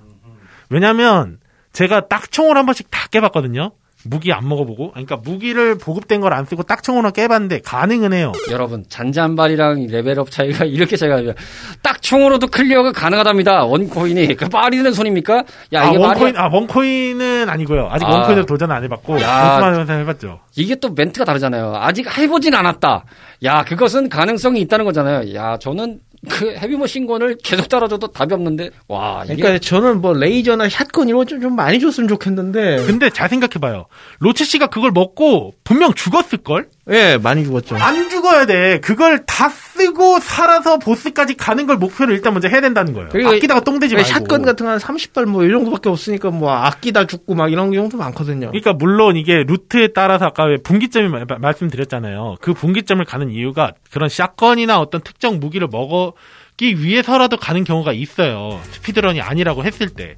왜냐면 0.71 1.41
제가 1.79 2.09
딱총을 2.09 2.57
한 2.57 2.67
번씩 2.67 2.91
다 2.91 3.07
깨봤거든요. 3.09 3.71
무기 4.05 4.33
안 4.33 4.49
먹어보고. 4.49 4.91
그러니까 4.93 5.17
무기를 5.17 5.77
보급된 5.79 6.21
걸 6.21 6.33
안 6.33 6.45
쓰고 6.45 6.65
딱총으로 6.65 7.13
깨봤는데 7.13 7.61
가능은 7.61 8.13
해요. 8.13 8.33
여러분 8.51 8.85
잔잔발이랑 8.89 9.87
레벨업 9.89 10.31
차이가 10.33 10.65
이렇게 10.67 10.97
차이가 10.97 11.17
나요. 11.21 11.35
딱 11.81 12.03
총으로도 12.03 12.49
클리어가 12.49 12.91
가능하답니다. 12.93 13.65
one 13.65 13.91
coin이 13.91 14.35
그 14.35 14.47
말이 14.53 14.77
되는 14.77 14.93
손입니까? 14.93 15.45
야 15.73 15.83
아, 15.83 15.89
이게 15.91 15.99
one 15.99 16.12
coin, 16.12 16.35
말이 16.35 16.39
아, 16.39 16.49
one 16.53 16.82
coin은 16.82 17.49
아니고요. 17.49 17.89
아직 17.93 18.07
아. 18.07 18.11
one 18.11 18.22
coin을 18.22 18.47
도전 18.47 18.73
안 18.73 18.83
해봤고, 18.83 19.19
하면서 19.19 19.93
해봤죠. 19.93 20.41
이게 20.57 20.75
또 20.77 20.91
멘트가 20.91 21.25
다르잖아요. 21.25 21.75
아직 21.77 22.07
해보진 22.19 22.55
않았다. 22.55 23.05
야 23.45 23.63
그것은 23.65 24.09
가능성이 24.09 24.61
있다는 24.63 24.85
거잖아요. 24.85 25.33
야 25.35 25.59
저는 25.59 26.01
그 26.29 26.55
헤비머신건을 26.57 27.39
계속 27.43 27.69
따라줘도 27.69 28.09
답이 28.09 28.35
없는데 28.35 28.71
와 28.89 29.23
이게 29.25 29.37
그러니까 29.37 29.59
저는 29.61 30.01
뭐 30.01 30.13
레이저나 30.15 30.69
샷건 30.69 31.09
이런 31.09 31.25
거좀 31.25 31.55
많이 31.55 31.79
줬으면 31.79 32.09
좋겠는데 32.09 32.85
근데 32.87 33.11
잘 33.11 33.29
생각해봐요. 33.29 33.87
로치 34.19 34.45
씨가 34.45 34.69
그걸 34.69 34.91
먹고 34.91 35.55
분명 35.65 35.95
죽었을 35.95 36.39
걸? 36.39 36.69
예 36.91 37.19
많이 37.19 37.45
죽었죠. 37.45 37.77
안 37.77 38.09
죽어야 38.11 38.47
돼. 38.47 38.81
그걸 38.81 39.25
다 39.27 39.49
쓰고 39.79 40.19
살아서 40.21 40.79
보스까지 40.79 41.35
가는 41.35 41.67
걸 41.67 41.77
목표로 41.77 42.13
일단 42.13 42.33
먼저 42.35 42.49
해야 42.49 42.61
된다는 42.61 42.93
거예요. 42.93 43.09
아끼다가 43.29 43.61
똥되지 43.61 43.95
말고. 43.95 44.09
샷건 44.09 44.43
같은 44.43 44.67
거한 44.67 44.79
30발 44.79 45.25
뭐 45.27 45.45
이 45.45 45.51
정도밖에 45.51 45.89
없으니까 45.89 46.31
뭐 46.31 46.53
아끼다 46.53 47.07
죽고 47.07 47.35
막 47.35 47.51
이런 47.53 47.71
경우도 47.71 47.97
많거든요. 47.97 48.49
그러니까 48.49 48.73
물론 48.73 49.17
이게 49.17 49.45
루트에 49.47 49.89
따라서 49.95 50.27
아까 50.27 50.45
왜 50.45 50.57
분기점이 50.57 51.09
마- 51.09 51.25
마- 51.29 51.39
말씀드렸잖아요. 51.39 52.37
그 52.41 52.53
분기점을 52.55 53.03
가는 53.05 53.31
이유가 53.31 53.73
그런 53.93 54.09
샷건이나 54.09 54.81
어떤 54.81 55.01
특정 55.01 55.39
무기를 55.41 55.69
먹기 55.71 56.83
위해서라도 56.83 57.37
가는 57.37 57.65
경우가 57.65 57.93
있어요. 57.93 58.61
스피드런이 58.73 59.21
아니라고 59.21 59.65
했을 59.65 59.89
때. 59.89 60.17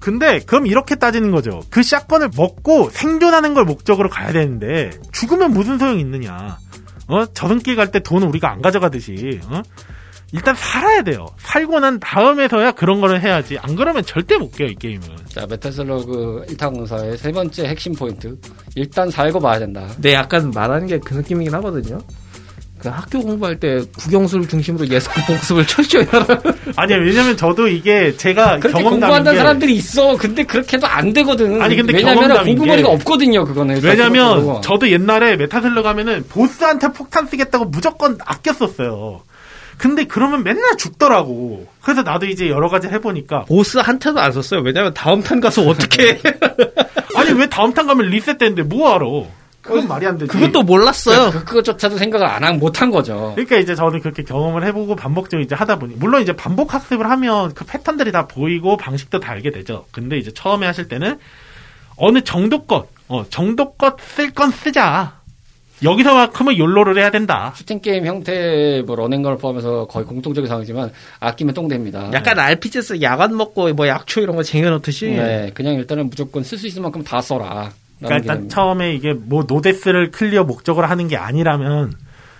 근데 0.00 0.38
그럼 0.46 0.66
이렇게 0.66 0.94
따지는 0.94 1.30
거죠. 1.32 1.60
그 1.70 1.82
샷건을 1.82 2.30
먹고 2.36 2.88
생존하는 2.90 3.52
걸 3.54 3.64
목적으로 3.64 4.08
가야 4.08 4.32
되는데 4.32 4.90
죽으면 5.12 5.52
무슨 5.52 5.78
소용이 5.78 6.00
있느냐. 6.00 6.58
어? 7.08 7.26
저승길 7.26 7.74
갈 7.76 7.90
때 7.90 8.00
돈은 8.00 8.28
우리가 8.28 8.50
안 8.52 8.62
가져가듯이 8.62 9.40
어? 9.50 9.62
일단 10.32 10.54
살아야 10.54 11.00
돼요. 11.02 11.26
살고 11.38 11.80
난 11.80 11.98
다음에서야 12.00 12.72
그런 12.72 13.00
거를 13.00 13.22
해야지. 13.22 13.56
안 13.58 13.74
그러면 13.76 14.04
절대 14.04 14.36
못 14.36 14.52
깨요, 14.52 14.68
이 14.68 14.74
게임은. 14.74 15.00
자 15.30 15.46
메탈슬러그 15.46 16.44
1타 16.50 16.70
강사의 16.72 17.16
세 17.16 17.32
번째 17.32 17.66
핵심 17.66 17.94
포인트 17.94 18.38
일단 18.74 19.10
살고 19.10 19.40
봐야 19.40 19.58
된다. 19.58 19.86
근데 19.94 20.12
약간 20.12 20.50
말하는 20.50 20.86
게 20.86 20.98
그 20.98 21.14
느낌이긴 21.14 21.54
하거든요. 21.54 21.98
그 22.78 22.88
학교 22.88 23.20
공부할 23.20 23.58
때 23.58 23.80
국영수를 23.98 24.48
중심으로 24.48 24.88
예습 24.88 25.12
복습을 25.26 25.66
철저히 25.68 26.04
하라. 26.04 26.26
아니 26.76 26.94
왜냐면 26.94 27.36
저도 27.36 27.68
이게 27.68 28.16
제가 28.16 28.58
그렇게 28.58 28.68
경험담인 28.70 28.90
공부한다는 29.00 29.32
게 29.32 29.38
사람들이 29.38 29.74
있어. 29.74 30.16
근데 30.16 30.44
그렇게 30.44 30.76
해도 30.76 30.86
안 30.86 31.12
되거든. 31.12 31.60
아니, 31.60 31.76
근데 31.76 31.94
왜냐면 31.94 32.44
공부머리가 32.44 32.88
게- 32.88 32.94
없거든요. 32.94 33.44
그거는 33.44 33.80
왜냐면. 33.82 34.62
저도 34.62 34.90
옛날에 34.90 35.36
메탈슬러그 35.36 35.82
하면은 35.82 36.24
보스한테 36.28 36.88
폭탄 36.92 37.26
쓰겠다고 37.26 37.66
무조건 37.66 38.18
아꼈었어요. 38.24 39.22
근데 39.76 40.04
그러면 40.04 40.42
맨날 40.42 40.76
죽더라고. 40.76 41.66
그래서 41.82 42.02
나도 42.02 42.26
이제 42.26 42.48
여러 42.48 42.68
가지 42.68 42.88
해보니까 42.88 43.44
보스 43.44 43.78
한테도 43.78 44.18
안 44.18 44.32
썼어요. 44.32 44.60
왜냐면 44.60 44.92
다음 44.92 45.22
탄 45.22 45.40
가서 45.40 45.62
어떻게 45.62 46.08
해. 46.08 46.18
아니 47.16 47.32
왜 47.32 47.48
다음 47.48 47.72
탄 47.72 47.86
가면 47.86 48.06
리셋되는데 48.06 48.62
뭐 48.64 48.92
하러? 48.92 49.26
그건 49.68 49.88
말이 49.88 50.06
안 50.06 50.18
되지. 50.18 50.30
그것도 50.30 50.62
몰랐어요. 50.62 51.30
그, 51.30 51.44
그것조차도 51.44 51.98
생각을 51.98 52.26
안 52.26 52.44
한, 52.44 52.58
못한 52.58 52.90
거죠. 52.90 53.32
그러니까 53.34 53.56
이제 53.56 53.74
저는 53.74 54.00
그렇게 54.00 54.22
경험을 54.22 54.64
해보고 54.66 54.96
반복적으로 54.96 55.44
이제 55.44 55.54
하다 55.54 55.78
보니 55.78 55.94
물론 55.96 56.22
이제 56.22 56.34
반복 56.34 56.74
학습을 56.74 57.08
하면 57.10 57.54
그 57.54 57.64
패턴들이 57.64 58.12
다 58.12 58.26
보이고 58.26 58.76
방식도 58.76 59.20
다 59.20 59.32
알게 59.32 59.50
되죠. 59.50 59.86
근데 59.92 60.18
이제 60.18 60.32
처음에 60.32 60.66
하실 60.66 60.88
때는 60.88 61.18
어느 61.96 62.22
정도껏 62.22 62.88
어 63.08 63.24
정도껏 63.28 63.96
쓸 64.00 64.32
건 64.32 64.50
쓰자. 64.50 65.18
여기서만큼은 65.82 66.58
욜로를 66.58 66.98
해야 66.98 67.10
된다. 67.10 67.52
슈팅 67.56 67.80
게임 67.80 68.04
형태 68.04 68.82
뭐 68.84 68.96
런앤걸 68.96 69.38
포함해서 69.38 69.86
거의 69.86 70.04
공통적인 70.06 70.48
상황이지만 70.48 70.90
아끼면 71.20 71.54
똥됩니다. 71.54 72.10
약간 72.12 72.38
RPG에서 72.38 73.00
야간 73.02 73.36
먹고 73.36 73.72
뭐 73.74 73.86
약초 73.86 74.20
이런 74.20 74.34
거 74.34 74.42
쟁여놓듯이 74.42 75.06
네, 75.06 75.50
그냥 75.54 75.74
일단은 75.74 76.10
무조건 76.10 76.42
쓸 76.42 76.58
수 76.58 76.66
있을 76.66 76.82
만큼 76.82 77.04
다 77.04 77.20
써라. 77.20 77.70
그러니까 77.98 78.16
일단 78.18 78.48
처음에 78.48 78.94
이게 78.94 79.12
뭐 79.12 79.44
no 79.46 79.58
death를 79.58 80.10
클리어 80.10 80.44
목적으로 80.44 80.86
하는 80.86 81.08
게 81.08 81.16
아니라면 81.16 81.92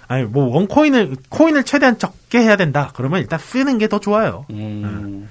아니 0.06 0.24
뭐 0.24 0.46
one 0.54 0.73
coin을 0.73 1.16
코인을 1.28 1.64
최대한 1.64 1.98
적게 1.98 2.38
해야 2.38 2.56
된다. 2.56 2.92
그러면 2.94 3.20
일단 3.20 3.38
쓰는 3.38 3.78
게 3.78 3.88
더 3.88 3.98
좋아요. 4.00 4.46
음, 4.50 5.28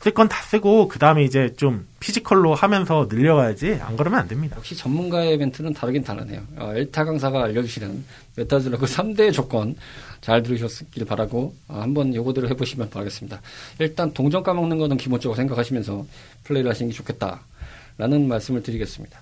쓸 0.00 0.12
건 0.12 0.28
다 0.28 0.40
쓰고 0.42 0.88
그 0.88 0.98
다음에 0.98 1.24
이제 1.24 1.54
좀 1.56 1.86
피지컬로 2.00 2.54
하면서 2.54 3.06
늘려가야지 3.10 3.78
안 3.82 3.96
그러면 3.96 4.20
안 4.20 4.28
됩니다. 4.28 4.56
역시 4.56 4.76
전문가의 4.76 5.36
멘트는 5.38 5.72
다르긴 5.74 6.04
다르네요. 6.04 6.40
어, 6.58 6.72
일타 6.74 7.04
강사가 7.04 7.44
알려주시는 7.44 8.04
메탈슬러그 8.36 8.86
3대 8.86 9.32
조건 9.32 9.74
잘 10.20 10.42
들으셨길 10.42 11.04
바라고 11.06 11.54
어, 11.68 11.80
한번 11.80 12.14
요거대로 12.14 12.48
해보시면 12.48 12.90
바라겠습니다. 12.90 13.40
일단 13.80 14.12
동전 14.12 14.42
까먹는 14.42 14.78
거는 14.78 14.96
기본적으로 14.96 15.36
생각하시면서 15.36 16.04
플레이를 16.44 16.70
하시는 16.70 16.90
게 16.90 16.96
좋겠다라는 16.96 18.28
말씀을 18.28 18.62
드리겠습니다. 18.62 19.18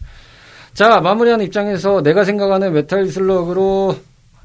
자 0.75 1.01
마무리하는 1.01 1.45
입장에서 1.47 2.03
내가 2.03 2.25
생각하는 2.25 2.73
메탈 2.73 3.07
슬러그로 3.09 3.97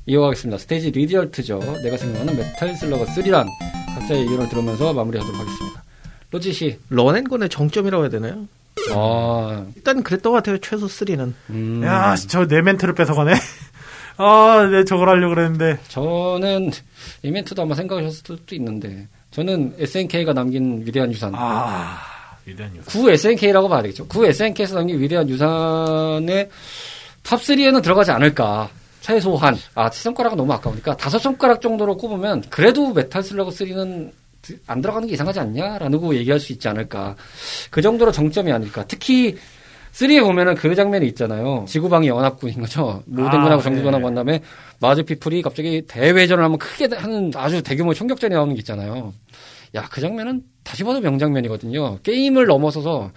이어가겠습니다. 0.06 0.58
스테이지 0.60 0.92
리디얼트죠. 0.92 1.60
내가 1.84 1.98
생각하는 1.98 2.36
메탈 2.38 2.76
슬러그 2.76 3.06
3란 3.06 3.48
각자의 3.96 4.22
의견을 4.24 4.50
들으면서 4.50 4.94
마무리하도록 4.94 5.40
하겠습니다. 5.40 5.84
로지 6.32 6.54
씨, 6.54 6.78
run 6.90 7.06
and 7.06 7.23
gun의 7.23 7.50
정점이라고 7.50 8.04
해야 8.04 8.10
되나요? 8.10 8.48
아, 8.94 9.66
일단 9.76 10.04
그랬던 10.04 10.32
것 10.32 10.38
같아요. 10.38 10.58
최소 10.60 10.86
3는. 10.86 11.34
음, 11.50 11.82
야, 11.84 12.16
저 12.16 12.46
내 12.46 12.62
멘트를 12.62 12.94
뺏어가네. 12.94 13.34
아, 14.18 14.70
네, 14.72 14.84
저걸 14.84 15.10
하려고 15.10 15.34
그랬는데. 15.34 15.80
저는 15.88 16.72
이벤트도 17.24 17.64
아마 17.64 17.74
생각하셨을 17.74 18.14
수도 18.38 18.56
있는데 18.56 19.08
저는 19.32 19.76
SNK가 19.80 20.34
남긴 20.34 20.84
위대한 20.86 21.12
유산 21.12 21.34
아, 21.36 21.98
위대한 22.50 22.74
유산. 22.74 22.90
구 22.90 23.10
SNK라고 23.10 23.70
봐야 23.70 23.82
되겠죠. 23.82 24.08
구 24.08 24.26
SNK에서 24.26 24.76
남긴 24.76 25.00
위대한 25.00 25.30
유산의 25.30 26.50
탑 27.24 27.40
3에는 27.40 27.82
들어가지 27.82 28.12
않을까. 28.12 28.70
최소한 29.02 29.58
아 29.76 29.90
손가락은 29.90 30.38
너무 30.38 30.52
아까우니까 30.54 30.98
다섯 30.98 31.20
손가락 31.20 31.62
정도로 31.62 31.98
꼽으면 31.98 32.44
그래도 32.50 32.94
메탈 32.94 33.24
슬러그 33.24 33.52
3는 33.52 34.12
안 34.68 34.82
들어가는 34.82 35.08
게 35.08 35.14
이상하지 35.14 35.40
않냐라고 35.40 36.16
얘기할 36.16 36.40
수 36.40 36.52
있지 36.54 36.68
않을까. 36.68 37.16
그 37.72 37.82
정도로 37.82 38.12
정점이 38.12 38.52
아닐까. 38.52 38.84
특히 38.88 39.38
3에 39.94 40.22
보면은 40.22 40.56
그 40.56 40.74
장면이 40.76 41.08
있잖아요. 41.08 41.66
지구방위 41.68 42.08
연합군인 42.08 42.62
거죠. 42.62 43.04
모든 43.06 43.40
아, 43.40 43.44
군하고 43.44 43.58
네. 43.58 43.64
정규군하고 43.64 44.08
한 44.08 44.16
다음에 44.16 44.42
마주 44.80 45.04
피플이 45.04 45.42
갑자기 45.42 45.82
대회전을 45.88 46.44
하면 46.44 46.58
크게 46.58 46.88
하는 46.96 47.32
아주 47.36 47.62
대규모 47.62 47.94
총격전이 47.94 48.34
나오는 48.34 48.54
게 48.54 48.60
있잖아요. 48.60 49.14
야, 49.76 49.88
그 49.92 50.02
장면은 50.02 50.42
다시 50.64 50.84
봐도 50.84 51.00
명장면이거든요. 51.00 52.00
게임을 52.04 52.46
넘어서서 52.46 53.12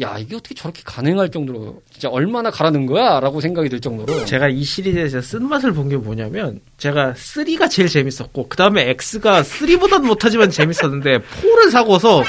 야, 0.00 0.16
이게 0.18 0.34
어떻게 0.36 0.54
저렇게 0.54 0.82
가능할 0.84 1.30
정도로 1.30 1.82
진짜 1.92 2.08
얼마나 2.08 2.50
가라는 2.50 2.86
거야? 2.86 3.20
라고 3.20 3.40
생각이 3.40 3.68
들 3.68 3.80
정도로 3.80 4.24
제가 4.24 4.48
이 4.48 4.62
시리즈에서 4.64 5.20
쓴맛을 5.20 5.72
본 5.72 5.88
게 5.88 5.96
뭐냐면 5.96 6.60
제가 6.78 7.12
3가 7.12 7.70
제일 7.70 7.88
재밌었고 7.88 8.48
그 8.48 8.56
다음에 8.56 8.88
X가 8.90 9.42
3보단 9.42 10.04
못하지만 10.04 10.50
재밌었는데 10.50 11.18
4를 11.18 11.70
사고서 11.70 12.22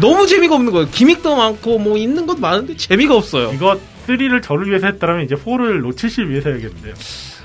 너무 0.00 0.26
재미가 0.26 0.54
없는 0.54 0.72
거예요. 0.72 0.88
기믹도 0.90 1.36
많고 1.36 1.78
뭐 1.78 1.96
있는 1.96 2.26
것 2.26 2.38
많은데 2.38 2.76
재미가 2.76 3.14
없어요. 3.16 3.52
이거 3.54 3.78
3를 4.06 4.42
저를 4.42 4.68
위해서 4.68 4.86
했다면 4.88 5.24
이제 5.24 5.34
4를 5.36 5.80
놓치실 5.80 6.28
위해서 6.30 6.50
해야겠는데요. 6.50 6.94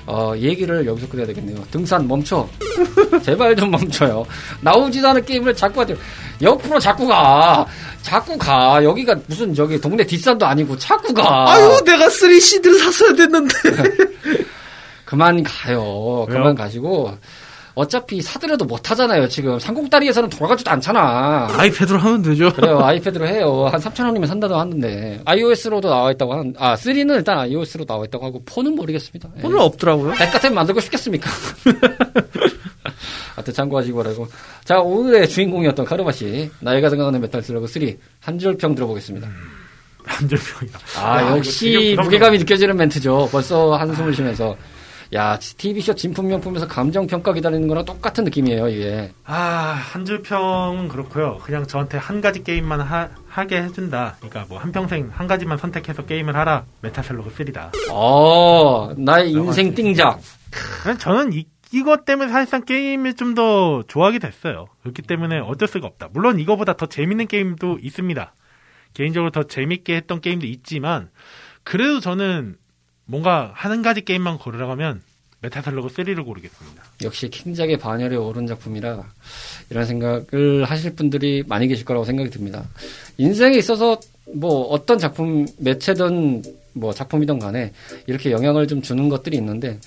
어, 0.06 0.34
얘기를 0.36 0.84
여기서 0.86 1.08
끝내야 1.08 1.26
되겠네요. 1.28 1.64
등산 1.70 2.06
멈춰. 2.06 2.46
제발 3.24 3.56
좀 3.56 3.70
멈춰요. 3.70 4.24
나오지도 4.60 5.08
않은 5.08 5.24
게임을 5.24 5.54
자꾸 5.54 5.80
하죠. 5.80 5.96
옆으로 6.42 6.78
자꾸 6.78 7.06
가. 7.06 7.66
자꾸 8.02 8.36
가. 8.36 8.82
여기가 8.84 9.16
무슨 9.26 9.54
저기 9.54 9.80
동네 9.80 10.04
뒷산도 10.04 10.44
아니고 10.44 10.76
자꾸 10.76 11.14
가. 11.14 11.52
아유 11.52 11.80
내가 11.84 12.06
3CD를 12.08 12.78
샀어야 12.78 13.14
됐는데. 13.14 13.54
그만 15.04 15.42
가요. 15.42 16.26
그만 16.28 16.42
왜요? 16.44 16.54
가시고. 16.54 17.16
어차피 17.74 18.22
사더라도 18.22 18.64
못 18.64 18.88
하잖아요, 18.90 19.28
지금. 19.28 19.58
상공다리에서는 19.58 20.30
돌아가지도 20.30 20.70
않잖아. 20.70 21.48
아이패드로 21.58 21.98
하면 21.98 22.22
되죠. 22.22 22.52
그래요, 22.52 22.78
아이패드로 22.78 23.26
해요. 23.26 23.68
한 23.70 23.80
3,000원이면 23.80 24.28
산다고 24.28 24.54
하는데. 24.54 25.20
iOS로도 25.24 25.88
나와 25.88 26.12
있다고 26.12 26.34
하는, 26.34 26.54
아, 26.56 26.76
3는 26.76 27.16
일단 27.16 27.38
iOS로 27.38 27.84
나와 27.84 28.04
있다고 28.04 28.26
하고, 28.26 28.44
4는 28.44 28.76
모르겠습니다. 28.76 29.28
예. 29.38 29.40
오늘 29.42 29.58
없더라고요. 29.58 30.12
백 30.12 30.30
같으면 30.32 30.54
만들고 30.54 30.80
싶겠습니까? 30.82 31.28
하여튼 33.34 33.54
참고하시기 33.54 33.92
바라고. 33.94 34.28
자, 34.64 34.78
오늘의 34.80 35.28
주인공이었던 35.28 35.84
카르마 35.84 36.12
씨. 36.12 36.50
내가 36.60 36.88
생각하는 36.90 37.20
메탈 37.20 37.42
슬러그 37.42 37.66
3. 37.66 37.82
한 38.20 38.38
줄 38.38 38.56
평 38.56 38.74
들어보겠습니다. 38.76 39.28
한 40.04 40.28
줄 40.28 40.38
평이다. 40.38 40.78
아, 40.98 41.22
야, 41.22 41.36
역시. 41.36 41.96
무게감이 42.00 42.38
느껴지는 42.38 42.76
멘트죠. 42.76 43.28
벌써 43.32 43.74
한숨을 43.74 44.14
쉬면서. 44.14 44.56
야, 45.14 45.38
TV쇼 45.38 45.94
진품명품에서 45.94 46.66
감정평가 46.66 47.32
기다리는 47.34 47.68
거랑 47.68 47.84
똑같은 47.84 48.24
느낌이에요, 48.24 48.68
이게. 48.68 49.12
아, 49.24 49.78
한 49.92 50.04
줄평은 50.04 50.88
그렇고요. 50.88 51.38
그냥 51.38 51.66
저한테 51.66 51.98
한 51.98 52.20
가지 52.20 52.42
게임만 52.42 52.80
하, 52.80 53.46
게 53.46 53.62
해준다. 53.62 54.16
그러니까 54.18 54.46
뭐 54.48 54.58
한평생 54.58 55.10
한 55.12 55.26
가지만 55.28 55.56
선택해서 55.58 56.04
게임을 56.04 56.34
하라. 56.34 56.64
메탈슬러그 56.82 57.30
3다. 57.32 57.70
어, 57.92 58.92
나의 58.96 59.30
인생 59.32 59.74
띵작. 59.74 60.20
저는 60.98 61.32
이, 61.32 61.46
이것 61.72 62.04
때문에 62.04 62.30
사실상 62.32 62.64
게임을 62.64 63.14
좀 63.14 63.34
더 63.34 63.82
좋아하게 63.88 64.20
됐어요. 64.20 64.66
그렇기 64.82 65.02
때문에 65.02 65.38
어쩔 65.40 65.66
수가 65.68 65.86
없다. 65.88 66.08
물론 66.12 66.38
이거보다 66.40 66.74
더 66.76 66.86
재밌는 66.86 67.26
게임도 67.26 67.78
있습니다. 67.82 68.34
개인적으로 68.94 69.30
더 69.32 69.42
재밌게 69.44 69.94
했던 69.96 70.20
게임도 70.20 70.46
있지만, 70.46 71.10
그래도 71.64 71.98
저는 71.98 72.56
뭔가 73.06 73.52
한 73.54 73.82
가지 73.82 74.02
게임만 74.04 74.38
고르라면 74.38 75.02
메타셀로그 75.40 75.88
3를 75.88 76.24
고르겠습니다. 76.24 76.82
역시 77.02 77.28
킹작의 77.28 77.76
반열에 77.76 78.16
오른 78.16 78.46
작품이라 78.46 79.04
이런 79.68 79.84
생각을 79.84 80.64
하실 80.64 80.94
분들이 80.94 81.44
많이 81.46 81.68
계실 81.68 81.84
거라고 81.84 82.04
생각이 82.06 82.30
듭니다. 82.30 82.64
인생에 83.18 83.56
있어서 83.58 84.00
뭐 84.32 84.62
어떤 84.68 84.98
작품 84.98 85.46
매체든 85.58 86.42
뭐 86.72 86.92
작품이든 86.92 87.38
간에 87.38 87.72
이렇게 88.06 88.30
영향을 88.30 88.66
좀 88.66 88.80
주는 88.80 89.08
것들이 89.08 89.36
있는데 89.36 89.78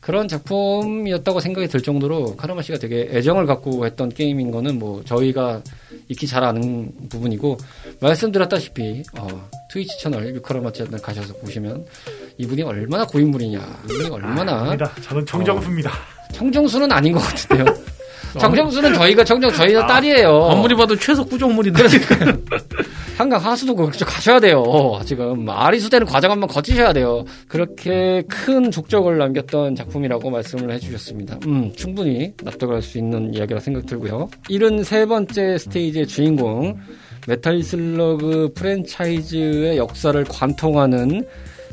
그런 0.00 0.28
작품이었다고 0.28 1.40
생각이 1.40 1.68
들 1.68 1.80
정도로 1.82 2.36
카르마 2.36 2.62
씨가 2.62 2.78
되게 2.78 3.08
애정을 3.10 3.46
갖고 3.46 3.84
했던 3.84 4.08
게임인 4.08 4.50
거는 4.50 4.78
뭐 4.78 5.02
저희가 5.04 5.62
익히 6.08 6.26
잘 6.26 6.44
아는 6.44 6.92
부분이고 7.08 7.56
말씀드렸다시피 8.00 9.02
어, 9.18 9.48
트위치 9.70 9.98
채널 10.00 10.34
유카르마 10.34 10.72
채널 10.72 11.00
가셔서 11.00 11.34
보시면 11.34 11.84
이분이 12.38 12.62
얼마나 12.62 13.04
고인물이냐 13.06 13.82
이분이 13.84 14.08
얼마나 14.10 14.60
아닙니다. 14.60 14.92
저는 15.02 15.26
정정수입니다. 15.26 15.90
청정수는 16.32 16.92
아닌 16.92 17.12
것 17.12 17.20
같은데요. 17.20 17.64
청정수는 18.38 18.94
저희가 18.94 19.24
청정 19.24 19.52
저희가 19.52 19.86
딸이에요. 19.86 20.48
아무리 20.50 20.74
봐도 20.74 20.96
최소 20.96 21.24
구정물인데. 21.24 21.82
한강 23.18 23.44
하수도 23.44 23.74
그쪽 23.74 24.04
가셔야 24.06 24.38
돼요. 24.38 24.62
지금 25.04 25.48
아리수되는 25.48 26.06
과정 26.06 26.30
한번 26.30 26.48
거치셔야 26.48 26.92
돼요. 26.92 27.24
그렇게 27.48 28.22
큰 28.28 28.70
족적을 28.70 29.18
남겼던 29.18 29.74
작품이라고 29.74 30.30
말씀을 30.30 30.70
해주셨습니다. 30.74 31.40
음, 31.46 31.72
충분히 31.74 32.32
납득할 32.44 32.80
수 32.80 32.96
있는 32.96 33.34
이야기라 33.34 33.58
생각 33.58 33.86
들고요. 33.86 34.30
73번째 34.48 35.58
스테이지의 35.58 36.06
주인공 36.06 36.78
메탈 37.26 37.60
슬러그 37.62 38.52
프랜차이즈의 38.54 39.76
역사를 39.78 40.22
관통하는 40.24 41.26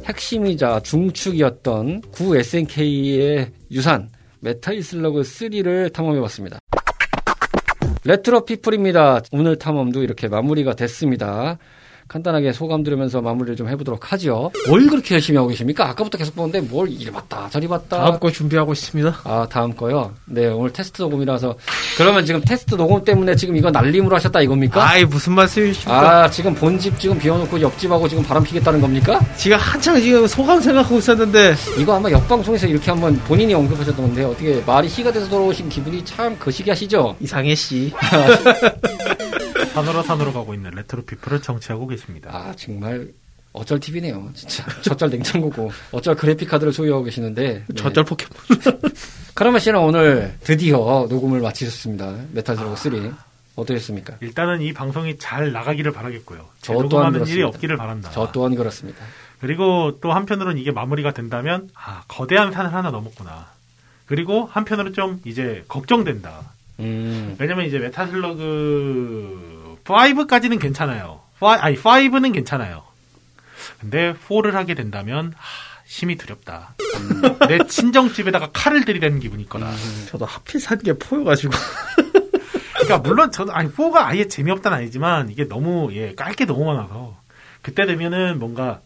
핵심이자 0.06 0.82
중축이었던 0.82 2.02
구 2.12 2.36
SNK의 2.38 3.52
유산 3.72 4.10
메탈 4.46 4.84
슬러그 4.84 5.22
3를 5.22 5.92
탐험해봤습니다. 5.92 6.60
레트로 8.04 8.46
피플입니다. 8.46 9.22
오늘 9.32 9.58
탐험도 9.58 10.04
이렇게 10.04 10.28
마무리가 10.28 10.76
됐습니다. 10.76 11.58
간단하게 12.08 12.54
소감 12.54 12.84
들으면서 12.84 13.20
마무리를 13.22 13.56
좀 13.56 13.68
해보도록 13.68 14.12
하죠. 14.14 14.52
뭘 14.68 14.88
그렇게 14.88 15.16
열심히 15.16 15.38
하고 15.38 15.50
계십니까? 15.50 15.90
아까부터 15.90 16.18
계속 16.18 16.36
보는데 16.36 16.62
뭘 16.62 16.90
이리 16.90 17.10
봤다 17.12 17.50
저리 17.50 17.68
봤다. 17.68 17.98
다음 17.98 18.20
거 18.20 18.30
준비하고 18.32 18.74
있습니다. 18.74 19.22
아 19.24 19.48
다음 19.50 19.76
거요. 19.76 20.14
네 20.26 20.46
오늘 20.48 20.72
테스트 20.72 21.02
녹음이라서 21.02 21.56
그러면 21.98 22.26
지금 22.26 22.42
테스트 22.42 22.76
녹음 22.76 23.04
때문에 23.04 23.36
지금 23.36 23.56
이거 23.58 23.72
날림으로 23.72 24.16
하셨다 24.18 24.42
이겁니까? 24.42 24.88
아이 24.88 25.04
무슨 25.04 25.34
말씀이십니까? 25.34 26.24
아, 26.26 26.30
지금 26.30 26.54
본집 26.54 27.00
지금 27.00 27.18
비워놓고 27.18 27.60
옆집하고 27.60 28.08
지금 28.08 28.24
바람 28.24 28.44
피겠다는 28.44 28.82
겁니까? 28.82 29.20
지가 29.38 29.58
한창 29.58 30.00
지금 30.00 30.28
소감 30.28 30.62
생각하고 30.62 30.98
있었는데 31.00 31.56
이거 31.80 31.96
아마 31.96 32.12
옆방송에서 32.12 32.68
이렇게 32.68 32.92
한번 32.92 33.16
본인이 33.22 33.54
언급하셨던 33.54 34.06
건데 34.06 34.24
어떻게 34.24 34.62
말이 34.66 34.88
씨가 34.88 35.12
돼서 35.12 35.28
돌아오신 35.30 35.70
기분이 35.70 36.06
참 36.06 36.38
거시기하시죠? 36.38 37.16
이상해 37.20 37.56
씨. 37.56 37.92
산으로 39.76 40.04
산으로 40.04 40.32
가고 40.32 40.54
있는 40.54 40.72
레트로 40.72 41.04
피플을 41.04 41.42
청취하고 41.42 41.88
계십니다. 41.88 42.30
아 42.34 42.54
정말 42.56 43.10
어쩔 43.52 43.80
TV네요. 43.80 44.32
진짜 44.34 44.66
저쩔 44.82 45.10
냉장고고 45.10 45.72
어쩔 45.92 46.16
그래픽 46.16 46.50
카드를 46.50 46.72
소유하고 46.72 47.04
계시는데 47.04 47.66
네. 47.68 47.76
저쩔 47.76 48.06
포켓몬. 48.06 48.38
카르마 49.36 49.60
씨는 49.60 49.80
오늘 49.80 50.38
드디어 50.42 51.08
녹음을 51.10 51.42
마치셨습니다. 51.42 52.16
메탈 52.32 52.56
슬러그 52.56 52.76
3 52.78 53.18
어떠셨습니까? 53.58 54.18
일단은 54.22 54.62
이 54.62 54.72
방송이 54.74 55.18
잘 55.18 55.52
나가기를 55.52 55.92
바라겠고요. 55.92 56.46
저 56.62 56.74
또한 56.74 56.84
녹음하는 56.90 57.20
일이 57.22 57.36
그렇습니다. 57.38 57.48
없기를 57.48 57.78
바란다. 57.78 58.12
저 58.12 58.32
또한 58.32 58.56
그렇습니다. 58.56 59.06
그리고 59.40 59.98
또 60.02 60.14
한편으로는 60.14 60.58
이게 60.58 60.72
마무리가 60.72 61.12
된다면 61.12 61.70
아 61.74 62.04
거대한 62.08 62.52
산을 62.54 62.74
하나 62.74 62.92
넘었구나. 62.92 63.48
그리고 64.06 64.46
한편으로 64.46 64.94
좀 64.94 65.22
이제 65.26 65.66
걱정된다. 65.68 66.42
음, 66.80 67.36
왜냐면 67.40 67.66
이제 67.66 67.80
Metal 67.80 68.77
Slug 68.77 69.55
5까지는 69.86 70.60
괜찮아요. 70.60 71.22
5, 71.40 71.48
아니 71.50 71.76
5는 71.78 72.34
괜찮아요. 72.34 72.84
근데 73.80 74.14
4를 74.28 74.52
하게 74.52 74.74
된다면 74.76 75.34
하, 75.36 75.76
심히 75.86 76.16
두렵다. 76.16 76.76
내 77.48 77.60
친정집에다가 77.68 78.50
칼을 78.54 78.86
들이대는 78.86 79.20
기분이 79.20 79.44
있거나. 79.44 79.72
저도 80.10 80.26
하필 80.26 80.60
산 80.60 80.80
게 80.80 80.94
4여가지고. 80.94 81.54
그러니까 82.74 82.98
물론 83.00 83.32
저는 83.32 83.54
아니 83.54 83.70
4가 83.72 83.96
아예 83.98 84.28
재미없다는 84.28 84.78
아니지만 84.80 85.30
이게 85.30 85.48
너무 85.48 85.90
예 85.94 86.14
깔게 86.14 86.46
너무 86.46 86.66
많아서 86.66 87.18
그때 87.62 87.86
되면은 87.86 88.38
뭔가 88.40 88.82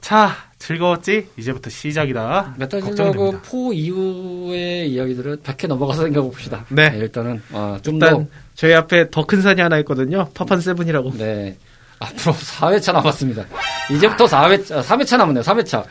차 0.00 0.32
즐거웠지 0.58 1.28
이제부터 1.36 1.70
시작이다. 1.70 2.54
Metal 2.58 2.80
Slug 2.82 2.96
걱정됩니다. 2.96 3.44
4 3.50 3.56
이후의 3.72 4.90
이야기들은 4.92 5.38
100회 5.42 5.66
넘어가서 5.68 6.02
생각해 6.02 6.24
봅시다. 6.28 6.64
네. 6.68 6.92
일단은 6.96 7.42
아, 7.52 7.78
좀더 7.82 8.06
일단 8.06 8.28
저희 8.56 8.74
앞에 8.74 9.10
더 9.10 9.24
큰 9.24 9.42
산이 9.42 9.60
하나 9.60 9.78
있거든요. 9.78 10.28
파판 10.34 10.60
세븐이라고. 10.60 11.12
네. 11.18 11.56
앞으로 11.98 12.34
4회차 12.60 12.92
남았습니다. 12.92 13.44
이제부터 13.90 14.26
4회차, 14.26 14.82
3회차 14.82 15.16
남았네요, 15.18 15.42
3회차. 15.42 15.84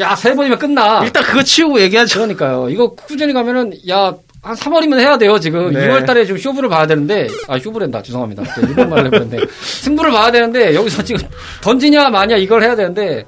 야, 0.00 0.14
세 0.16 0.34
번이면 0.34 0.58
끝나. 0.58 1.04
일단 1.04 1.22
그거 1.22 1.42
치우고 1.42 1.80
얘기하죠. 1.80 2.18
그러니까요. 2.20 2.68
이거 2.70 2.94
꾸준히 2.94 3.32
가면은, 3.32 3.72
야, 3.88 4.14
한 4.42 4.54
3월이면 4.56 4.98
해야 4.98 5.16
돼요, 5.16 5.38
지금. 5.38 5.72
네. 5.72 5.88
2월 5.88 6.04
달에 6.06 6.24
지금 6.24 6.38
쇼부를 6.38 6.68
봐야 6.68 6.86
되는데, 6.86 7.28
아, 7.48 7.58
쇼부랜다. 7.58 8.02
죄송합니다. 8.02 8.42
일본 8.62 8.90
말을 8.90 9.06
해버렸는데. 9.06 9.46
승부를 9.60 10.10
봐야 10.10 10.30
되는데, 10.30 10.74
여기서 10.74 11.02
지금 11.04 11.26
던지냐, 11.62 12.10
마냐, 12.10 12.36
이걸 12.36 12.62
해야 12.62 12.74
되는데, 12.74 13.24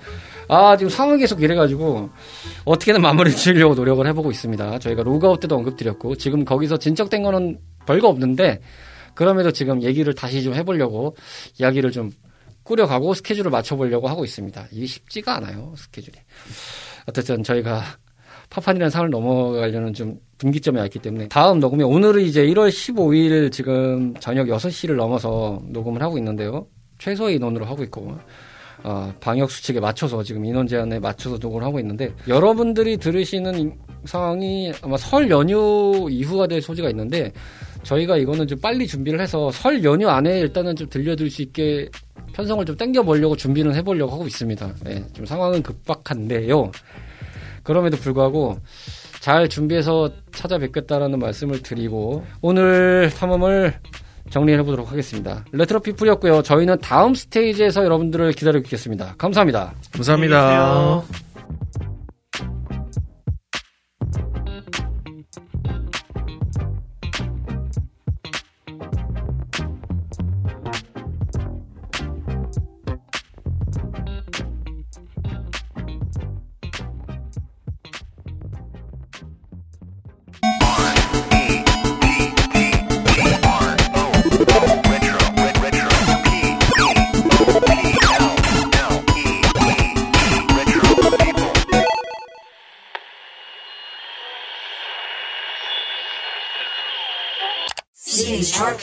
아, 0.49 0.77
지금 0.77 0.91
상황이 0.91 1.21
계속 1.21 1.41
이래가지고, 1.43 2.11
어떻게든 2.65 3.01
마무리 3.01 3.31
지으려고 3.35 3.75
노력을 3.75 4.05
해보고 4.07 4.31
있습니다. 4.31 4.79
저희가 4.81 5.03
로그아웃 5.05 5.41
때도 5.41 5.55
언급드렸고, 5.57 6.17
지금 6.17 6.45
거기서 6.45 6.77
진척된 6.79 7.23
거는 7.23 7.59
별거 7.87 8.09
없는데, 8.09 8.61
그럼에도 9.15 9.51
지금 9.53 9.83
얘기를 9.83 10.13
다시 10.15 10.43
좀 10.43 10.55
해보려고, 10.55 11.17
이야기를 11.59 11.91
좀 11.93 12.11
꾸려가고, 12.63 13.15
스케줄을 13.15 13.51
맞춰보려고 13.51 14.09
하고 14.09 14.25
있습니다. 14.25 14.67
이게 14.73 14.87
쉽지가 14.87 15.37
않아요, 15.37 15.73
스케줄이. 15.77 16.17
어쨌든 17.07 17.43
저희가 17.43 17.83
파판이라는 18.51 18.91
산을 18.91 19.11
넘어가려는 19.11 19.93
좀 19.95 20.19
분기점에 20.39 20.81
왔기 20.81 20.99
때문에 21.01 21.29
다음 21.29 21.59
녹음이 21.61 21.83
오늘은 21.83 22.23
이제 22.23 22.45
1월 22.47 22.69
15일 22.69 23.51
지금 23.51 24.15
저녁 24.21 24.47
6시를 24.47 24.95
넘어서 24.97 25.61
녹음을 25.69 26.03
하고 26.03 26.17
있는데요. 26.19 26.67
최소의 26.99 27.37
인원으로 27.37 27.65
하고 27.65 27.83
있고 27.83 28.17
어, 28.85 29.13
방역 29.21 29.51
수칙에 29.51 29.81
맞춰서 29.81 30.23
지금 30.23 30.45
인원 30.45 30.67
제한에 30.67 30.99
맞춰서 31.01 31.39
녹음을 31.39 31.65
하고 31.65 31.81
있는데 31.81 32.13
여러분들이 32.29 32.97
들으시는 32.99 33.59
이- 33.59 33.73
상황이 34.05 34.73
아마 34.83 34.97
설 34.97 35.29
연휴 35.29 36.07
이후가 36.09 36.47
될 36.47 36.63
소지가 36.63 36.89
있는데 36.91 37.33
저희가 37.87 38.17
이거는 38.17 38.49
좀 38.49 38.59
빨리 38.61 38.87
준비를 38.87 39.21
해서 39.21 39.51
설 39.53 39.83
연휴 39.85 40.09
안에 40.09 40.41
일단은 40.41 40.75
좀 40.75 40.89
들려줄 40.89 41.31
수 41.31 41.43
있게 41.43 41.89
편성을 42.33 42.65
좀 42.65 42.77
땡겨 42.77 43.03
보려고 43.05 43.37
준비는 43.37 43.75
해보려고 43.77 44.13
하고 44.13 44.27
있습니다. 44.27 44.75
네, 44.85 45.05
좀 45.13 45.25
상황은 45.25 45.63
급박한데요. 45.63 46.73
그럼에도 47.63 47.97
불구하고 47.97 48.59
잘 49.21 49.49
준비해서 49.49 50.11
찾아뵙겠다라는 50.33 51.19
말씀을 51.19 51.63
드리고 51.63 52.25
오늘 52.43 53.11
탐험을 53.17 53.75
정리해 54.31 54.61
보도록 54.63 54.91
하겠습니다. 54.91 55.45
레트로 55.53 55.81
피플이었고요. 55.81 56.43
저희는 56.43 56.79
다음 56.81 57.15
스테이지에서 57.15 57.85
여러분들을 57.85 58.33
기다리고 58.33 58.65
있겠습니다. 58.65 59.15
감사합니다. 59.17 59.75
감사합니다. 59.93 61.03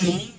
King 0.03 0.32